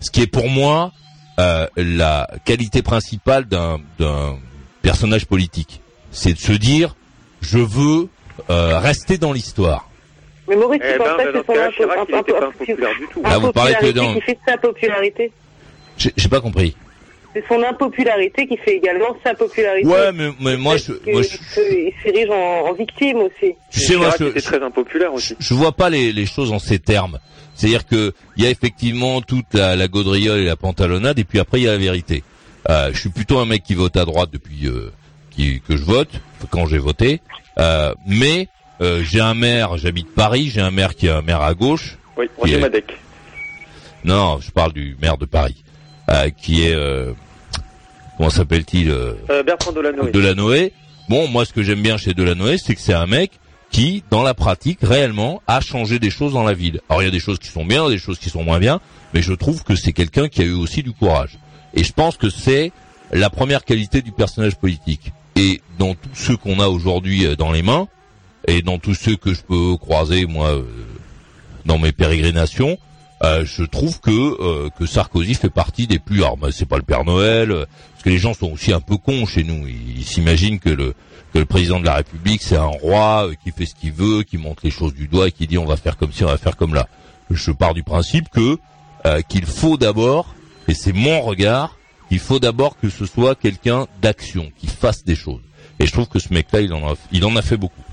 ce 0.00 0.10
qui 0.10 0.22
est 0.22 0.26
pour 0.26 0.48
moi 0.48 0.92
euh, 1.38 1.66
la 1.76 2.28
qualité 2.44 2.82
principale 2.82 3.46
d'un 3.46 3.78
d'un 3.98 4.38
personnage 4.82 5.26
politique, 5.26 5.80
c'est 6.10 6.32
de 6.32 6.38
se 6.38 6.52
dire 6.52 6.94
je 7.40 7.58
veux 7.58 8.08
euh, 8.50 8.78
rester 8.78 9.18
dans 9.18 9.32
l'histoire. 9.32 9.88
Mais 10.48 10.56
Maurice, 10.56 10.80
Eh 10.84 10.92
tu 10.92 10.98
ben, 10.98 11.04
penses 11.04 11.16
pas 11.16 11.24
dans 11.24 11.32
que 11.32 11.38
ce 11.38 11.44
c'est 11.46 11.46
son 11.46 11.70
Chirac, 12.22 12.54
il 12.68 12.76
pas 12.76 12.94
du 12.98 13.06
tout. 13.12 13.20
Ah, 13.24 13.38
vous 13.38 13.52
parlez 13.52 13.72
que 13.74 13.86
impopularité 13.86 13.92
dans- 13.94 14.14
qui 14.14 14.20
fait 14.20 14.38
sa 14.46 14.56
popularité. 14.58 15.32
J'ai 15.96 16.12
j'ai 16.16 16.28
pas 16.28 16.40
compris. 16.40 16.76
C'est 17.34 17.44
son 17.48 17.62
impopularité 17.64 18.46
qui 18.46 18.56
fait 18.58 18.76
également 18.76 19.16
sa 19.24 19.34
popularité. 19.34 19.88
Ouais, 19.88 20.12
mais, 20.12 20.30
mais 20.40 20.56
moi 20.56 20.76
je, 20.76 20.92
moi, 21.10 21.22
je, 21.22 21.60
il 21.60 21.92
s'érige 22.02 22.30
en, 22.30 22.68
en 22.68 22.72
victime 22.74 23.16
aussi. 23.18 23.54
tu 23.72 23.80
sais, 23.80 23.96
moi 23.96 24.10
je, 24.18 24.26
très 24.40 24.62
impopulaire 24.62 25.12
aussi. 25.12 25.34
je 25.40 25.54
vois 25.54 25.72
pas 25.72 25.90
les, 25.90 26.12
les 26.12 26.26
choses 26.26 26.52
en 26.52 26.58
ces 26.60 26.78
termes. 26.78 27.18
C'est-à-dire 27.56 27.86
que 27.86 28.12
il 28.36 28.44
y 28.44 28.46
a 28.46 28.50
effectivement 28.50 29.20
toute 29.20 29.52
la, 29.54 29.74
la 29.76 29.88
gaudriole 29.88 30.38
et 30.40 30.44
la 30.44 30.56
pantalonnade, 30.56 31.18
et 31.18 31.24
puis 31.24 31.38
après 31.40 31.58
il 31.60 31.64
y 31.64 31.68
a 31.68 31.72
la 31.72 31.78
vérité. 31.78 32.22
Euh, 32.70 32.90
je 32.92 32.98
suis 33.00 33.10
plutôt 33.10 33.38
un 33.38 33.46
mec 33.46 33.62
qui 33.64 33.74
vote 33.74 33.96
à 33.96 34.04
droite 34.04 34.30
depuis 34.32 34.66
euh, 34.66 34.92
qui, 35.30 35.60
que 35.60 35.76
je 35.76 35.82
vote, 35.84 36.10
quand 36.50 36.66
j'ai 36.66 36.78
voté. 36.78 37.20
Euh, 37.58 37.94
mais 38.06 38.48
euh, 38.80 39.02
j'ai 39.04 39.20
un 39.20 39.34
maire, 39.34 39.76
j'habite 39.78 40.12
Paris, 40.14 40.50
j'ai 40.52 40.60
un 40.60 40.70
maire 40.70 40.94
qui 40.94 41.06
est 41.06 41.10
un 41.10 41.22
maire 41.22 41.42
à 41.42 41.54
gauche. 41.54 41.98
Oui, 42.16 42.26
Roger 42.38 42.56
est- 42.56 42.60
Madec. 42.60 42.98
Non, 44.04 44.38
je 44.40 44.50
parle 44.50 44.72
du 44.72 44.96
maire 45.00 45.16
de 45.16 45.24
Paris, 45.24 45.64
euh, 46.10 46.30
qui 46.30 46.64
est 46.66 46.74
euh, 46.74 47.12
comment 48.16 48.30
s'appelle-t-il 48.30 48.90
euh, 48.90 49.14
Euh, 49.30 49.42
Bertrand 49.42 49.72
Delanoë. 49.72 50.10
Delanoë. 50.10 50.72
Bon, 51.08 51.28
moi, 51.28 51.44
ce 51.44 51.52
que 51.52 51.62
j'aime 51.62 51.82
bien 51.82 51.96
chez 51.96 52.12
Delanoë, 52.14 52.58
c'est 52.58 52.74
que 52.74 52.80
c'est 52.80 52.92
un 52.94 53.06
mec 53.06 53.32
qui, 53.70 54.04
dans 54.10 54.22
la 54.22 54.34
pratique, 54.34 54.78
réellement, 54.82 55.42
a 55.46 55.60
changé 55.60 55.98
des 55.98 56.10
choses 56.10 56.32
dans 56.32 56.44
la 56.44 56.52
ville. 56.54 56.80
Alors, 56.88 57.02
il 57.02 57.06
y 57.06 57.08
a 57.08 57.10
des 57.10 57.18
choses 57.20 57.38
qui 57.38 57.48
sont 57.48 57.64
bien, 57.64 57.88
des 57.88 57.98
choses 57.98 58.18
qui 58.18 58.30
sont 58.30 58.44
moins 58.44 58.58
bien, 58.60 58.80
mais 59.14 59.22
je 59.22 59.32
trouve 59.32 59.64
que 59.64 59.74
c'est 59.74 59.92
quelqu'un 59.92 60.28
qui 60.28 60.42
a 60.42 60.44
eu 60.44 60.52
aussi 60.52 60.82
du 60.82 60.92
courage. 60.92 61.38
Et 61.74 61.82
je 61.82 61.92
pense 61.92 62.16
que 62.16 62.30
c'est 62.30 62.72
la 63.10 63.30
première 63.30 63.64
qualité 63.64 64.00
du 64.00 64.12
personnage 64.12 64.54
politique. 64.56 65.12
Et 65.36 65.60
dans 65.78 65.94
tous 65.94 66.08
ceux 66.14 66.36
qu'on 66.36 66.60
a 66.60 66.68
aujourd'hui 66.68 67.34
dans 67.36 67.50
les 67.50 67.62
mains, 67.62 67.88
et 68.46 68.62
dans 68.62 68.78
tous 68.78 68.94
ceux 68.94 69.16
que 69.16 69.34
je 69.34 69.42
peux 69.42 69.76
croiser, 69.76 70.26
moi, 70.26 70.50
euh, 70.50 70.62
dans 71.64 71.78
mes 71.78 71.92
pérégrinations, 71.92 72.78
euh, 73.22 73.44
je 73.44 73.62
trouve 73.62 74.00
que 74.00 74.10
euh, 74.10 74.68
que 74.78 74.86
Sarkozy 74.86 75.34
fait 75.34 75.50
partie 75.50 75.86
des 75.86 75.98
plus. 75.98 76.22
Alors, 76.22 76.36
bah, 76.36 76.48
c'est 76.50 76.66
pas 76.66 76.76
le 76.76 76.82
Père 76.82 77.04
Noël, 77.04 77.50
euh, 77.50 77.64
parce 77.92 78.02
que 78.02 78.10
les 78.10 78.18
gens 78.18 78.34
sont 78.34 78.52
aussi 78.52 78.72
un 78.72 78.80
peu 78.80 78.96
cons 78.96 79.24
chez 79.24 79.44
nous. 79.44 79.66
Ils, 79.66 80.04
s'imaginent 80.04 80.58
que 80.58 80.70
le 80.70 80.94
que 81.32 81.38
le 81.38 81.46
président 81.46 81.80
de 81.80 81.86
la 81.86 81.94
République 81.96 82.42
c'est 82.42 82.56
un 82.56 82.66
roi 82.66 83.28
euh, 83.28 83.34
qui 83.42 83.50
fait 83.50 83.66
ce 83.66 83.74
qu'il 83.74 83.92
veut, 83.92 84.24
qui 84.24 84.36
montre 84.36 84.62
les 84.64 84.70
choses 84.70 84.94
du 84.94 85.08
doigt 85.08 85.28
et 85.28 85.32
qui 85.32 85.46
dit 85.46 85.58
on 85.58 85.64
va 85.64 85.76
faire 85.76 85.96
comme 85.96 86.12
ci, 86.12 86.24
on 86.24 86.28
va 86.28 86.38
faire 86.38 86.56
comme 86.56 86.74
là. 86.74 86.88
Je 87.30 87.50
pars 87.50 87.74
du 87.74 87.82
principe 87.82 88.28
que 88.28 88.58
qu'il 89.28 89.44
faut 89.44 89.76
d'abord, 89.76 90.34
et 90.66 90.72
c'est 90.72 90.94
mon 90.94 91.20
regard, 91.20 91.76
il 92.10 92.18
faut 92.18 92.38
d'abord 92.38 92.78
que 92.78 92.88
ce 92.88 93.04
soit 93.04 93.34
quelqu'un 93.34 93.86
d'action, 94.00 94.50
qui 94.56 94.66
fasse 94.66 95.04
des 95.04 95.14
choses. 95.14 95.42
Et 95.78 95.84
je 95.84 95.92
trouve 95.92 96.08
que 96.08 96.18
ce 96.18 96.32
mec-là, 96.32 96.62
il 96.62 96.72
en 96.72 96.92
a, 96.92 96.94
il 97.12 97.22
en 97.26 97.36
a 97.36 97.42
fait 97.42 97.58
beaucoup. 97.58 97.83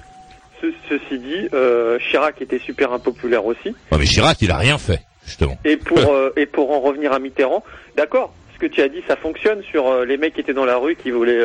Ce- 0.62 0.68
ceci 0.89 1.20
dit, 1.20 1.47
euh, 1.53 1.97
Chirac 2.09 2.41
était 2.41 2.59
super 2.59 2.93
impopulaire 2.93 3.45
aussi. 3.45 3.70
Ouais, 3.91 3.97
mais 3.97 4.05
Chirac, 4.05 4.38
il 4.41 4.51
a 4.51 4.57
rien 4.57 4.78
fait, 4.78 5.01
justement. 5.26 5.57
Et 5.66 5.76
pour 5.78 5.97
euh, 5.99 6.32
et 6.38 6.45
pour 6.45 6.72
en 6.72 6.80
revenir 6.80 7.12
à 7.14 7.20
Mitterrand, 7.20 7.64
d'accord. 7.97 8.34
Ce 8.55 8.59
que 8.68 8.72
tu 8.72 8.82
as 8.84 8.89
dit, 8.89 9.01
ça 9.07 9.16
fonctionne 9.16 9.64
sur 9.64 9.88
euh, 9.88 10.05
les 10.05 10.18
mecs 10.18 10.36
qui 10.36 10.41
étaient 10.41 10.53
dans 10.53 10.66
la 10.66 10.78
rue, 10.78 10.95
qui 10.95 11.09
voulaient 11.09 11.41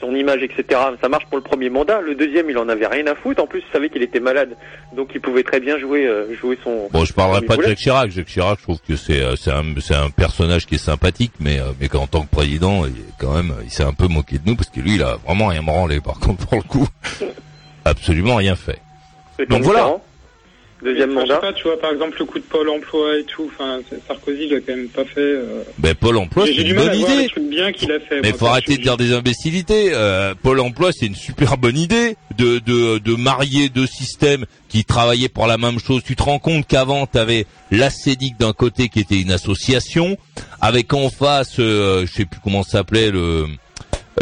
son 0.00 0.12
image, 0.16 0.42
etc. 0.42 0.64
Ça 1.00 1.08
marche 1.08 1.24
pour 1.26 1.36
le 1.38 1.42
premier 1.44 1.70
mandat. 1.70 2.00
Le 2.00 2.16
deuxième, 2.16 2.50
il 2.50 2.58
en 2.58 2.68
avait 2.68 2.88
rien 2.88 3.06
à 3.06 3.14
foutre. 3.14 3.40
En 3.40 3.46
plus, 3.46 3.60
il 3.66 3.72
savait 3.72 3.88
qu'il 3.88 4.02
était 4.02 4.18
malade, 4.18 4.56
donc 4.96 5.10
il 5.14 5.20
pouvait 5.20 5.44
très 5.44 5.60
bien 5.60 5.78
jouer 5.78 6.10
jouer 6.40 6.58
son. 6.64 6.88
Bon, 6.92 7.04
je 7.04 7.12
parlerai 7.12 7.42
pas 7.42 7.56
de. 7.56 7.62
Jacques 7.62 7.78
Chirac. 7.78 8.10
Jacques 8.10 8.26
Chirac, 8.26 8.58
je 8.58 8.62
trouve 8.64 8.78
que 8.86 8.96
c'est 8.96 9.22
c'est 9.36 9.52
un 9.52 9.62
c'est 9.80 9.94
un 9.94 10.10
personnage 10.10 10.66
qui 10.66 10.74
est 10.74 10.78
sympathique, 10.78 11.32
mais 11.38 11.60
mais 11.80 11.86
qu'en 11.88 12.08
tant 12.08 12.22
que 12.22 12.30
président, 12.30 12.84
il 12.84 12.94
quand 13.20 13.32
même, 13.32 13.54
il 13.62 13.70
s'est 13.70 13.84
un 13.84 13.94
peu 13.94 14.08
moqué 14.08 14.38
de 14.38 14.42
nous 14.50 14.56
parce 14.56 14.68
que 14.70 14.80
lui, 14.80 14.96
il 14.96 15.02
a 15.04 15.18
vraiment 15.24 15.46
rien 15.46 15.62
branlé. 15.62 16.00
Par 16.00 16.18
contre, 16.18 16.44
pour 16.48 16.56
le 16.58 16.64
coup, 16.64 16.88
absolument 17.88 18.36
rien 18.36 18.56
fait. 18.56 18.80
Donc 19.48 19.62
voilà. 19.62 19.96
Deuxième 20.82 21.12
Enfin, 21.12 21.22
je 21.22 21.26
sais 21.28 21.32
mandat. 21.34 21.40
pas, 21.40 21.52
tu 21.54 21.62
vois, 21.62 21.80
par 21.80 21.90
exemple, 21.90 22.16
le 22.18 22.26
coup 22.26 22.38
de 22.38 22.44
Pôle 22.44 22.68
emploi 22.68 23.16
et 23.18 23.24
tout, 23.24 23.50
enfin, 23.52 23.80
Sarkozy, 24.06 24.44
il 24.50 24.54
a 24.54 24.60
quand 24.60 24.76
même 24.76 24.88
pas 24.88 25.06
fait, 25.06 25.20
euh... 25.20 25.62
Ben 25.78 25.94
Pôle 25.94 26.18
Emploi, 26.18 26.44
c'est 26.44 26.52
une 26.52 26.74
mal 26.74 26.76
bonne 26.76 26.88
à 26.90 26.94
voir 26.96 27.08
les 27.08 27.14
idée. 27.20 27.28
trucs 27.30 27.48
bien 27.48 27.72
qu'il 27.72 27.90
a 27.92 27.98
fait. 27.98 28.20
Mais 28.20 28.28
moi, 28.28 28.38
faut 28.38 28.46
arrêter 28.46 28.76
de 28.76 28.82
dire 28.82 28.98
des 28.98 29.14
imbécilités. 29.14 29.92
Euh, 29.94 30.34
Pôle 30.40 30.60
Emploi, 30.60 30.90
c'est 30.92 31.06
une 31.06 31.14
super 31.14 31.56
bonne 31.56 31.78
idée 31.78 32.16
de, 32.36 32.58
de, 32.58 32.98
de 32.98 33.14
marier 33.14 33.70
deux 33.70 33.86
systèmes 33.86 34.44
qui 34.68 34.84
travaillaient 34.84 35.30
pour 35.30 35.46
la 35.46 35.56
même 35.56 35.78
chose. 35.80 36.02
Tu 36.04 36.14
te 36.14 36.22
rends 36.22 36.38
compte 36.38 36.66
qu'avant, 36.66 37.06
tu 37.06 37.16
avais 37.16 37.46
l'ACEDIC 37.70 38.36
d'un 38.38 38.52
côté 38.52 38.90
qui 38.90 39.00
était 39.00 39.18
une 39.20 39.32
association, 39.32 40.18
avec 40.60 40.92
en 40.92 41.08
face, 41.08 41.58
euh, 41.58 42.04
je 42.06 42.12
sais 42.12 42.26
plus 42.26 42.38
comment 42.44 42.62
ça 42.62 42.72
s'appelait, 42.72 43.10
le 43.10 43.46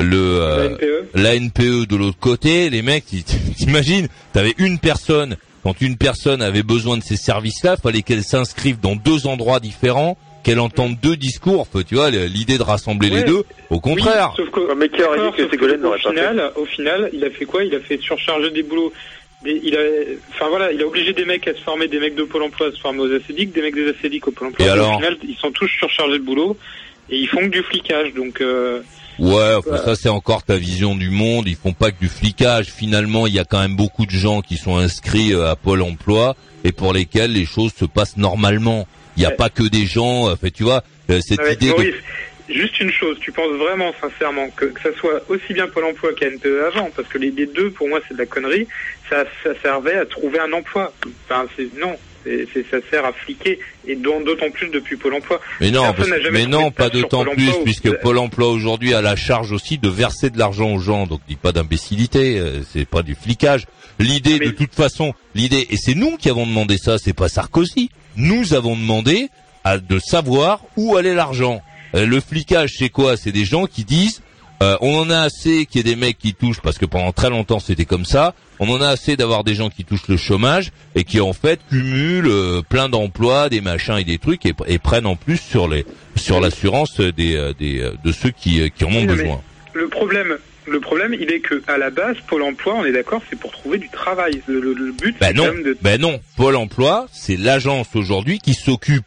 le 0.02 0.16
euh, 0.40 0.68
NPE. 0.70 1.08
la 1.14 1.34
NPE 1.38 1.86
de 1.88 1.96
l'autre 1.96 2.18
côté. 2.18 2.70
Les 2.70 2.82
mecs, 2.82 3.04
tu- 3.06 3.22
t'imagines, 3.56 4.08
t'avais 4.32 4.54
une 4.58 4.78
personne. 4.78 5.36
Quand 5.62 5.80
une 5.80 5.96
personne 5.96 6.42
avait 6.42 6.62
besoin 6.62 6.98
de 6.98 7.02
ces 7.02 7.16
services-là, 7.16 7.76
fallait 7.78 8.02
qu'elle 8.02 8.22
s'inscrive 8.22 8.80
dans 8.80 8.96
deux 8.96 9.26
endroits 9.26 9.60
différents, 9.60 10.18
qu'elle 10.42 10.60
entende 10.60 10.98
deux 11.02 11.16
discours. 11.16 11.66
Tu 11.88 11.94
vois, 11.94 12.10
l'idée 12.10 12.58
de 12.58 12.62
rassembler 12.62 13.08
les 13.08 13.22
deux, 13.22 13.44
au 13.70 13.80
contraire. 13.80 14.34
Oui, 14.38 14.44
sauf 14.44 14.52
que, 14.52 14.74
Mais 14.74 14.90
qui 14.90 15.02
aurait 15.02 15.30
dit 15.30 15.36
que 15.38 15.48
Ségolène 15.48 15.80
n'aurait 15.80 15.96
au 16.04 16.10
fait 16.10 16.10
final, 16.10 16.52
au 16.56 16.66
final, 16.66 17.10
il 17.14 17.24
a 17.24 17.30
fait 17.30 17.46
quoi? 17.46 17.64
Il 17.64 17.74
a 17.74 17.80
fait 17.80 17.98
surcharger 17.98 18.50
des 18.50 18.62
boulots. 18.62 18.92
Des- 19.42 19.58
il 19.64 19.74
a, 19.74 19.80
enfin 20.34 20.48
voilà, 20.50 20.70
il 20.70 20.82
a 20.82 20.86
obligé 20.86 21.14
des 21.14 21.24
mecs 21.24 21.48
à 21.48 21.54
se 21.54 21.60
former, 21.60 21.88
des 21.88 21.98
mecs 21.98 22.14
de 22.14 22.24
Pôle 22.24 22.42
Emploi 22.42 22.68
à 22.68 22.70
se 22.72 22.78
former 22.80 23.00
aux 23.00 23.12
ACDIC, 23.14 23.52
des 23.52 23.62
mecs 23.62 23.74
des 23.74 23.88
ACDIC 23.88 24.26
au 24.28 24.32
Pôle 24.32 24.48
Emploi. 24.48 24.66
Et 24.66 24.68
au 24.68 24.72
alors 24.72 24.96
final, 24.96 25.16
ils 25.26 25.36
sont 25.36 25.50
tous 25.50 25.68
surchargés 25.78 26.18
de 26.18 26.24
boulot 26.24 26.58
et 27.08 27.16
ils 27.18 27.28
font 27.28 27.38
que 27.40 27.46
du 27.46 27.62
flicage. 27.62 28.12
Donc, 28.12 28.42
euh, 28.42 28.80
Ouais, 29.18 29.54
enfin, 29.54 29.76
ça 29.78 29.94
c'est 29.96 30.08
encore 30.08 30.42
ta 30.42 30.56
vision 30.56 30.94
du 30.96 31.10
monde. 31.10 31.46
Ils 31.48 31.56
font 31.56 31.72
pas 31.72 31.90
que 31.92 32.00
du 32.00 32.08
flicage. 32.08 32.66
Finalement, 32.66 33.26
il 33.26 33.34
y 33.34 33.38
a 33.38 33.44
quand 33.44 33.60
même 33.60 33.76
beaucoup 33.76 34.06
de 34.06 34.10
gens 34.10 34.40
qui 34.42 34.56
sont 34.56 34.76
inscrits 34.76 35.32
euh, 35.32 35.50
à 35.50 35.56
Pôle 35.56 35.82
Emploi 35.82 36.34
et 36.64 36.72
pour 36.72 36.92
lesquels 36.92 37.32
les 37.32 37.44
choses 37.46 37.72
se 37.74 37.84
passent 37.84 38.16
normalement. 38.16 38.86
Il 39.16 39.20
n'y 39.20 39.26
a 39.26 39.28
Ouais. 39.30 39.36
pas 39.36 39.50
que 39.50 39.62
des 39.62 39.86
gens. 39.86 40.28
euh, 40.28 40.36
Fait, 40.36 40.50
tu 40.50 40.64
vois, 40.64 40.82
euh, 41.10 41.20
cette 41.20 41.38
ouais, 41.40 41.54
idée 41.54 41.66
de 41.68 41.72
Maurice, 41.72 41.94
juste 42.48 42.80
une 42.80 42.90
chose, 42.90 43.16
tu 43.20 43.30
penses 43.30 43.52
vraiment 43.56 43.92
sincèrement 44.00 44.48
que, 44.50 44.64
que 44.66 44.80
ça 44.80 44.88
soit 44.98 45.22
aussi 45.28 45.54
bien 45.54 45.68
Pôle 45.68 45.84
emploi 45.84 46.10
qu'ANPE 46.18 46.46
avant, 46.66 46.90
parce 46.96 47.06
que 47.08 47.18
les, 47.18 47.30
les 47.30 47.46
deux, 47.46 47.70
pour 47.70 47.88
moi, 47.88 48.00
c'est 48.08 48.14
de 48.14 48.18
la 48.18 48.26
connerie, 48.26 48.66
ça, 49.08 49.24
ça 49.44 49.50
servait 49.62 49.96
à 49.96 50.06
trouver 50.06 50.40
un 50.40 50.52
emploi. 50.52 50.92
Enfin, 51.28 51.46
c'est, 51.56 51.68
non, 51.78 51.96
c'est, 52.24 52.64
ça 52.70 52.78
sert 52.90 53.04
à 53.04 53.12
fliquer, 53.12 53.58
et 53.86 53.96
d'au- 53.96 54.22
d'autant 54.24 54.50
plus 54.50 54.68
depuis 54.68 54.96
Pôle 54.96 55.14
emploi. 55.14 55.40
Mais 55.60 55.70
non, 55.70 55.82
parce- 55.92 56.08
mais 56.32 56.46
non, 56.46 56.70
pas 56.70 56.88
d'autant 56.90 57.24
plus, 57.34 57.50
puisque 57.64 57.92
Pôle 58.00 58.18
Emploi 58.18 58.48
aujourd'hui 58.50 58.94
a 58.94 59.02
la 59.02 59.16
charge 59.16 59.52
aussi 59.52 59.78
de 59.78 59.88
verser 59.88 60.30
de 60.30 60.38
l'argent 60.38 60.72
aux 60.72 60.78
gens. 60.78 61.06
Donc, 61.06 61.20
dis 61.28 61.36
pas 61.36 61.52
d'imbécilité, 61.52 62.38
euh, 62.38 62.62
c'est 62.72 62.86
pas 62.88 63.02
du 63.02 63.14
flicage. 63.14 63.66
L'idée, 63.98 64.38
de 64.38 64.50
toute 64.50 64.74
façon, 64.74 65.12
l'idée, 65.34 65.66
et 65.70 65.76
c'est 65.76 65.94
nous 65.94 66.16
qui 66.16 66.28
avons 66.30 66.46
demandé 66.46 66.78
ça, 66.78 66.98
c'est 66.98 67.12
pas 67.12 67.28
Sarkozy. 67.28 67.90
Nous 68.16 68.54
avons 68.54 68.76
demandé 68.76 69.28
à, 69.64 69.78
de 69.78 69.98
savoir 69.98 70.60
où 70.76 70.96
allait 70.96 71.14
l'argent. 71.14 71.62
Euh, 71.94 72.06
le 72.06 72.20
flicage, 72.20 72.74
c'est 72.78 72.88
quoi? 72.88 73.16
C'est 73.16 73.32
des 73.32 73.44
gens 73.44 73.66
qui 73.66 73.84
disent, 73.84 74.20
euh, 74.64 74.76
on 74.80 74.98
en 74.98 75.10
a 75.10 75.18
assez 75.20 75.66
qu'il 75.66 75.78
y 75.86 75.90
ait 75.90 75.94
des 75.94 76.00
mecs 76.00 76.18
qui 76.18 76.34
touchent, 76.34 76.60
parce 76.60 76.78
que 76.78 76.86
pendant 76.86 77.12
très 77.12 77.30
longtemps 77.30 77.60
c'était 77.60 77.84
comme 77.84 78.04
ça. 78.04 78.34
On 78.60 78.68
en 78.70 78.80
a 78.80 78.88
assez 78.88 79.16
d'avoir 79.16 79.42
des 79.44 79.54
gens 79.54 79.68
qui 79.68 79.84
touchent 79.84 80.06
le 80.08 80.16
chômage 80.16 80.70
et 80.94 81.02
qui 81.04 81.20
en 81.20 81.32
fait 81.32 81.60
cumulent 81.68 82.28
euh, 82.28 82.62
plein 82.62 82.88
d'emplois, 82.88 83.48
des 83.48 83.60
machins 83.60 83.98
et 83.98 84.04
des 84.04 84.18
trucs 84.18 84.46
et, 84.46 84.52
et 84.66 84.78
prennent 84.78 85.06
en 85.06 85.16
plus 85.16 85.38
sur 85.38 85.66
les 85.68 85.84
sur 86.16 86.40
l'assurance 86.40 87.00
des, 87.00 87.34
euh, 87.36 87.52
des 87.58 87.90
de 88.04 88.12
ceux 88.12 88.30
qui 88.30 88.70
qui 88.70 88.84
en 88.84 88.88
ont 88.92 89.00
Oui, 89.00 89.06
besoin. 89.06 89.40
Le 89.72 89.88
problème, 89.88 90.36
le 90.68 90.78
problème, 90.80 91.14
il 91.20 91.30
est 91.32 91.40
que 91.40 91.62
à 91.66 91.76
la 91.78 91.90
base, 91.90 92.16
Pôle 92.28 92.42
emploi, 92.42 92.74
on 92.78 92.84
est 92.84 92.92
d'accord, 92.92 93.20
c'est 93.28 93.38
pour 93.38 93.50
trouver 93.50 93.78
du 93.78 93.88
travail. 93.90 94.40
Le, 94.46 94.60
le- 94.60 94.72
le 94.72 94.92
but, 94.92 95.16
Ben 95.20 95.26
c'est 95.28 95.34
non, 95.34 95.46
quand 95.46 95.52
même 95.54 95.62
de... 95.64 95.76
ben 95.82 96.00
non. 96.00 96.20
Pôle 96.36 96.54
Emploi, 96.56 97.06
c'est 97.12 97.36
l'agence 97.36 97.88
aujourd'hui 97.94 98.38
qui 98.38 98.54
s'occupe 98.54 99.04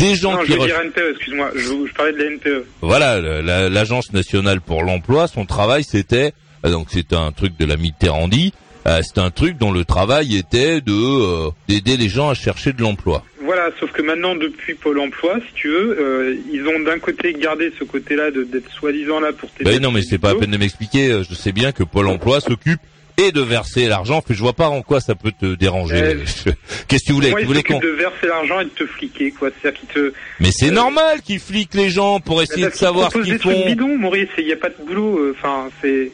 des 0.00 0.14
gens 0.16 0.32
non, 0.32 0.42
qui 0.44 0.52
je 0.52 0.58
veux 0.58 0.66
dire 0.66 0.80
NPE, 0.84 1.10
excuse-moi, 1.14 1.50
je, 1.54 1.60
je 1.88 1.94
parlais 1.94 2.12
de 2.12 2.18
la 2.18 2.24
E. 2.24 2.32
NPE. 2.34 2.64
voilà 2.82 3.20
la- 3.20 3.68
l'agence 3.68 4.12
nationale 4.12 4.60
pour 4.60 4.82
l'emploi. 4.82 5.26
Son 5.28 5.44
travail, 5.46 5.84
c'était 5.84 6.32
euh, 6.64 6.70
donc 6.70 6.88
c'est 6.90 7.12
un 7.12 7.32
truc 7.32 7.56
de 7.58 7.64
la 7.66 7.76
Mitterrandi. 7.76 8.52
euh, 8.86 9.00
c'est 9.02 9.18
un 9.18 9.30
truc 9.30 9.58
dont 9.58 9.72
le 9.72 9.84
travail 9.84 10.36
était 10.36 10.80
de 10.80 10.92
euh, 10.92 11.50
d'aider 11.68 11.96
les 11.96 12.08
gens 12.08 12.28
à 12.30 12.34
chercher 12.34 12.72
de 12.72 12.80
l'emploi. 12.82 13.24
Voilà, 13.42 13.70
sauf 13.80 13.90
que 13.92 14.00
maintenant, 14.02 14.36
depuis 14.36 14.74
Pôle 14.74 15.00
emploi, 15.00 15.38
si 15.48 15.52
tu 15.54 15.68
veux, 15.68 15.96
euh, 16.00 16.36
ils 16.52 16.66
ont 16.68 16.78
d'un 16.80 16.98
côté 16.98 17.32
gardé 17.32 17.72
ce 17.78 17.84
côté-là 17.84 18.30
de- 18.30 18.44
d'être 18.44 18.70
soi-disant 18.72 19.18
là 19.20 19.32
pour 19.32 19.50
t'aider. 19.50 19.72
Ben 19.72 19.82
non, 19.82 19.90
mais 19.90 20.02
c'est 20.02 20.18
pas 20.18 20.34
la 20.34 20.38
peine 20.38 20.50
de 20.52 20.56
m'expliquer. 20.56 21.22
Je 21.28 21.34
sais 21.34 21.50
bien 21.52 21.72
que 21.72 21.82
Pôle 21.82 22.06
Emploi 22.08 22.40
s'occupe 22.40 22.80
et 23.26 23.32
de 23.32 23.40
verser 23.40 23.86
l'argent. 23.86 24.22
Puis 24.22 24.34
je 24.34 24.40
vois 24.40 24.52
pas 24.52 24.68
en 24.68 24.82
quoi 24.82 25.00
ça 25.00 25.14
peut 25.14 25.32
te 25.38 25.54
déranger. 25.54 26.02
Euh, 26.02 26.24
Qu'est-ce 26.88 27.02
que 27.02 27.06
tu 27.06 27.12
voulais 27.12 27.30
Moi, 27.30 27.40
Tu 27.40 27.46
voulais 27.46 27.62
qu'on 27.62 27.78
de 27.78 27.88
verser 27.88 28.26
l'argent 28.26 28.60
et 28.60 28.64
de 28.64 28.70
te 28.70 28.86
fliquer, 28.86 29.30
quoi. 29.32 29.50
C'est-à-dire 29.60 29.80
qu'ils 29.80 29.88
te... 29.88 30.12
Mais 30.40 30.50
c'est 30.52 30.70
normal 30.70 31.20
qu'ils 31.22 31.40
fliquent 31.40 31.74
les 31.74 31.90
gens 31.90 32.20
pour 32.20 32.42
essayer 32.42 32.66
de 32.66 32.74
savoir 32.74 33.12
ce 33.12 33.18
qu'ils 33.18 33.38
font. 33.38 33.66
bidons, 33.66 33.96
Maurice, 33.98 34.28
il 34.38 34.46
n'y 34.46 34.52
a 34.52 34.56
pas 34.56 34.68
de 34.70 34.76
boulot, 34.86 35.18
euh, 35.18 35.36
enfin, 35.38 35.68
c'est... 35.82 36.10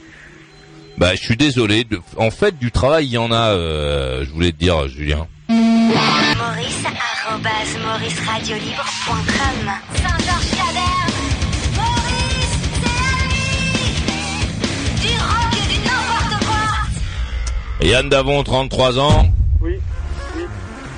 Bah, 0.99 1.15
je 1.15 1.21
suis 1.23 1.37
désolé. 1.37 1.85
de- 1.85 2.01
En 2.17 2.31
fait, 2.31 2.59
du 2.59 2.71
travail, 2.71 3.07
il 3.07 3.13
y 3.13 3.19
en 3.19 3.31
a. 3.31 3.51
euh, 3.53 4.25
je 4.25 4.31
voulais 4.31 4.51
te 4.53 4.57
dire, 4.57 4.89
Julien. 4.89 5.27
Maurice, 5.49 6.83
arrobase, 7.27 7.77
mauriceradiolibre.com. 7.85 10.56
Yann 17.81 18.09
Davon, 18.09 18.43
33 18.43 18.99
ans. 18.99 19.27
Oui. 19.61 19.79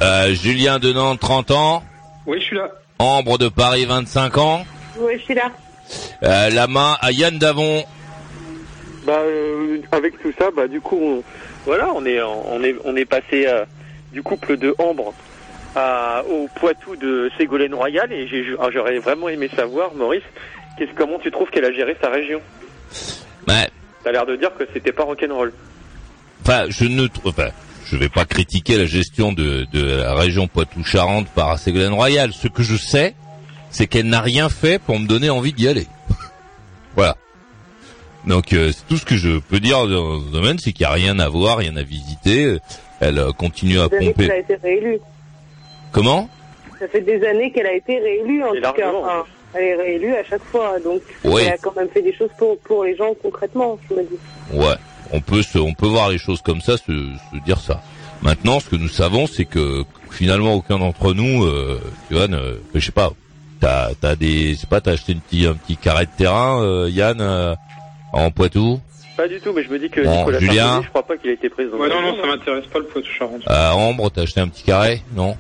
Euh, 0.03 0.33
Julien 0.35 0.79
de 0.79 0.93
Nantes, 0.93 1.21
30 1.21 1.51
ans. 1.51 1.83
Oui, 2.27 2.39
je 2.41 2.45
suis 2.45 2.57
là. 2.57 2.71
Ambre 2.99 3.39
de 3.39 3.49
Paris, 3.49 3.85
25 3.85 4.39
ans. 4.39 4.65
Oui, 4.99 5.13
je 5.19 5.23
suis 5.23 5.35
là. 5.35 5.51
Euh, 6.23 6.51
la 6.51 6.67
main 6.67 6.97
à 7.01 7.11
Yann 7.13 7.39
Davon. 7.39 7.85
Bah, 9.05 9.19
euh, 9.21 9.79
avec 9.93 10.21
tout 10.23 10.33
ça, 10.39 10.51
bah, 10.55 10.69
du 10.69 10.81
coup, 10.81 10.99
on, 11.01 11.23
voilà, 11.65 11.89
on 11.95 12.05
est, 12.05 12.21
on 12.23 12.63
est, 12.63 12.77
on 12.85 12.95
est 12.97 13.05
passé 13.07 13.47
euh, 13.47 13.65
du 14.13 14.23
couple 14.23 14.57
de 14.57 14.75
Ambre 14.79 15.15
à, 15.75 16.23
au 16.29 16.49
Poitou 16.57 16.97
de 16.97 17.31
Ségolène 17.39 17.75
Royal 17.75 18.13
et 18.13 18.29
j'ai- 18.29 18.55
ah, 18.61 18.69
j'aurais 18.73 18.99
vraiment 18.99 19.29
aimé 19.29 19.49
savoir, 19.55 19.95
Maurice, 19.95 20.23
qu'est-ce, 20.77 20.93
comment 20.95 21.19
tu 21.19 21.31
trouves 21.31 21.49
qu'elle 21.51 21.65
a 21.65 21.73
géré 21.73 21.97
sa 22.03 22.11
région? 22.11 22.41
Ouais. 23.47 23.69
T'as 24.05 24.13
l'air 24.13 24.27
de 24.27 24.37
dire 24.37 24.51
que 24.59 24.65
c'était 24.75 24.93
pas 24.93 25.05
rock'n'roll. 25.05 25.53
Enfin, 26.43 26.67
je 26.69 26.85
ne 26.85 27.07
trouve 27.07 27.31
enfin, 27.31 27.51
je 27.87 27.97
vais 27.97 28.09
pas 28.09 28.25
critiquer 28.25 28.77
la 28.79 28.87
gestion 28.87 29.33
de, 29.33 29.67
de 29.73 29.85
la 29.85 30.15
région 30.15 30.47
Poitou-Charentes 30.47 31.29
par 31.29 31.59
Ségolène 31.59 31.93
Royal. 31.93 32.33
Ce 32.33 32.49
que 32.49 32.63
je 32.63 32.77
sais, 32.77 33.15
c'est 33.71 33.87
qu'elle 33.87 34.07
n'a 34.07 34.21
rien 34.21 34.49
fait 34.49 34.79
pour 34.81 34.99
me 34.99 35.07
donner 35.07 35.31
envie 35.31 35.53
d'y 35.53 35.69
aller. 35.69 35.87
voilà. 36.97 37.17
Donc, 38.27 38.53
euh, 38.53 38.73
c'est 38.73 38.87
tout 38.89 38.97
ce 38.99 39.05
que 39.05 39.17
je 39.17 39.39
peux 39.39 39.61
dire 39.61 39.87
dans 39.87 40.21
ce 40.21 40.31
domaine, 40.33 40.59
c'est 40.59 40.73
qu'il 40.73 40.85
n'y 40.87 40.91
a 40.91 40.95
rien 40.95 41.19
à 41.19 41.29
voir, 41.29 41.59
rien 41.59 41.77
à 41.77 41.83
visiter. 41.83 42.59
Elle 43.01 43.19
euh, 43.19 43.33
continue 43.33 43.79
à 43.79 43.89
savez 43.89 44.13
qu'elle 44.13 44.31
a 44.31 44.35
pomper. 44.35 44.39
été 44.41 44.55
réélue. 44.57 44.99
Comment? 45.93 46.29
Ça 46.79 46.89
fait 46.89 47.01
des 47.01 47.25
années 47.27 47.51
qu'elle 47.53 47.67
a 47.67 47.73
été 47.75 47.99
réélue, 47.99 48.43
en 48.45 48.53
Et 48.55 48.61
tout 48.61 48.73
cas. 48.73 48.93
Elle 49.55 49.65
est 49.65 49.75
réélue 49.77 50.15
à 50.15 50.25
chaque 50.25 50.45
fois, 50.45 50.79
donc 50.81 51.03
Oui. 51.25 51.43
elle 51.47 51.53
a 51.55 51.59
quand 51.59 51.75
même 51.77 51.89
fait 51.89 52.03
des 52.03 52.15
choses 52.15 52.31
pour, 52.39 52.59
pour 52.61 52.85
les 52.85 52.97
gens 52.97 53.15
concrètement, 53.23 53.79
je 53.89 53.95
me 53.97 54.03
dis. 54.03 54.17
Ouais, 54.53 54.75
on 55.13 55.21
peut 55.21 55.43
se, 55.43 55.59
on 55.59 55.75
peut 55.75 55.87
voir 55.87 56.11
les 56.11 56.19
choses 56.19 56.43
comme 56.43 56.61
ça, 56.61 56.77
se, 56.77 56.83
se 56.93 57.45
dire 57.45 57.59
ça. 57.61 57.81
Maintenant, 58.23 58.61
ce 58.61 58.69
que 58.69 58.77
nous 58.77 58.89
savons, 58.89 59.27
c'est 59.27 59.45
que 59.45 59.85
finalement 60.11 60.55
aucun 60.55 60.79
d'entre 60.79 61.15
nous, 61.15 61.45
euh, 61.45 61.81
tu 62.09 62.15
vois, 62.15 62.27
ne- 62.29 62.59
je 62.75 62.81
sais 62.85 62.93
pas, 62.93 63.11
t'as, 63.61 63.95
t'as 64.01 64.17
des, 64.17 64.55
je 64.55 64.61
sais 64.61 64.67
pas, 64.67 64.81
t'as 64.81 64.93
acheté 64.93 65.13
un 65.15 65.19
petit, 65.19 65.47
un 65.47 65.55
petit 65.55 65.77
carré 65.77 66.07
de 66.07 66.11
terrain, 66.17 66.63
euh, 66.63 66.89
Yann, 66.91 67.21
euh, 67.21 67.55
en 68.13 68.31
Poitou, 68.31 68.81
Pas 69.17 69.29
du 69.29 69.41
tout, 69.41 69.53
mais 69.53 69.63
je 69.65 69.69
me 69.71 69.79
dis 69.79 69.89
que 69.91 70.01
Bon, 70.03 70.19
Nicolas 70.19 70.39
Julien? 70.41 70.65
Sarkozy, 70.65 70.85
je 70.85 70.89
crois 70.91 71.03
pas 71.07 71.17
qu'il 71.17 71.31
a 71.31 71.33
été 71.35 71.49
président. 71.49 71.77
Ouais, 71.77 71.89
non, 71.89 72.01
non, 72.03 72.17
ça 72.21 72.27
m'intéresse 72.27 72.67
pas 72.67 72.79
le 72.81 72.85
Poitou-Charentes. 72.87 73.43
à 73.47 73.75
Ambre, 73.77 74.11
t'as 74.11 74.23
acheté 74.23 74.41
un 74.41 74.49
petit 74.49 74.63
carré, 74.65 75.03
non? 75.15 75.37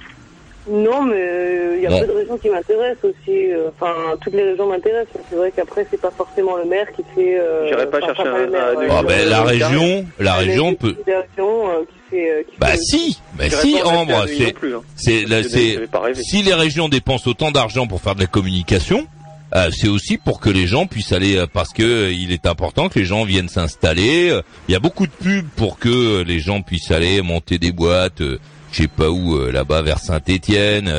Non, 0.70 1.02
mais 1.04 1.14
euh, 1.16 1.74
il 1.76 1.82
y 1.82 1.86
a 1.86 1.90
Bon. 1.90 2.00
peu 2.00 2.06
de 2.08 2.12
régions 2.12 2.36
qui 2.38 2.48
m'intéressent 2.50 3.04
aussi. 3.04 3.50
euh, 3.52 3.70
Enfin, 3.80 3.94
toutes 4.22 4.34
les 4.34 4.42
régions 4.42 4.66
m'intéressent. 4.68 5.14
mais 5.16 5.22
C'est 5.30 5.36
vrai 5.36 5.52
qu'après, 5.54 5.86
c'est 5.90 6.00
pas 6.00 6.10
forcément 6.10 6.56
le 6.56 6.64
maire 6.66 6.86
qui 6.94 7.02
fait. 7.14 7.38
Euh, 7.40 7.68
J'irai 7.68 7.88
pas 7.88 8.00
chercher 8.00 8.22
pas 8.24 8.30
un- 8.30 8.38
le 8.44 8.50
maire, 8.50 8.66
un- 8.72 8.74
ouais, 8.76 8.86
Ah 8.90 9.02
non, 9.02 9.08
ben 9.08 9.24
non, 9.24 9.30
la 9.30 9.42
région, 9.42 10.06
la 10.18 10.32
mais 10.32 10.38
région 10.44 10.74
peut. 10.74 10.96
euh, 11.08 11.84
qui 11.88 12.10
fait. 12.10 12.30
euh, 12.30 12.42
qui 12.42 12.58
Bah 12.58 12.76
si, 12.76 13.18
bah 13.38 13.44
J'irai 13.48 13.62
si 13.62 13.82
Ambre, 13.82 14.26
c'est, 14.26 14.44
hein. 14.74 14.82
c'est, 14.96 16.14
si 16.22 16.42
les 16.42 16.54
régions 16.54 16.88
dépensent 16.88 17.28
autant 17.30 17.50
d'argent 17.50 17.86
pour 17.86 18.00
faire 18.00 18.14
de 18.14 18.20
la 18.20 18.26
communication, 18.26 19.06
euh, 19.54 19.70
c'est 19.70 19.88
aussi 19.88 20.18
pour 20.18 20.40
que 20.40 20.50
les 20.50 20.66
gens 20.66 20.86
puissent 20.86 21.12
aller, 21.12 21.36
euh, 21.36 21.46
parce 21.50 21.72
que 21.72 21.82
euh, 21.82 22.12
il 22.12 22.32
est 22.32 22.46
important 22.46 22.88
que 22.88 22.98
les 22.98 23.04
gens 23.04 23.24
viennent 23.24 23.48
s'installer. 23.48 24.30
Euh, 24.30 24.42
Il 24.68 24.72
y 24.72 24.76
a 24.76 24.80
beaucoup 24.80 25.06
de 25.06 25.12
pubs 25.12 25.46
pour 25.56 25.78
que 25.78 25.88
euh, 25.88 26.24
les 26.24 26.38
gens 26.40 26.60
puissent 26.62 26.90
aller 26.90 27.22
monter 27.22 27.58
des 27.58 27.72
boîtes, 27.72 28.20
euh, 28.20 28.38
je 28.72 28.82
sais 28.82 28.88
pas 28.88 29.10
où, 29.10 29.36
euh, 29.36 29.50
là-bas 29.50 29.82
vers 29.82 29.98
Saint-Étienne. 29.98 30.92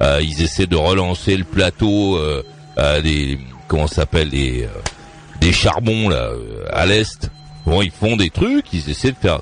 ils 0.00 0.42
essaient 0.42 0.66
de 0.66 0.76
relancer 0.76 1.36
le 1.36 1.44
plateau 1.44 2.16
euh, 2.16 2.42
euh, 2.78 3.00
des, 3.00 3.38
comment 3.68 3.86
s'appelle, 3.86 4.30
des, 4.30 4.64
euh, 4.64 4.68
des 5.40 5.52
charbons 5.52 6.08
là 6.08 6.30
euh, 6.30 6.64
à 6.72 6.86
l'est. 6.86 7.30
Bon, 7.64 7.82
ils 7.82 7.90
font 7.90 8.16
des 8.16 8.30
trucs, 8.30 8.72
ils 8.72 8.88
essaient 8.90 9.12
de 9.12 9.16
faire. 9.16 9.40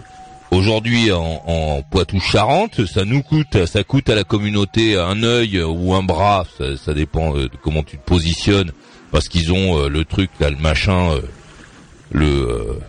Aujourd'hui, 0.50 1.10
en, 1.10 1.42
en 1.46 1.82
Poitou-Charentes, 1.82 2.86
ça 2.86 3.04
nous 3.04 3.22
coûte, 3.22 3.66
ça 3.66 3.82
coûte 3.82 4.08
à 4.08 4.14
la 4.14 4.22
communauté 4.22 4.96
un 4.96 5.22
œil 5.24 5.60
ou 5.60 5.94
un 5.94 6.02
bras, 6.04 6.46
ça, 6.56 6.76
ça 6.76 6.94
dépend 6.94 7.36
euh, 7.36 7.44
de 7.44 7.56
comment 7.60 7.82
tu 7.82 7.98
te 7.98 8.04
positionnes, 8.04 8.70
parce 9.10 9.28
qu'ils 9.28 9.52
ont 9.52 9.78
euh, 9.78 9.88
le 9.88 10.04
truc 10.04 10.30
là, 10.38 10.50
le 10.50 10.56
machin, 10.56 11.10
euh, 11.10 11.20
le, 12.12 12.80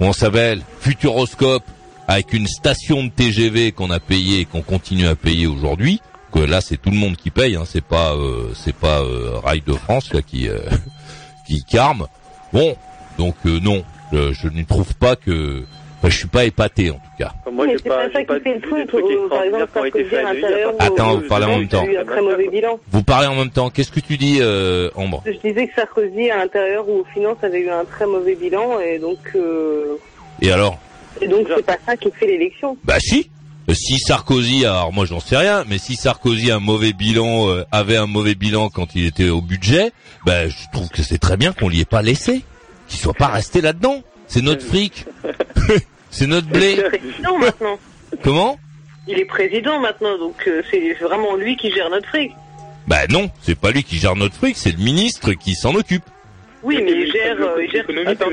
euh, 0.00 0.12
s'appelle, 0.12 0.60
Futuroscope, 0.80 1.62
avec 2.08 2.32
une 2.32 2.46
station 2.46 3.04
de 3.04 3.10
TGV 3.10 3.72
qu'on 3.72 3.90
a 3.90 4.00
payé 4.00 4.40
et 4.40 4.44
qu'on 4.44 4.62
continue 4.62 5.06
à 5.06 5.14
payer 5.16 5.46
aujourd'hui. 5.46 6.00
Que 6.32 6.40
là, 6.40 6.60
c'est 6.60 6.76
tout 6.76 6.90
le 6.90 6.96
monde 6.96 7.16
qui 7.16 7.30
paye, 7.30 7.56
hein, 7.56 7.62
c'est 7.64 7.84
pas, 7.84 8.14
euh, 8.14 8.50
c'est 8.54 8.74
pas 8.74 9.00
euh, 9.00 9.38
Rail 9.42 9.62
de 9.66 9.72
France 9.72 10.12
là 10.12 10.22
qui, 10.22 10.48
euh, 10.48 10.58
qui 11.46 11.62
carme. 11.64 12.06
Bon, 12.52 12.76
donc 13.16 13.34
euh, 13.46 13.58
non, 13.62 13.84
je, 14.12 14.32
je 14.32 14.48
ne 14.48 14.62
trouve 14.64 14.92
pas 14.96 15.16
que, 15.16 15.62
enfin, 15.98 16.10
je 16.10 16.16
suis 16.18 16.28
pas 16.28 16.44
épaté 16.44 16.90
en 16.90 16.94
tout 16.94 17.00
cas. 17.18 17.32
Moi, 17.50 17.66
mais 17.66 17.76
c'est 17.78 17.88
pas, 17.88 18.08
pas 18.08 18.12
ça 18.12 18.24
qui 18.24 18.40
fait 18.42 18.54
le 18.54 18.60
truc. 18.86 19.04
euh, 19.08 19.28
Par 19.28 19.42
exemple, 19.44 19.78
à 20.18 20.32
l'intérieur. 20.34 20.74
Attends, 20.78 21.14
vous 21.16 21.26
parlez 21.28 21.46
en 21.46 21.58
même 21.58 21.68
temps. 21.68 21.86
Très 22.06 22.20
mauvais 22.22 22.48
bilan. 22.48 22.78
Vous 22.90 23.02
parlez 23.02 23.28
en 23.28 23.34
même 23.36 23.50
temps. 23.50 23.70
Qu'est-ce 23.70 23.92
que 23.92 24.00
tu 24.00 24.16
dis, 24.18 24.38
euh, 24.40 24.90
Ambre 24.96 25.22
Je 25.26 25.48
disais 25.48 25.68
que 25.68 25.74
Sarkozy 25.74 26.30
à 26.30 26.36
l'intérieur 26.38 26.86
ou 26.88 27.00
aux 27.00 27.06
finances 27.14 27.38
avait 27.42 27.60
eu 27.60 27.70
un 27.70 27.84
très 27.84 28.06
mauvais 28.06 28.34
bilan 28.34 28.78
et 28.80 28.98
donc 28.98 29.18
euh, 29.36 29.96
Et 30.42 30.52
alors 30.52 30.78
et 31.20 31.28
donc 31.28 31.46
c'est 31.54 31.64
pas 31.66 31.78
ça 31.86 31.96
qui 31.96 32.10
fait 32.12 32.26
l'élection. 32.26 32.76
Bah 32.84 32.98
si. 33.00 33.30
Euh, 33.68 33.74
Si 33.74 33.98
Sarkozy, 33.98 34.64
alors 34.64 34.92
moi 34.92 35.06
j'en 35.06 35.18
sais 35.18 35.36
rien, 35.36 35.64
mais 35.68 35.78
si 35.78 35.96
Sarkozy 35.96 36.52
a 36.52 36.56
un 36.56 36.60
mauvais 36.60 36.92
bilan, 36.92 37.48
euh, 37.50 37.64
avait 37.72 37.96
un 37.96 38.06
mauvais 38.06 38.36
bilan 38.36 38.68
quand 38.70 38.94
il 38.94 39.06
était 39.06 39.28
au 39.28 39.40
budget, 39.40 39.90
bah 40.24 40.48
je 40.48 40.54
trouve 40.72 40.88
que 40.88 41.02
c'est 41.02 41.18
très 41.18 41.36
bien 41.36 41.52
qu'on 41.52 41.68
l'y 41.68 41.80
ait 41.80 41.84
pas 41.84 42.00
laissé, 42.02 42.42
qu'il 42.86 43.00
soit 43.00 43.12
pas 43.14 43.26
resté 43.26 43.60
là-dedans. 43.60 44.02
C'est 44.28 44.40
notre 44.42 44.64
fric, 44.66 45.04
c'est 46.10 46.26
notre 46.28 46.46
Il 46.48 46.52
blé. 46.52 46.70
est 46.78 46.82
président 46.90 47.38
maintenant. 47.38 47.78
Comment? 48.22 48.56
Il 49.08 49.18
est 49.18 49.24
président 49.24 49.80
maintenant, 49.80 50.16
donc 50.18 50.36
euh, 50.46 50.62
c'est 50.70 50.92
vraiment 51.02 51.34
lui 51.34 51.56
qui 51.56 51.72
gère 51.72 51.90
notre 51.90 52.08
fric. 52.08 52.30
Bah 52.86 53.06
non, 53.08 53.30
c'est 53.42 53.58
pas 53.58 53.72
lui 53.72 53.82
qui 53.82 53.96
gère 53.98 54.14
notre 54.14 54.36
fric, 54.36 54.56
c'est 54.56 54.70
le 54.72 54.78
ministre 54.82 55.32
qui 55.32 55.54
s'en 55.56 55.74
occupe. 55.74 56.04
Oui, 56.66 56.80
mais 56.84 56.90
il 56.92 57.12
gère, 57.12 57.36
euh, 57.40 57.64
il 57.64 57.70
gère. 57.70 57.84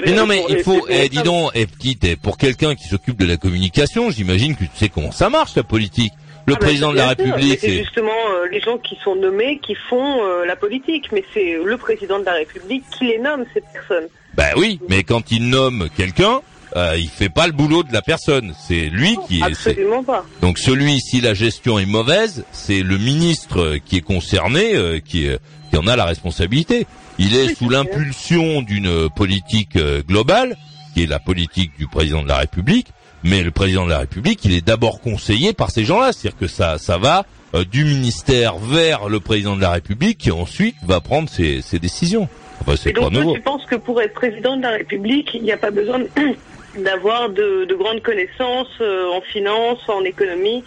Mais 0.06 0.12
non, 0.12 0.26
mais 0.26 0.44
il 0.50 0.60
faut, 0.64 0.86
eh, 0.90 1.08
dis 1.08 1.22
donc, 1.22 1.52
eh, 1.54 1.66
petite, 1.68 2.04
eh, 2.04 2.16
pour 2.16 2.38
quelqu'un 2.38 2.74
qui 2.76 2.88
s'occupe 2.88 3.18
de 3.18 3.26
la 3.26 3.38
communication, 3.38 4.10
j'imagine 4.10 4.56
que 4.56 4.64
tu 4.64 4.70
sais 4.76 4.90
comment 4.90 5.12
ça 5.12 5.30
marche, 5.30 5.56
la 5.56 5.64
politique. 5.64 6.12
Le 6.46 6.56
Ah, 6.56 6.58
bah, 6.60 6.66
président 6.66 6.92
de 6.92 6.98
la 6.98 7.08
République, 7.10 7.36
mais 7.38 7.58
C'est 7.58 7.68
c'est... 7.70 7.78
justement 7.84 8.10
euh, 8.12 8.48
les 8.52 8.60
gens 8.60 8.78
qui 8.78 8.98
sont 9.02 9.16
nommés 9.16 9.60
qui 9.66 9.76
font 9.76 10.26
euh, 10.26 10.46
la 10.46 10.56
politique, 10.58 11.06
mais 11.14 11.24
c'est 11.34 11.58
le 11.64 11.78
président 11.78 12.20
de 12.20 12.26
la 12.26 12.34
République 12.34 12.84
qui 12.98 13.06
les 13.06 13.18
nomme 13.20 13.46
ces 13.54 13.62
personnes. 13.62 14.08
Bah 14.36 14.50
oui, 14.58 14.78
mais 14.90 15.04
quand 15.04 15.32
il 15.32 15.48
nomme 15.48 15.88
quelqu'un, 15.96 16.42
euh, 16.76 16.96
il 16.98 17.08
fait 17.08 17.30
pas 17.30 17.46
le 17.48 17.54
boulot 17.54 17.84
de 17.84 17.94
la 17.94 18.02
personne. 18.02 18.54
C'est 18.68 18.90
lui 18.90 19.16
qui 19.28 19.38
est... 19.40 19.54
c'est- 19.54 19.70
Absolument 19.70 20.04
pas. 20.04 20.26
Donc 20.42 20.58
celui, 20.58 21.00
si 21.00 21.22
la 21.22 21.34
gestion 21.34 21.80
est 21.80 21.86
mauvaise, 21.86 22.44
c'est 22.52 22.82
le 22.82 22.98
ministre 22.98 23.62
euh, 23.62 23.78
qui 23.78 23.96
est 23.98 24.02
concerné, 24.02 24.76
euh, 24.76 25.00
qui 25.00 25.30
en 25.78 25.88
a 25.88 25.96
la 25.96 26.04
responsabilité. 26.06 26.88
Il 27.20 27.36
est 27.36 27.56
sous 27.56 27.70
l'impulsion 27.70 28.62
d'une 28.62 29.10
politique 29.10 29.76
euh, 29.76 30.02
globale, 30.02 30.56
qui 30.94 31.04
est 31.04 31.08
la 31.08 31.20
politique 31.20 31.72
du 31.78 31.88
président 31.88 32.24
de 32.24 32.28
la 32.28 32.38
République. 32.38 32.88
Mais 33.24 33.42
le 33.42 33.52
président 33.52 33.86
de 33.86 33.90
la 33.90 34.00
République, 34.00 34.44
il 34.44 34.54
est 34.54 34.66
d'abord 34.66 35.00
conseillé 35.00 35.54
par 35.54 35.72
ces 35.72 35.86
gens-là. 35.86 36.12
C'est-à-dire 36.12 36.38
que 36.38 36.48
ça, 36.48 36.78
ça 36.78 36.98
va 36.98 37.26
euh, 37.56 37.64
du 37.64 37.86
ministère 37.86 38.58
vers 38.58 39.08
le 39.08 39.20
président 39.20 39.56
de 39.56 39.62
la 39.62 39.72
République, 39.72 40.18
qui 40.18 40.32
ensuite 40.32 40.76
va 40.86 41.00
prendre 41.00 41.30
ses, 41.30 41.62
ses 41.62 41.80
décisions. 41.80 42.28
Enfin, 42.62 42.76
c'est 42.76 42.94
pas 42.94 43.10
nouveau. 43.10 43.34
tu 43.34 43.42
penses 43.42 43.66
que 43.66 43.76
pour 43.76 44.02
être 44.02 44.14
président 44.14 44.58
de 44.58 44.64
la 44.64 44.72
République, 44.72 45.32
il 45.34 45.44
n'y 45.44 45.52
a 45.52 45.58
pas 45.58 45.72
besoin 45.72 46.00
d'avoir 46.78 47.30
de, 47.30 47.66
de 47.66 47.76
grandes 47.76 48.02
connaissances 48.02 48.68
euh, 48.82 49.12
en 49.16 49.22
finance, 49.22 49.80
en 49.88 50.04
économie. 50.04 50.64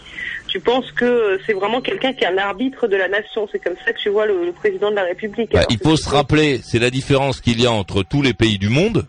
Tu 0.47 0.59
penses 0.59 0.91
que 0.91 1.39
c'est 1.45 1.53
vraiment 1.53 1.81
quelqu'un 1.81 2.13
qui 2.13 2.23
est 2.23 2.27
un 2.27 2.37
arbitre 2.37 2.87
de 2.87 2.95
la 2.95 3.07
nation. 3.07 3.47
C'est 3.51 3.59
comme 3.63 3.75
ça 3.85 3.91
que 3.93 3.99
tu 3.99 4.09
vois 4.09 4.25
le, 4.25 4.45
le 4.45 4.51
président 4.51 4.89
de 4.89 4.95
la 4.95 5.03
République. 5.03 5.51
Bah, 5.51 5.65
il 5.69 5.77
faut 5.77 5.97
se 5.97 6.09
rappeler, 6.09 6.61
c'est 6.63 6.79
la 6.79 6.89
différence 6.89 7.41
qu'il 7.41 7.61
y 7.61 7.65
a 7.65 7.71
entre 7.71 8.03
tous 8.03 8.21
les 8.21 8.33
pays 8.33 8.57
du 8.57 8.69
monde 8.69 9.05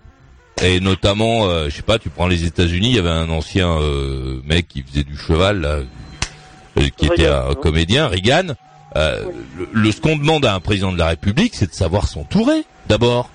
et 0.63 0.81
notamment, 0.81 1.49
euh, 1.49 1.69
je 1.69 1.77
sais 1.77 1.83
pas, 1.83 1.99
tu 2.01 2.09
prends 2.11 2.27
les 2.27 2.45
États-Unis, 2.45 2.89
il 2.91 2.97
y 2.97 2.99
avait 2.99 3.09
un 3.09 3.31
ancien 3.31 3.71
euh, 3.81 4.41
mec 4.45 4.67
qui 4.69 4.83
faisait 4.83 5.05
du 5.05 5.17
cheval, 5.17 5.61
là, 5.61 5.69
euh, 6.79 6.89
qui 6.97 7.07
était 7.07 7.27
un 7.29 7.55
comédien, 7.55 8.09
Reagan. 8.09 8.55
Le, 8.97 9.69
le- 9.73 9.93
ce 9.93 10.01
qu'on 10.01 10.17
demande 10.17 10.45
à 10.45 10.55
un 10.55 10.61
président 10.61 10.91
de 10.93 10.99
la 10.99 11.07
République, 11.09 11.55
c'est 11.55 11.69
de 11.69 11.75
savoir 11.75 12.09
s'entourer 12.09 12.65
d'abord. 12.89 13.31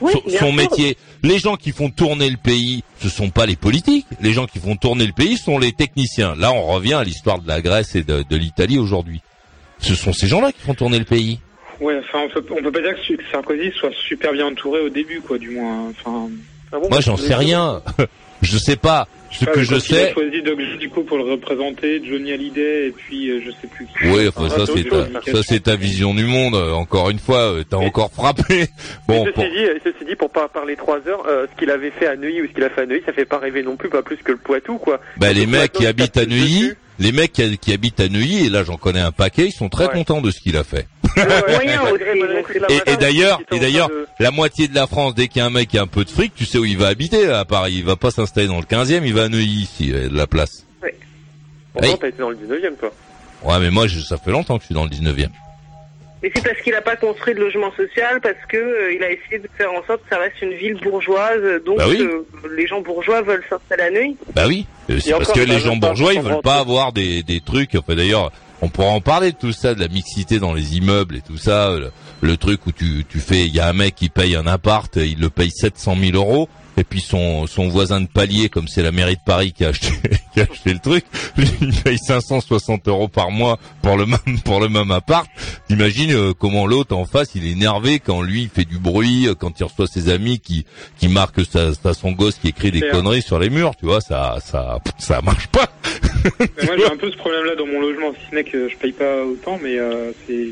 Oui, 0.00 0.12
son 0.38 0.52
métier. 0.52 0.96
Les 1.22 1.38
gens 1.38 1.56
qui 1.56 1.70
font 1.72 1.90
tourner 1.90 2.28
le 2.30 2.36
pays, 2.36 2.82
ce 3.00 3.08
sont 3.08 3.30
pas 3.30 3.46
les 3.46 3.56
politiques. 3.56 4.06
Les 4.20 4.32
gens 4.32 4.46
qui 4.46 4.58
font 4.58 4.76
tourner 4.76 5.06
le 5.06 5.12
pays 5.12 5.36
sont 5.36 5.58
les 5.58 5.72
techniciens. 5.72 6.34
Là, 6.36 6.52
on 6.52 6.66
revient 6.66 6.94
à 6.94 7.04
l'histoire 7.04 7.40
de 7.40 7.48
la 7.48 7.60
Grèce 7.60 7.94
et 7.94 8.02
de, 8.02 8.24
de 8.28 8.36
l'Italie 8.36 8.78
aujourd'hui. 8.78 9.20
Ce 9.78 9.94
sont 9.94 10.12
ces 10.12 10.26
gens-là 10.28 10.52
qui 10.52 10.60
font 10.60 10.74
tourner 10.74 10.98
le 10.98 11.04
pays. 11.04 11.40
Ouais, 11.80 11.98
enfin, 11.98 12.20
on 12.24 12.28
peut, 12.28 12.44
on 12.50 12.62
peut 12.62 12.70
pas 12.70 12.80
dire 12.80 12.94
que 12.94 13.22
Sarkozy 13.30 13.72
soit 13.72 13.90
super 14.06 14.32
bien 14.32 14.46
entouré 14.46 14.80
au 14.80 14.88
début, 14.88 15.20
quoi, 15.20 15.38
du 15.38 15.50
moins. 15.50 15.88
Enfin. 15.90 16.28
Moi, 16.88 17.00
j'en 17.00 17.16
sais 17.16 17.34
rien. 17.34 17.82
je 18.42 18.58
sais 18.58 18.76
pas. 18.76 19.08
Ce 19.30 19.46
que 19.46 19.62
je 19.62 19.70
Il 19.70 19.76
a 19.76 19.80
sais. 19.80 20.12
choisi 20.12 20.42
Doc 20.42 20.58
Gico 20.78 21.02
pour 21.04 21.16
le 21.16 21.24
représenter, 21.24 22.02
Johnny 22.04 22.32
Hallyday, 22.32 22.88
et 22.88 22.90
puis 22.90 23.30
euh, 23.30 23.40
je 23.42 23.50
sais 23.50 23.66
plus 23.66 23.86
qui. 23.86 24.08
Oui, 24.08 24.28
enfin, 24.28 24.50
ça 24.50 24.66
c'est 24.66 24.84
ta, 24.84 25.32
ça 25.32 25.42
c'est 25.42 25.60
ta 25.62 25.74
vision 25.74 26.12
du 26.12 26.24
monde. 26.26 26.54
Euh, 26.54 26.72
Encore 26.72 27.08
une 27.08 27.18
fois, 27.18 27.50
euh, 27.54 27.64
t'as 27.68 27.78
encore 27.78 28.10
frappé. 28.12 28.66
Bon, 29.08 29.24
ceci, 29.24 29.32
pour- 29.32 29.44
dit, 29.44 29.80
ceci 29.82 30.04
dit, 30.06 30.16
pour 30.16 30.30
pas 30.30 30.48
parler 30.48 30.76
trois 30.76 30.98
heures, 31.08 31.24
euh, 31.26 31.46
ce 31.50 31.58
qu'il 31.58 31.70
avait 31.70 31.92
fait 31.92 32.06
à 32.08 32.16
Neuilly 32.16 32.42
ou 32.42 32.46
ce 32.46 32.52
qu'il 32.52 32.62
a 32.64 32.68
fait 32.68 32.82
à 32.82 32.86
Neuilly, 32.86 33.02
ça 33.06 33.14
fait 33.14 33.24
pas 33.24 33.38
rêver 33.38 33.62
non 33.62 33.76
plus, 33.76 33.88
pas 33.88 34.02
plus 34.02 34.16
que 34.18 34.32
le 34.32 34.38
Poitou, 34.38 34.76
quoi. 34.76 35.00
bah, 35.16 35.32
les 35.32 35.46
Donc, 35.46 35.54
mecs 35.54 35.72
qui 35.72 35.86
habitent 35.86 36.18
à 36.18 36.26
Neuilly, 36.26 36.72
les 36.98 37.12
mecs 37.12 37.32
qui, 37.32 37.56
qui 37.56 37.72
habitent 37.72 38.00
à 38.00 38.08
Neuilly, 38.10 38.46
et 38.46 38.50
là 38.50 38.64
j'en 38.64 38.76
connais 38.76 39.00
un 39.00 39.12
paquet, 39.12 39.46
ils 39.46 39.52
sont 39.52 39.70
très 39.70 39.88
contents 39.88 40.20
de 40.20 40.30
ce 40.30 40.40
qu'il 40.40 40.58
a 40.58 40.64
fait. 40.64 40.86
Et, 42.86 42.96
d'ailleurs, 42.96 43.40
et 43.52 43.58
d'ailleurs, 43.58 43.90
la 44.18 44.30
moitié 44.30 44.68
de 44.68 44.74
la 44.74 44.86
France, 44.86 45.14
dès 45.14 45.28
qu'il 45.28 45.38
y 45.40 45.42
a 45.42 45.46
un 45.46 45.50
mec 45.50 45.68
qui 45.68 45.78
a 45.78 45.82
un 45.82 45.86
peu 45.86 46.04
de 46.04 46.10
fric, 46.10 46.34
tu 46.34 46.44
sais 46.44 46.58
où 46.58 46.64
il 46.64 46.78
va 46.78 46.88
habiter 46.88 47.28
à 47.28 47.44
Paris. 47.44 47.74
Il 47.78 47.84
va 47.84 47.96
pas 47.96 48.10
s'installer 48.10 48.46
dans 48.46 48.58
le 48.58 48.64
15e, 48.64 49.02
il 49.04 49.14
va 49.14 49.24
à 49.24 49.28
Neuilly 49.28 49.62
ici, 49.62 49.74
il 49.88 49.90
y 49.90 49.94
a 49.96 50.08
de 50.08 50.16
la 50.16 50.26
place. 50.26 50.66
Pourtant, 51.72 51.96
t'as 51.96 52.08
été 52.08 52.18
dans 52.18 52.30
le 52.30 52.36
19ème, 52.36 52.76
toi. 52.78 52.92
Ouais, 53.44 53.58
mais 53.58 53.70
moi, 53.70 53.86
je- 53.86 54.00
ça 54.00 54.18
fait 54.18 54.30
longtemps 54.30 54.56
que 54.56 54.62
je 54.62 54.66
suis 54.66 54.74
dans 54.74 54.84
le 54.84 54.90
19e. 54.90 55.30
Mais 56.22 56.30
c'est 56.34 56.44
parce 56.44 56.60
qu'il 56.60 56.72
n'a 56.72 56.80
pas 56.82 56.96
construit 56.96 57.34
de 57.34 57.40
logement 57.40 57.72
social, 57.72 58.20
parce 58.20 58.36
que 58.48 58.56
euh, 58.56 58.94
il 58.94 59.02
a 59.02 59.10
essayé 59.10 59.38
de 59.38 59.48
faire 59.58 59.70
en 59.72 59.84
sorte 59.86 60.02
que 60.02 60.08
ça 60.10 60.18
reste 60.18 60.40
une 60.40 60.52
ville 60.54 60.78
bourgeoise, 60.82 61.40
donc 61.64 61.78
Bah 61.78 61.86
oui. 61.88 62.00
euh, 62.00 62.24
les 62.56 62.66
gens 62.66 62.80
bourgeois 62.80 63.22
veulent 63.22 63.44
s'installer 63.50 63.82
à 63.82 63.90
Neuilly. 63.90 64.16
Bah 64.34 64.44
oui, 64.46 64.66
euh, 64.90 64.98
c'est 65.00 65.10
parce 65.12 65.32
que 65.32 65.40
les 65.40 65.58
gens 65.58 65.76
bourgeois, 65.76 66.14
ils 66.14 66.20
veulent 66.22 66.40
pas 66.42 66.58
avoir 66.60 66.92
des, 66.92 67.22
des 67.22 67.40
trucs. 67.40 67.74
Enfin 67.74 67.94
d'ailleurs, 67.96 68.30
on 68.60 68.68
pourra 68.68 68.88
en 68.90 69.00
parler 69.00 69.32
de 69.32 69.36
tout 69.36 69.52
ça, 69.52 69.74
de 69.74 69.80
la 69.80 69.88
mixité 69.88 70.38
dans 70.38 70.52
les 70.54 70.76
immeubles 70.76 71.16
et 71.16 71.20
tout 71.22 71.36
ça. 71.38 71.70
Le, 71.76 71.90
le 72.20 72.36
truc 72.36 72.64
où 72.66 72.72
tu, 72.72 73.04
tu 73.08 73.18
fais, 73.18 73.40
il 73.46 73.54
y 73.54 73.58
a 73.58 73.66
un 73.68 73.72
mec 73.72 73.96
qui 73.96 74.08
paye 74.08 74.36
un 74.36 74.46
appart, 74.46 74.94
il 74.94 75.18
le 75.20 75.28
paye 75.28 75.50
700 75.50 75.96
000 76.00 76.12
euros. 76.16 76.48
Et 76.82 76.84
puis 76.84 77.00
son, 77.00 77.46
son 77.46 77.68
voisin 77.68 78.00
de 78.00 78.08
palier, 78.08 78.48
comme 78.48 78.66
c'est 78.66 78.82
la 78.82 78.90
mairie 78.90 79.14
de 79.14 79.20
Paris 79.24 79.52
qui 79.52 79.64
a 79.64 79.68
acheté, 79.68 79.86
qui 80.34 80.40
a 80.40 80.46
acheté 80.50 80.72
le 80.72 80.80
truc, 80.80 81.04
il 81.60 81.72
paye 81.84 81.96
560 81.96 82.88
euros 82.88 83.06
par 83.06 83.30
mois 83.30 83.56
pour 83.82 83.96
le 83.96 84.04
même, 84.06 84.40
pour 84.44 84.58
le 84.58 84.68
même 84.68 84.90
appart. 84.90 85.28
T'imagines 85.68 86.10
euh, 86.12 86.32
comment 86.36 86.66
l'autre 86.66 86.96
en 86.96 87.04
face, 87.04 87.36
il 87.36 87.46
est 87.46 87.52
énervé 87.52 88.00
quand 88.00 88.20
lui 88.20 88.42
il 88.42 88.48
fait 88.48 88.64
du 88.64 88.78
bruit, 88.78 89.28
euh, 89.28 89.34
quand 89.36 89.60
il 89.60 89.62
reçoit 89.62 89.86
ses 89.86 90.08
amis 90.08 90.40
qui, 90.40 90.66
qui 90.98 91.06
marquent 91.06 91.44
sa, 91.46 91.72
sa- 91.72 91.94
son 91.94 92.10
gosse 92.10 92.34
qui 92.38 92.48
écrit 92.48 92.72
des 92.72 92.80
conneries 92.90 93.22
sur 93.22 93.38
les 93.38 93.48
murs, 93.48 93.76
tu 93.78 93.86
vois, 93.86 94.00
ça, 94.00 94.38
ça, 94.44 94.78
ça 94.98 95.20
marche 95.22 95.46
pas. 95.46 95.68
Moi 96.64 96.74
j'ai 96.78 96.86
un 96.86 96.96
peu 96.96 97.12
ce 97.12 97.16
problème-là 97.16 97.54
dans 97.54 97.66
mon 97.66 97.80
logement, 97.80 98.12
si 98.12 98.28
ce 98.28 98.34
n'est 98.34 98.44
que 98.44 98.68
je 98.68 98.76
paye 98.76 98.92
pas 98.92 99.24
autant, 99.24 99.60
mais 99.62 99.78
euh, 99.78 100.10
c'est 100.26 100.48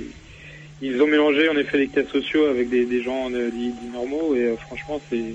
ils 0.83 1.03
ont 1.03 1.07
mélangé 1.09 1.49
en 1.49 1.57
effet 1.57 1.77
les 1.79 1.89
cas 1.89 2.01
sociaux 2.11 2.47
avec 2.47 2.71
des, 2.71 2.87
des 2.87 3.03
gens 3.03 3.31
euh, 3.33 3.51
dits 3.51 3.75
normaux 3.93 4.35
et 4.37 4.45
euh, 4.45 4.57
franchement 4.57 5.01
c'est 5.11 5.35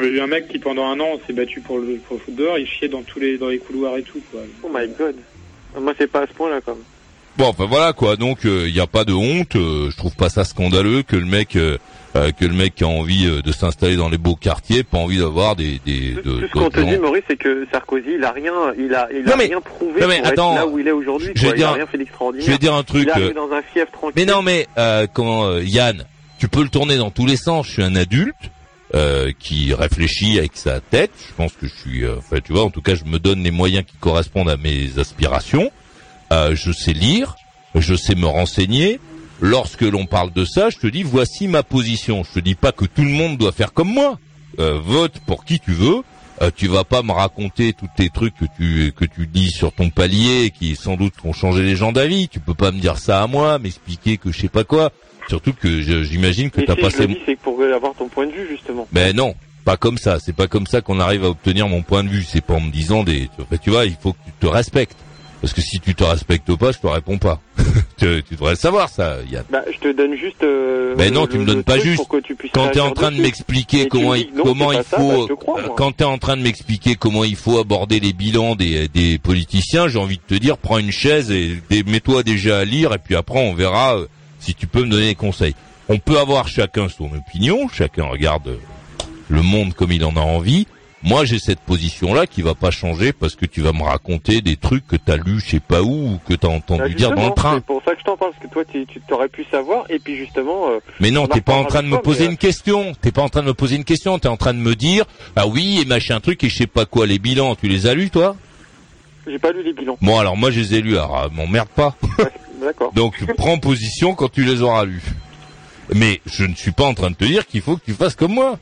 j'ai 0.00 0.08
eu 0.08 0.20
un 0.20 0.26
mec 0.26 0.48
qui 0.48 0.58
pendant 0.58 0.86
un 0.86 0.98
an 1.00 1.18
s'est 1.26 1.32
battu 1.32 1.60
pour 1.60 1.78
le, 1.78 1.96
pour 2.06 2.16
le 2.16 2.22
foot 2.22 2.34
dehors, 2.34 2.58
il 2.58 2.66
chiait 2.66 2.88
dans 2.88 3.02
tous 3.02 3.18
les 3.20 3.38
dans 3.38 3.48
les 3.48 3.58
couloirs 3.58 3.96
et 3.96 4.02
tout 4.02 4.20
quoi. 4.30 4.40
Oh 4.62 4.68
my 4.72 4.86
god. 4.98 5.16
Moi, 5.80 5.94
c'est 5.98 6.06
pas 6.10 6.20
à 6.22 6.26
ce 6.26 6.32
point-là, 6.34 6.60
quand 6.64 6.74
même. 6.74 6.84
Bon, 7.38 7.46
enfin 7.46 7.64
voilà 7.64 7.92
quoi. 7.94 8.16
Donc 8.16 8.40
il 8.44 8.72
n'y 8.72 8.80
a 8.80 8.86
pas 8.86 9.04
de 9.04 9.12
honte. 9.14 9.56
euh, 9.56 9.88
je 9.90 9.96
trouve 9.96 10.14
pas 10.14 10.28
ça 10.28 10.44
scandaleux 10.44 11.02
que 11.02 11.16
le 11.16 11.24
mec, 11.24 11.56
euh, 11.56 11.78
euh, 12.14 12.30
que 12.30 12.44
le 12.44 12.52
mec 12.52 12.74
qui 12.74 12.84
a 12.84 12.88
envie 12.88 13.26
euh, 13.26 13.40
de 13.40 13.52
s'installer 13.52 13.96
dans 13.96 14.10
les 14.10 14.18
beaux 14.18 14.36
quartiers, 14.36 14.82
pas 14.82 14.98
envie 14.98 15.16
d'avoir 15.16 15.56
des, 15.56 15.80
des 15.86 16.10
de, 16.10 16.20
Tout 16.20 16.40
ce 16.46 16.52
qu'on 16.52 16.68
te 16.68 16.80
dit, 16.80 16.98
Maurice, 16.98 17.22
c'est 17.26 17.38
que 17.38 17.66
Sarkozy, 17.72 18.16
il 18.18 18.24
a 18.24 18.32
rien, 18.32 18.52
il 18.78 18.94
a, 18.94 19.08
il 19.10 19.22
Non, 19.24 19.32
a 19.32 19.36
mais- 19.36 19.44
rien 19.46 19.62
prouvé 19.62 20.02
non, 20.02 20.08
mais 20.08 20.18
pour 20.18 20.26
attends, 20.26 20.52
être 20.52 20.56
là 20.60 20.66
où 20.66 20.78
il 20.78 20.86
est 20.86 20.92
aujourd'hui. 20.92 21.30
je 21.34 21.40
vais 21.46 21.48
quoi. 21.48 21.56
Il 21.56 21.64
a 21.64 21.72
rien 21.72 21.86
fait 21.86 21.96
d'extraordinaire. 21.96 22.46
je 22.46 22.52
vais 22.52 22.58
dire 22.58 22.74
un 22.74 22.82
truc, 22.82 23.04
Il 23.04 23.08
est 23.08 23.12
arrivé 23.12 23.30
euh, 23.30 23.34
dans 23.34 23.50
un 23.54 23.62
fief 23.62 23.90
tranquille. 23.90 24.12
Mais 24.14 24.30
non, 24.30 24.42
mais 24.42 24.66
euh, 24.76 25.06
comment 25.10 25.46
euh, 25.46 25.62
Yann, 25.64 26.04
tu 26.38 26.48
peux 26.48 26.62
le 26.62 26.68
tourner 26.68 26.98
dans 26.98 27.10
tous 27.10 27.24
les 27.24 27.36
sens. 27.38 27.66
Je 27.66 27.72
suis 27.72 27.82
un 27.82 27.96
adulte 27.96 28.36
euh, 28.94 29.32
qui 29.38 29.74
réfléchit 29.74 30.38
avec 30.38 30.52
sa 30.54 30.80
tête. 30.80 31.12
Je 31.28 31.34
pense 31.34 31.52
que 31.52 31.66
je 31.66 31.74
suis, 31.74 32.04
euh, 32.04 32.16
enfin, 32.18 32.38
tu 32.44 32.52
vois, 32.52 32.64
en 32.64 32.70
tout 32.70 32.82
cas, 32.82 32.94
je 32.94 33.04
me 33.04 33.18
donne 33.18 33.42
les 33.42 33.50
moyens 33.50 33.84
qui 33.86 33.96
correspondent 33.98 34.50
à 34.50 34.56
mes 34.56 34.98
aspirations. 34.98 35.70
Euh, 36.32 36.54
je 36.54 36.72
sais 36.72 36.92
lire, 36.92 37.36
je 37.74 37.94
sais 37.94 38.14
me 38.14 38.26
renseigner. 38.26 39.00
Lorsque 39.40 39.82
l'on 39.82 40.06
parle 40.06 40.32
de 40.32 40.44
ça, 40.44 40.70
je 40.70 40.78
te 40.78 40.86
dis 40.86 41.02
voici 41.02 41.48
ma 41.48 41.62
position. 41.62 42.22
Je 42.22 42.34
te 42.34 42.38
dis 42.38 42.54
pas 42.54 42.72
que 42.72 42.84
tout 42.84 43.02
le 43.02 43.10
monde 43.10 43.38
doit 43.38 43.52
faire 43.52 43.72
comme 43.72 43.92
moi. 43.92 44.18
Vote 44.58 45.18
pour 45.26 45.44
qui 45.44 45.58
tu 45.58 45.72
veux. 45.72 46.02
Euh, 46.42 46.50
tu 46.54 46.66
vas 46.66 46.82
pas 46.82 47.02
me 47.02 47.12
raconter 47.12 47.72
tous 47.72 47.88
tes 47.96 48.08
trucs 48.08 48.34
que 48.34 48.46
tu 48.56 48.92
que 48.96 49.04
tu 49.04 49.28
dis 49.28 49.50
sur 49.50 49.72
ton 49.72 49.90
palier 49.90 50.50
qui 50.50 50.74
sans 50.74 50.96
doute 50.96 51.14
ont 51.24 51.32
changé 51.32 51.62
les 51.62 51.76
gens 51.76 51.92
d'avis. 51.92 52.28
Tu 52.28 52.40
peux 52.40 52.54
pas 52.54 52.72
me 52.72 52.80
dire 52.80 52.98
ça 52.98 53.22
à 53.22 53.26
moi, 53.26 53.58
m'expliquer 53.58 54.16
que 54.16 54.32
je 54.32 54.40
sais 54.40 54.48
pas 54.48 54.64
quoi. 54.64 54.90
Surtout 55.28 55.52
que 55.52 55.80
j'imagine 55.80 56.50
que 56.50 56.60
t'as 56.60 56.74
si 56.74 56.80
passé. 56.82 57.22
c'est 57.26 57.36
pour 57.36 57.62
avoir 57.62 57.94
ton 57.94 58.08
point 58.08 58.26
de 58.26 58.32
vue, 58.32 58.48
justement. 58.50 58.86
Mais 58.92 59.12
non, 59.12 59.34
pas 59.64 59.76
comme 59.76 59.98
ça. 59.98 60.18
C'est 60.20 60.34
pas 60.34 60.48
comme 60.48 60.66
ça 60.66 60.80
qu'on 60.80 61.00
arrive 61.00 61.24
à 61.24 61.28
obtenir 61.28 61.68
mon 61.68 61.82
point 61.82 62.04
de 62.04 62.08
vue. 62.08 62.22
C'est 62.22 62.44
pas 62.44 62.54
en 62.54 62.60
me 62.60 62.70
disant 62.70 63.04
des. 63.04 63.28
Enfin, 63.40 63.56
tu 63.62 63.70
vois, 63.70 63.86
il 63.86 63.96
faut 64.00 64.12
que 64.12 64.18
tu 64.26 64.32
te 64.40 64.46
respectes. 64.46 64.96
Parce 65.40 65.54
que 65.54 65.60
si 65.60 65.80
tu 65.80 65.96
te 65.96 66.04
respectes 66.04 66.54
pas, 66.54 66.70
je 66.70 66.78
te 66.78 66.86
réponds 66.86 67.18
pas. 67.18 67.40
tu, 67.98 68.22
tu 68.22 68.34
devrais 68.34 68.52
le 68.52 68.56
savoir 68.56 68.88
ça, 68.88 69.16
Yann. 69.28 69.42
Bah, 69.50 69.64
je 69.72 69.78
te 69.78 69.92
donne 69.92 70.14
juste. 70.14 70.40
Euh, 70.44 70.94
Mais 70.96 71.10
non, 71.10 71.22
le- 71.22 71.28
tu 71.28 71.38
me 71.38 71.44
donnes 71.44 71.64
pas 71.64 71.80
juste. 71.80 72.06
que 72.08 72.18
tu 72.18 72.36
Quand 72.54 72.68
tu 72.68 72.78
es 72.78 72.80
en 72.80 72.92
train 72.92 73.10
de 73.10 73.20
m'expliquer 73.20 73.88
comment 73.88 74.12
me 74.12 74.18
il 74.18 74.30
non, 74.36 74.44
comment 74.44 74.70
il 74.70 74.84
ça, 74.84 74.98
faut 74.98 75.26
bah, 75.26 75.34
crois, 75.36 75.62
quand 75.76 75.96
tu 75.96 76.04
es 76.04 76.06
en 76.06 76.18
train 76.18 76.36
de 76.36 76.42
m'expliquer 76.42 76.94
comment 76.94 77.24
il 77.24 77.34
faut 77.34 77.58
aborder 77.58 77.98
les 77.98 78.12
bilans 78.12 78.54
des 78.54 78.86
des 78.86 79.18
politiciens, 79.18 79.88
j'ai 79.88 79.98
envie 79.98 80.18
de 80.18 80.22
te 80.36 80.40
dire 80.40 80.58
prends 80.58 80.78
une 80.78 80.92
chaise 80.92 81.32
et 81.32 81.60
mets-toi 81.70 82.22
déjà 82.22 82.60
à 82.60 82.64
lire 82.64 82.92
et 82.94 82.98
puis 82.98 83.16
après 83.16 83.40
on 83.40 83.52
verra 83.52 83.96
euh, 83.96 84.06
si 84.42 84.54
tu 84.54 84.66
peux 84.66 84.82
me 84.84 84.90
donner 84.90 85.06
des 85.08 85.14
conseils. 85.14 85.54
On 85.88 85.98
peut 85.98 86.18
avoir 86.18 86.48
chacun 86.48 86.88
son 86.88 87.10
opinion, 87.14 87.68
chacun 87.68 88.04
regarde 88.04 88.48
euh, 88.48 88.56
le 89.28 89.42
monde 89.42 89.74
comme 89.74 89.92
il 89.92 90.04
en 90.04 90.16
a 90.16 90.20
envie. 90.20 90.66
Moi, 91.04 91.24
j'ai 91.24 91.40
cette 91.40 91.58
position-là 91.58 92.28
qui 92.28 92.42
va 92.42 92.54
pas 92.54 92.70
changer 92.70 93.12
parce 93.12 93.34
que 93.34 93.44
tu 93.44 93.60
vas 93.60 93.72
me 93.72 93.82
raconter 93.82 94.40
des 94.40 94.56
trucs 94.56 94.86
que 94.86 94.94
t'as 94.94 95.16
lu, 95.16 95.40
je 95.40 95.50
sais 95.50 95.60
pas 95.60 95.82
où, 95.82 96.12
ou 96.12 96.20
que 96.28 96.34
t'as 96.34 96.46
entendu 96.46 96.80
Bah, 96.82 96.88
dire 96.90 97.12
dans 97.12 97.26
le 97.26 97.34
train. 97.34 97.54
C'est 97.56 97.64
pour 97.64 97.82
ça 97.84 97.92
que 97.94 97.98
je 97.98 98.04
t'en 98.04 98.16
parle, 98.16 98.30
parce 98.30 98.44
que 98.44 98.52
toi, 98.52 98.64
tu 98.64 98.86
t'aurais 99.08 99.28
pu 99.28 99.44
savoir, 99.50 99.84
et 99.90 99.98
puis 99.98 100.16
justement. 100.16 100.68
euh, 100.70 100.78
Mais 101.00 101.10
non, 101.10 101.26
t'es 101.26 101.40
pas 101.40 101.54
en 101.54 101.64
train 101.64 101.82
de 101.82 101.88
me 101.88 101.98
poser 101.98 102.26
une 102.26 102.36
question. 102.36 102.92
T'es 103.00 103.10
pas 103.10 103.22
en 103.22 103.28
train 103.28 103.42
de 103.42 103.48
me 103.48 103.54
poser 103.54 103.74
une 103.74 103.84
question. 103.84 104.16
T'es 104.20 104.28
en 104.28 104.36
train 104.36 104.54
de 104.54 104.60
me 104.60 104.76
dire, 104.76 105.04
ah 105.34 105.48
oui, 105.48 105.80
et 105.82 105.84
machin 105.86 106.20
truc 106.20 106.44
et 106.44 106.48
je 106.48 106.56
sais 106.56 106.66
pas 106.68 106.86
quoi, 106.86 107.04
les 107.08 107.18
bilans, 107.18 107.56
tu 107.56 107.66
les 107.66 107.88
as 107.88 107.94
lus, 107.94 108.10
toi? 108.10 108.36
Euh, 109.26 109.30
J'ai 109.32 109.40
pas 109.40 109.50
lu 109.50 109.64
les 109.64 109.72
bilans. 109.72 109.98
Bon, 110.00 110.20
alors 110.20 110.36
moi, 110.36 110.52
je 110.52 110.60
les 110.60 110.74
ai 110.76 110.80
lus. 110.82 110.96
Alors, 110.98 111.18
euh, 111.24 111.28
m'emmerde 111.32 111.68
pas. 111.74 111.96
D'accord. 112.62 112.92
Donc 112.92 113.14
prends 113.36 113.58
position 113.58 114.14
quand 114.14 114.30
tu 114.30 114.44
les 114.44 114.62
auras 114.62 114.84
lus. 114.84 115.02
Mais 115.94 116.20
je 116.26 116.44
ne 116.44 116.54
suis 116.54 116.72
pas 116.72 116.84
en 116.84 116.94
train 116.94 117.10
de 117.10 117.16
te 117.16 117.24
dire 117.24 117.46
qu'il 117.46 117.60
faut 117.60 117.76
que 117.76 117.84
tu 117.84 117.92
fasses 117.92 118.14
comme 118.14 118.34
moi. 118.34 118.58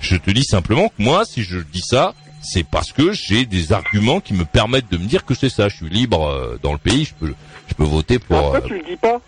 Je 0.00 0.16
te 0.16 0.30
dis 0.30 0.44
simplement 0.44 0.88
que 0.88 1.02
moi, 1.02 1.24
si 1.24 1.42
je 1.42 1.58
dis 1.58 1.82
ça, 1.82 2.14
c'est 2.42 2.64
parce 2.64 2.92
que 2.92 3.12
j'ai 3.12 3.46
des 3.46 3.72
arguments 3.72 4.20
qui 4.20 4.34
me 4.34 4.44
permettent 4.44 4.90
de 4.90 4.96
me 4.96 5.06
dire 5.06 5.24
que 5.24 5.34
c'est 5.34 5.48
ça. 5.48 5.68
Je 5.68 5.76
suis 5.76 5.88
libre 5.88 6.26
euh, 6.26 6.58
dans 6.62 6.72
le 6.72 6.78
pays, 6.78 7.04
je 7.04 7.14
peux, 7.14 7.34
je 7.68 7.74
peux 7.74 7.84
voter 7.84 8.18
pour. 8.18 8.38
Pourquoi 8.38 8.58
euh, 8.58 8.66
tu 8.66 8.74
le 8.74 8.84
dis 8.84 8.96
pas 8.96 9.20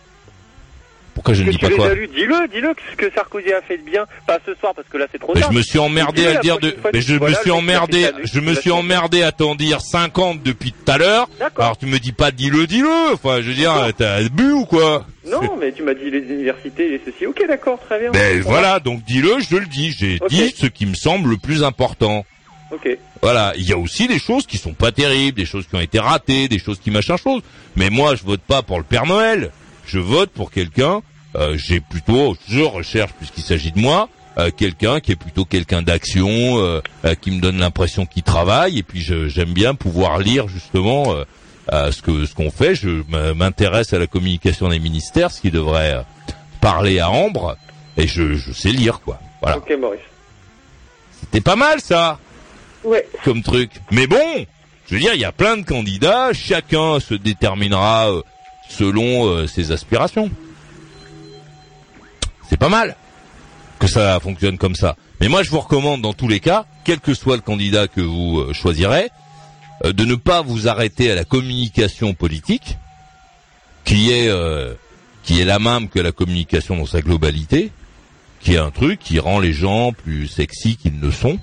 pourquoi 1.21 1.35
je 1.35 1.43
ne 1.43 1.51
dis 1.51 1.59
pas 1.59 1.69
quoi 1.69 1.95
dis-le, 1.95 2.49
dis-le 2.49 2.73
ce 2.93 2.97
que 2.97 3.13
Sarkozy 3.15 3.53
a 3.53 3.61
fait 3.61 3.77
de 3.77 3.83
bien. 3.83 4.07
Pas 4.27 4.39
ce 4.47 4.55
soir 4.55 4.73
parce 4.75 4.89
que 4.89 4.97
là 4.97 5.07
c'est 5.13 5.19
trop 5.19 5.35
Mais 5.35 5.43
tard. 5.43 5.53
je 5.53 5.57
me 5.59 5.63
suis 5.63 5.79
emmerdé 5.79 6.27
à 6.27 6.33
le 6.35 6.41
dire 6.41 6.59
de, 6.59 6.75
mais 6.95 7.03
je 7.03 7.15
me 7.15 7.35
suis 7.35 7.51
emmerdé, 7.51 8.11
je 8.25 8.41
me 8.41 8.55
suis 8.55 8.71
emmerdé 8.71 9.23
à 9.23 9.31
t'en 9.31 9.55
dire 9.55 9.83
50 9.83 10.43
depuis 10.43 10.73
tout 10.73 10.91
à 10.91 10.97
l'heure. 10.97 11.29
Alors 11.59 11.77
tu 11.77 11.85
me 11.85 11.99
dis 11.99 12.13
pas 12.13 12.31
dis-le, 12.31 12.67
dis-le. 12.67 13.13
Enfin, 13.13 13.43
je 13.43 13.49
veux 13.49 13.55
dire, 13.55 13.75
t'as 13.99 14.23
bu 14.31 14.51
ou 14.53 14.65
quoi 14.65 15.05
Non, 15.27 15.57
mais 15.61 15.73
tu 15.73 15.83
m'as 15.83 15.93
dit 15.93 16.11
les 16.11 16.21
universités 16.21 16.95
et 16.95 17.01
ceci. 17.05 17.27
Ok, 17.27 17.45
d'accord, 17.47 17.79
très 17.81 18.01
bien. 18.01 18.13
Ben 18.13 18.41
voilà, 18.41 18.81
donc 18.81 19.05
dis-le, 19.05 19.41
je 19.41 19.57
le 19.57 19.67
dis. 19.67 19.93
J'ai 19.93 20.19
dit 20.31 20.55
ce 20.57 20.67
qui 20.67 20.87
me 20.87 20.95
semble 20.95 21.29
le 21.29 21.37
plus 21.37 21.63
important. 21.63 22.25
va. 22.71 22.77
Ok. 22.77 22.89
Voilà, 23.21 23.53
il 23.57 23.69
y 23.69 23.73
a 23.75 23.79
aussi 23.79 24.09
des 24.09 24.19
choses 24.19 24.47
qui 24.47 24.57
sont 24.57 24.73
pas 24.73 24.91
terribles, 24.91 25.37
des 25.37 25.45
choses 25.45 25.67
qui 25.67 25.77
ont 25.77 25.81
été 25.81 25.99
ratées, 25.99 26.49
des 26.49 26.59
choses 26.59 26.79
qui 26.81 26.91
machin 26.91 27.19
chose. 27.19 27.43
Mais 27.77 27.91
moi, 27.91 28.15
je 28.15 28.23
vote 28.25 28.41
pas 28.41 28.63
pour 28.63 28.79
le 28.79 28.85
Père 28.85 29.05
Noël. 29.05 29.51
Je 29.87 29.99
vote 29.99 30.31
pour 30.31 30.51
quelqu'un. 30.51 31.03
Euh, 31.37 31.57
J'ai 31.57 31.81
plutôt, 31.81 32.37
je 32.49 32.61
recherche 32.61 33.13
puisqu'il 33.13 33.43
s'agit 33.43 33.73
de 33.73 33.79
moi, 33.79 34.09
euh, 34.39 34.51
quelqu'un 34.57 35.01
qui 35.01 35.13
est 35.13 35.17
plutôt 35.17 35.45
quelqu'un 35.45 35.83
d'action, 35.83 36.29
euh, 36.59 36.81
euh, 37.05 37.15
qui 37.15 37.31
me 37.31 37.41
donne 37.41 37.59
l'impression 37.59 38.07
qu'il 38.07 38.23
travaille. 38.23 38.79
Et 38.79 38.83
puis 38.83 39.01
j'aime 39.03 39.53
bien 39.53 39.75
pouvoir 39.75 40.19
lire 40.19 40.49
justement 40.49 41.13
euh, 41.15 41.25
euh, 41.73 41.93
ce 41.93 42.01
que 42.03 42.25
ce 42.27 42.35
qu'on 42.35 42.51
fait. 42.51 42.75
Je 42.75 43.03
m'intéresse 43.35 43.93
à 43.93 43.99
la 43.99 44.07
communication 44.07 44.69
des 44.69 44.79
ministères, 44.79 45.31
ce 45.31 45.41
qui 45.41 45.51
devrait 45.51 46.05
parler 46.61 46.99
à 47.01 47.11
Ambre. 47.11 47.57
Et 47.97 48.07
je, 48.07 48.35
je 48.35 48.53
sais 48.53 48.71
lire 48.71 49.01
quoi. 49.01 49.19
Voilà. 49.43 49.59
Ok, 49.59 49.73
Maurice. 49.81 50.01
C'était 51.23 51.41
pas 51.41 51.57
mal 51.57 51.81
ça 51.81 52.19
Ouais. 52.83 53.07
comme 53.25 53.43
truc. 53.43 53.71
Mais 53.91 54.07
bon, 54.07 54.47
je 54.89 54.95
veux 54.95 55.01
dire, 55.01 55.13
il 55.15 55.21
y 55.21 55.25
a 55.27 55.33
plein 55.33 55.57
de 55.59 55.63
candidats, 55.65 56.33
chacun 56.33 56.99
se 56.99 57.13
déterminera 57.15 58.09
selon 58.71 59.27
euh, 59.27 59.47
ses 59.47 59.71
aspirations. 59.73 60.31
C'est 62.51 62.59
pas 62.59 62.69
mal 62.69 62.97
que 63.79 63.87
ça 63.87 64.19
fonctionne 64.19 64.59
comme 64.59 64.75
ça. 64.75 64.97
Mais 65.21 65.29
moi, 65.29 65.45
je 65.45 65.51
vous 65.51 65.61
recommande 65.61 66.03
dans 66.03 66.15
tous 66.15 66.27
les 66.27 66.41
cas, 66.41 66.67
quel 66.85 66.99
que 66.99 67.15
soit 67.15 67.37
le 67.37 67.43
candidat 67.43 67.87
que 67.87 68.01
vous 68.01 68.41
euh, 68.41 68.53
choisirez, 68.53 69.09
euh, 69.85 69.93
de 69.93 70.05
ne 70.05 70.17
pas 70.17 70.43
vous 70.43 70.67
arrêter 70.67 71.13
à 71.13 71.15
la 71.15 71.25
communication 71.25 72.13
politique, 72.13 72.77
qui 73.85 74.11
est 74.11 74.29
euh, 74.29 74.75
qui 75.23 75.41
est 75.41 75.45
la 75.45 75.61
même 75.61 75.89
que 75.89 76.01
la 76.01 76.11
communication 76.11 76.77
dans 76.77 76.87
sa 76.87 77.03
globalité, 77.03 77.71
qui 78.41 78.55
est 78.55 78.59
un 78.59 78.73
truc 78.73 78.99
qui 78.99 79.21
rend 79.21 79.39
les 79.39 79.53
gens 79.53 79.93
plus 79.93 80.27
sexy 80.27 80.77
qu'ils 80.77 80.99
ne 80.99 81.11
sont 81.13 81.39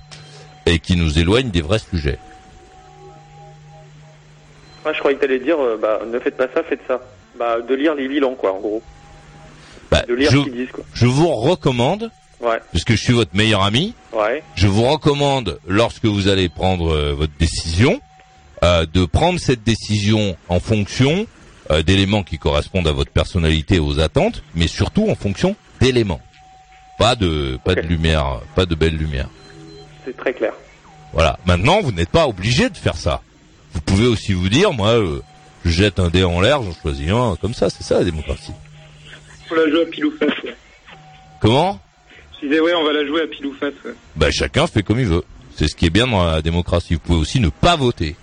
et 0.65 0.79
qui 0.79 0.97
nous 0.97 1.19
éloigne 1.19 1.51
des 1.51 1.61
vrais 1.61 1.79
sujets. 1.79 2.19
Moi, 4.83 4.91
je 4.93 4.99
croyais 4.99 5.15
que 5.15 5.21
t'allais 5.21 5.39
dire, 5.39 5.57
bah, 5.81 6.01
ne 6.05 6.19
faites 6.19 6.35
pas 6.35 6.47
ça, 6.53 6.63
faites 6.63 6.85
ça. 6.85 6.99
Bah, 7.39 7.61
de 7.61 7.75
lire 7.75 7.95
les 7.95 8.09
bilans, 8.09 8.35
quoi, 8.35 8.51
en 8.53 8.59
gros. 8.59 8.83
Bah, 9.91 10.03
De 10.07 10.13
lire 10.15 10.31
je, 10.31 10.37
ce 10.39 10.43
qu'ils 10.43 10.53
disent, 10.53 10.71
quoi. 10.71 10.83
je 10.93 11.05
vous 11.05 11.27
recommande, 11.29 12.11
Ouais. 12.41 12.59
puisque 12.71 12.91
je 12.91 13.01
suis 13.01 13.13
votre 13.13 13.35
meilleur 13.35 13.63
ami, 13.63 13.93
Ouais. 14.13 14.43
je 14.55 14.67
vous 14.67 14.83
recommande, 14.83 15.59
lorsque 15.67 16.05
vous 16.05 16.27
allez 16.27 16.49
prendre 16.49 16.93
euh, 16.93 17.13
votre 17.13 17.33
décision, 17.39 17.99
euh, 18.63 18.85
de 18.91 19.05
prendre 19.05 19.39
cette 19.39 19.63
décision 19.63 20.35
en 20.49 20.59
fonction 20.59 21.25
euh, 21.71 21.83
d'éléments 21.83 22.23
qui 22.23 22.37
correspondent 22.37 22.87
à 22.87 22.91
votre 22.91 23.11
personnalité 23.11 23.75
et 23.75 23.79
aux 23.79 23.99
attentes, 23.99 24.43
mais 24.55 24.67
surtout 24.67 25.09
en 25.09 25.15
fonction 25.15 25.55
d'éléments. 25.81 26.21
Pas 26.97 27.15
de 27.15 27.59
pas 27.63 27.75
de 27.75 27.81
lumière, 27.81 28.41
pas 28.55 28.65
de 28.65 28.73
belle 28.73 28.95
lumière. 28.97 29.29
C'est 30.05 30.15
très 30.17 30.33
clair. 30.33 30.53
Voilà. 31.13 31.37
Maintenant, 31.45 31.81
vous 31.81 31.91
n'êtes 31.91 32.09
pas 32.09 32.27
obligé 32.27 32.69
de 32.69 32.77
faire 32.77 32.95
ça. 32.97 33.21
Vous 33.73 33.81
pouvez 33.81 34.07
aussi 34.07 34.33
vous 34.33 34.49
dire, 34.49 34.73
moi, 34.73 34.89
euh, 34.93 35.21
je 35.65 35.69
jette 35.69 35.99
un 35.99 36.09
dé 36.09 36.23
en 36.23 36.39
l'air, 36.41 36.63
j'en 36.63 36.73
choisis 36.81 37.09
un, 37.09 37.35
comme 37.39 37.53
ça, 37.53 37.69
c'est 37.69 37.83
ça 37.83 37.99
la 37.99 38.03
démocratie. 38.05 38.53
Faut 39.47 39.55
la 39.55 39.69
jouer 39.69 39.81
à 39.83 39.85
pile 39.85 40.05
ou 40.05 40.11
face. 40.11 40.43
Ouais. 40.43 40.53
Comment? 41.41 41.79
Je 42.41 42.47
disais 42.47 42.59
ouais, 42.59 42.73
on 42.75 42.83
va 42.83 42.93
la 42.93 43.05
jouer 43.05 43.21
à 43.23 43.27
pile 43.27 43.45
ou 43.47 43.53
face. 43.53 43.73
Ouais. 43.85 43.91
Bah 44.15 44.31
chacun 44.31 44.67
fait 44.67 44.83
comme 44.83 44.99
il 44.99 45.05
veut. 45.07 45.23
C'est 45.55 45.67
ce 45.67 45.75
qui 45.75 45.85
est 45.87 45.89
bien 45.91 46.07
dans 46.07 46.23
la 46.25 46.41
démocratie. 46.41 46.93
Vous 46.95 46.99
pouvez 46.99 47.19
aussi 47.19 47.39
ne 47.39 47.49
pas 47.49 47.75
voter. 47.75 48.15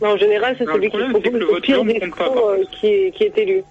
Mais 0.00 0.08
en 0.08 0.16
général, 0.16 0.54
c'est 0.58 0.64
Non, 0.66 0.74
celui 0.74 0.90
qui 0.90 0.96
propose 0.98 1.32
le 1.32 1.60
pire 1.60 1.84
discours 1.84 2.48
euh, 2.50 2.62
qui, 2.78 2.86
est, 2.88 3.10
qui 3.16 3.24
est 3.24 3.38
élu. 3.38 3.62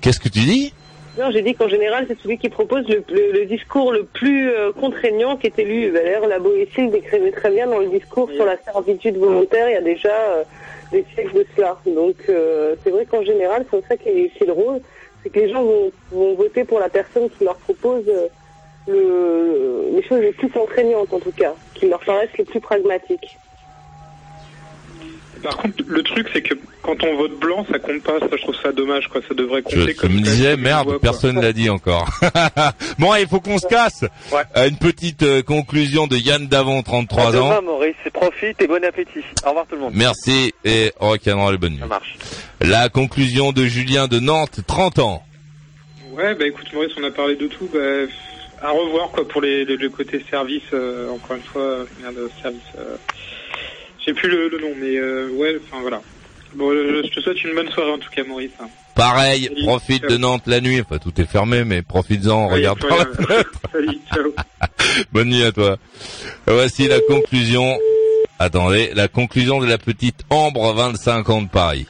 Qu'est-ce 0.00 0.20
que 0.20 0.28
tu 0.28 0.40
dis? 0.40 0.72
Non, 1.18 1.30
j'ai 1.30 1.42
dit 1.42 1.54
qu'en 1.54 1.68
général, 1.68 2.06
c'est 2.08 2.18
celui 2.20 2.38
qui 2.38 2.48
propose 2.48 2.86
le, 2.88 3.02
le- 3.10 3.32
le 3.32 3.44
discours 3.46 3.92
le 3.92 4.04
plus 4.04 4.50
euh, 4.50 4.72
contraignant 4.72 5.36
qui 5.36 5.46
est 5.46 5.58
élu. 5.58 5.90
D'ailleurs, 5.92 6.26
la 6.26 6.38
Boétie 6.38 6.82
le 6.82 6.88
décrivait 6.90 7.32
très 7.32 7.50
bien 7.50 7.66
dans 7.66 7.78
le 7.78 7.88
discours 7.88 8.30
sur 8.34 8.44
la 8.46 8.56
servitude 8.64 9.16
volontaire 9.16 9.68
il 9.68 9.72
y 9.72 9.76
a 9.76 9.82
déjà 9.82 10.08
euh, 10.10 10.42
des 10.90 11.04
siècles 11.14 11.34
de 11.34 11.46
cela. 11.56 11.78
Donc, 11.86 12.16
euh, 12.28 12.74
c'est 12.82 12.90
vrai 12.90 13.06
qu'en 13.06 13.22
général, 13.22 13.64
c'est 13.70 13.86
ça 13.88 13.96
qui 13.96 14.08
est, 14.08 14.30
qui 14.36 14.44
est 14.44 14.46
drôle, 14.46 14.80
c'est 15.22 15.30
que 15.30 15.38
les 15.38 15.50
gens 15.50 15.64
vont, 16.10 16.34
voter 16.34 16.64
pour 16.64 16.80
la 16.80 16.88
personne 16.88 17.28
qui 17.30 17.44
leur 17.44 17.56
propose 17.56 18.04
euh, 18.08 18.28
le, 18.88 19.90
les 19.94 20.02
choses 20.02 20.20
les 20.20 20.32
plus 20.32 20.48
contraignantes, 20.50 21.12
en 21.12 21.20
tout 21.20 21.32
cas, 21.32 21.54
qui 21.74 21.88
leur 21.88 22.00
paraissent 22.00 22.36
les 22.38 22.44
plus 22.44 22.60
pragmatiques. 22.60 23.38
Par 25.42 25.56
contre, 25.56 25.82
le 25.86 26.02
truc, 26.02 26.28
c'est 26.32 26.42
que 26.42 26.54
quand 26.82 27.02
on 27.04 27.16
vote 27.16 27.38
blanc, 27.40 27.66
ça 27.70 27.78
compte 27.78 28.02
pas. 28.02 28.18
Ça, 28.20 28.26
je 28.30 28.42
trouve 28.42 28.54
ça 28.62 28.70
dommage, 28.72 29.08
quoi. 29.08 29.20
Ça 29.28 29.34
devrait 29.34 29.62
Je, 29.68 29.76
compter 29.80 29.92
je 29.94 30.00
comme 30.00 30.12
me 30.12 30.24
ça, 30.24 30.30
disais, 30.30 30.56
merde, 30.56 30.98
personne 31.00 31.40
l'a 31.40 31.52
dit 31.52 31.68
encore. 31.70 32.08
bon, 32.98 33.14
il 33.16 33.26
faut 33.26 33.40
qu'on 33.40 33.58
se 33.58 33.66
casse. 33.66 34.04
Euh, 34.56 34.68
une 34.68 34.76
petite 34.76 35.22
euh, 35.22 35.42
conclusion 35.42 36.06
de 36.06 36.16
Yann 36.16 36.46
Davon, 36.46 36.82
33 36.82 37.22
À 37.22 37.26
ans. 37.40 37.48
demain, 37.48 37.60
Maurice. 37.60 37.94
Profite 38.12 38.60
et 38.62 38.66
bon 38.66 38.84
appétit. 38.84 39.20
Au 39.44 39.48
revoir 39.48 39.66
tout 39.66 39.74
le 39.74 39.80
monde. 39.82 39.92
Merci 39.94 40.54
et 40.64 40.92
au 41.00 41.08
rock'n'roll 41.08 41.54
et 41.54 41.58
bonne 41.58 41.72
nuit. 41.72 41.80
Ça 41.80 41.86
marche. 41.86 42.16
La 42.60 42.88
conclusion 42.88 43.52
de 43.52 43.64
Julien 43.66 44.06
de 44.08 44.20
Nantes, 44.20 44.60
30 44.66 44.98
ans. 45.00 45.24
Ouais, 46.12 46.34
bah 46.34 46.46
écoute, 46.46 46.70
Maurice, 46.72 46.92
on 47.00 47.04
a 47.04 47.10
parlé 47.10 47.36
de 47.36 47.46
tout. 47.46 47.68
Bah, 47.72 47.78
à 48.60 48.70
revoir, 48.70 49.08
quoi, 49.10 49.26
pour 49.26 49.40
les, 49.40 49.64
les- 49.64 49.76
le 49.76 49.88
côté 49.88 50.22
service. 50.30 50.62
euh, 50.72 51.10
encore 51.10 51.36
une 51.36 51.42
fois, 51.42 51.62
euh, 51.62 51.84
merde, 52.00 52.16
service. 52.40 52.60
Euh, 52.78 52.96
J'ai 54.04 54.12
plus 54.14 54.28
le, 54.28 54.48
le 54.48 54.58
nom, 54.58 54.72
mais 54.78 54.96
euh, 54.96 55.28
ouais, 55.34 55.56
enfin 55.64 55.80
voilà. 55.80 56.00
Bon, 56.54 56.70
euh, 56.70 57.02
je 57.04 57.10
te 57.10 57.20
souhaite 57.20 57.42
une 57.44 57.54
bonne 57.54 57.68
soirée 57.70 57.92
en 57.92 57.98
tout 57.98 58.10
cas, 58.10 58.24
Maurice. 58.24 58.50
hein. 58.60 58.66
Pareil, 58.94 59.44
Salut. 59.44 59.62
profite 59.64 60.00
Ciao. 60.02 60.10
de 60.10 60.16
Nantes 60.18 60.42
la 60.46 60.60
nuit. 60.60 60.80
Enfin, 60.80 60.98
tout 60.98 61.18
est 61.20 61.24
fermé, 61.24 61.64
mais 61.64 61.80
profites-en, 61.82 62.48
regarde 62.48 62.78
par 62.86 62.98
la 62.98 63.06
fenêtre. 63.06 63.52
Salut, 63.72 63.98
ciao. 64.12 64.34
Bonne 65.12 65.28
nuit 65.30 65.44
à 65.44 65.52
toi. 65.52 65.76
Voici 66.46 66.88
la 66.88 67.00
conclusion. 67.00 67.78
Attendez, 68.38 68.90
la 68.94 69.08
conclusion 69.08 69.60
de 69.60 69.66
la 69.66 69.78
petite 69.78 70.20
Ambre, 70.28 70.74
25 70.74 71.30
ans 71.30 71.42
de 71.42 71.48
Paris. 71.48 71.86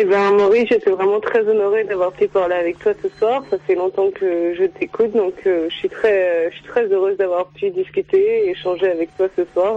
Eh 0.00 0.04
bien, 0.04 0.30
Maurice, 0.30 0.68
j'étais 0.70 0.90
vraiment 0.90 1.18
très 1.18 1.40
honorée 1.40 1.82
d'avoir 1.84 2.12
pu 2.12 2.28
parler 2.28 2.54
avec 2.54 2.78
toi 2.78 2.92
ce 3.02 3.08
soir. 3.18 3.42
Ça 3.50 3.56
fait 3.66 3.74
longtemps 3.74 4.08
que 4.12 4.54
je 4.56 4.64
t'écoute, 4.64 5.10
donc 5.12 5.34
euh, 5.44 5.66
je 5.68 5.74
suis 5.74 5.88
très, 5.88 6.48
je 6.50 6.54
suis 6.56 6.64
très 6.68 6.84
heureuse 6.86 7.16
d'avoir 7.16 7.48
pu 7.48 7.68
discuter 7.70 8.46
et 8.46 8.50
échanger 8.50 8.88
avec 8.90 9.14
toi 9.16 9.26
ce 9.36 9.42
soir. 9.52 9.74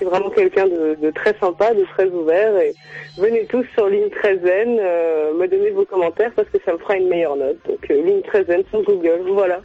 C'est 0.00 0.06
vraiment 0.06 0.30
quelqu'un 0.30 0.66
de, 0.66 0.96
de 1.00 1.10
très 1.10 1.36
sympa, 1.38 1.74
de 1.74 1.84
très 1.94 2.06
ouvert. 2.06 2.56
Et 2.56 2.74
venez 3.18 3.44
tous 3.44 3.66
sur 3.74 3.86
ligne 3.86 4.08
13 4.08 4.38
N, 4.42 4.78
euh, 4.80 5.34
me 5.38 5.46
donner 5.46 5.68
vos 5.70 5.84
commentaires 5.84 6.32
parce 6.34 6.48
que 6.48 6.56
ça 6.64 6.72
me 6.72 6.78
fera 6.78 6.96
une 6.96 7.08
meilleure 7.08 7.36
note. 7.36 7.58
Donc 7.68 7.78
euh, 7.90 8.02
ligne 8.02 8.22
13 8.22 8.46
N 8.48 8.62
sur 8.70 8.82
Google, 8.82 9.20
voilà. 9.34 9.60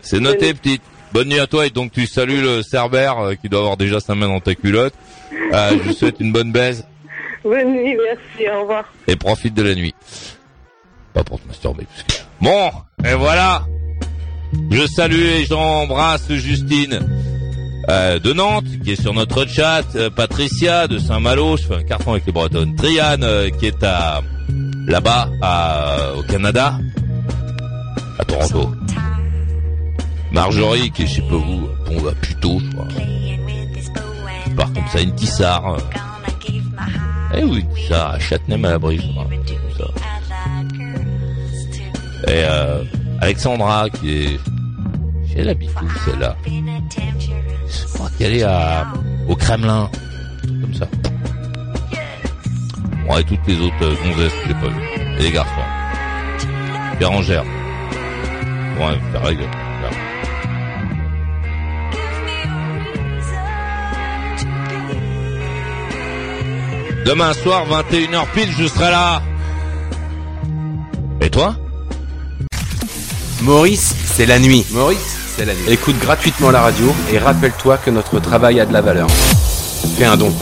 C'est 0.00 0.20
noté, 0.20 0.54
petite. 0.54 0.82
Bonne 1.12 1.28
nuit 1.28 1.40
à 1.40 1.48
toi 1.48 1.66
et 1.66 1.70
donc 1.70 1.90
tu 1.90 2.06
salues 2.06 2.40
le 2.40 2.62
Cerbère 2.62 3.18
euh, 3.18 3.34
qui 3.34 3.48
doit 3.48 3.58
avoir 3.60 3.76
déjà 3.76 3.98
sa 3.98 4.14
main 4.14 4.28
dans 4.28 4.38
ta 4.38 4.54
culotte. 4.54 4.94
Je 5.32 5.82
vous 5.82 5.92
souhaite 5.92 6.20
une 6.20 6.32
bonne 6.32 6.52
baise 6.52 6.86
Bonne 7.44 7.72
nuit, 7.74 7.96
merci, 7.96 8.48
au 8.48 8.60
revoir. 8.60 8.92
et 9.08 9.16
profite 9.16 9.52
de 9.54 9.64
la 9.64 9.74
nuit. 9.74 9.94
Pas 11.12 11.24
pour 11.24 11.40
te 11.40 11.48
masturber. 11.48 11.86
Bon, 12.40 12.70
et 13.04 13.14
voilà. 13.14 13.64
Je 14.70 14.86
salue 14.86 15.40
et 15.40 15.44
j'embrasse 15.44 16.30
Justine 16.32 17.00
euh, 17.88 18.18
de 18.18 18.32
Nantes 18.32 18.66
qui 18.84 18.92
est 18.92 19.00
sur 19.00 19.12
notre 19.14 19.46
chat, 19.46 19.84
euh, 19.96 20.10
Patricia 20.10 20.86
de 20.86 20.98
Saint-Malo, 20.98 21.56
je 21.56 21.64
fais 21.64 21.74
un 21.76 21.82
carton 21.82 22.12
avec 22.12 22.26
les 22.26 22.32
Bretonnes, 22.32 22.74
Triane 22.76 23.24
euh, 23.24 23.50
qui 23.50 23.66
est 23.66 23.82
à 23.82 24.22
là-bas 24.86 25.28
au 26.16 26.22
Canada, 26.22 26.78
à 28.18 28.24
Toronto. 28.24 28.70
Marjorie 30.32 30.90
qui 30.90 31.02
est 31.02 31.06
je 31.06 31.14
sais 31.16 31.22
pas 31.22 31.34
où, 31.34 31.68
bon 31.86 32.00
bah 32.02 32.12
plutôt 32.20 32.58
je 32.60 32.70
crois. 32.70 32.88
Qui 34.44 34.50
part 34.50 34.72
comme 34.72 34.88
ça, 34.92 35.00
une 35.00 35.14
tissard. 35.14 35.76
Eh 37.34 37.44
oui, 37.44 37.64
tissard 37.74 38.12
à 38.12 38.18
Châtenay-Malabry, 38.18 38.98
je 38.98 39.12
crois. 39.12 39.26
Ça. 39.78 39.84
Et 42.30 42.44
euh, 42.44 42.84
Alexandra 43.20 43.88
qui 43.90 44.12
est... 44.12 44.40
Habite 45.48 45.70
où 45.82 45.88
celle-là 46.04 46.36
Je 47.72 47.94
crois 47.94 48.10
qu'elle 48.18 48.34
est 48.34 48.42
à... 48.42 48.86
au 49.28 49.36
Kremlin. 49.36 49.90
Comme 50.60 50.74
ça. 50.74 50.86
Bon, 53.06 53.16
et 53.18 53.24
toutes 53.24 53.46
les 53.46 53.60
autres 53.60 53.74
euh, 53.82 53.94
gonzesses 54.04 54.32
que 54.32 54.48
j'ai 54.48 54.54
pas 54.54 54.68
vues. 54.68 55.18
et 55.18 55.22
les 55.22 55.32
garçons. 55.32 55.50
Bérangère. 56.98 57.44
Ouais, 58.78 58.98
la 59.12 59.20
règle. 59.20 59.44
Demain 67.04 67.32
soir, 67.32 67.66
21h 67.68 68.26
pile, 68.32 68.52
je 68.56 68.66
serai 68.66 68.90
là. 68.90 69.20
Et 71.20 71.28
toi? 71.30 71.56
Maurice, 73.42 73.96
c'est 74.04 74.24
la 74.24 74.38
nuit. 74.38 74.64
Maurice, 74.70 75.34
c'est 75.36 75.44
la 75.44 75.54
nuit. 75.54 75.64
Écoute 75.66 75.98
gratuitement 75.98 76.52
la 76.52 76.60
radio 76.60 76.94
et 77.12 77.18
rappelle-toi 77.18 77.76
que 77.76 77.90
notre 77.90 78.20
travail 78.20 78.60
a 78.60 78.66
de 78.66 78.72
la 78.72 78.80
valeur. 78.80 79.08
Fais 79.96 80.04
un 80.04 80.16
don. 80.16 80.32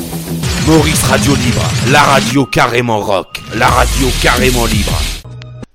Maurice 0.66 1.02
Radio 1.04 1.34
Libre, 1.34 1.62
la 1.90 2.02
radio 2.02 2.44
carrément 2.44 3.00
rock, 3.00 3.40
la 3.56 3.68
radio 3.68 4.06
carrément 4.20 4.66
libre. 4.66 4.92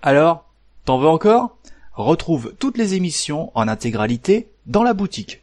Alors, 0.04 0.46
t'en 0.86 1.00
veux 1.00 1.08
encore? 1.08 1.58
Retrouve 1.94 2.54
toutes 2.60 2.78
les 2.78 2.94
émissions 2.94 3.52
en 3.56 3.68
intégralité 3.68 4.52
dans 4.68 4.84
la 4.84 4.94
boutique. 4.94 5.42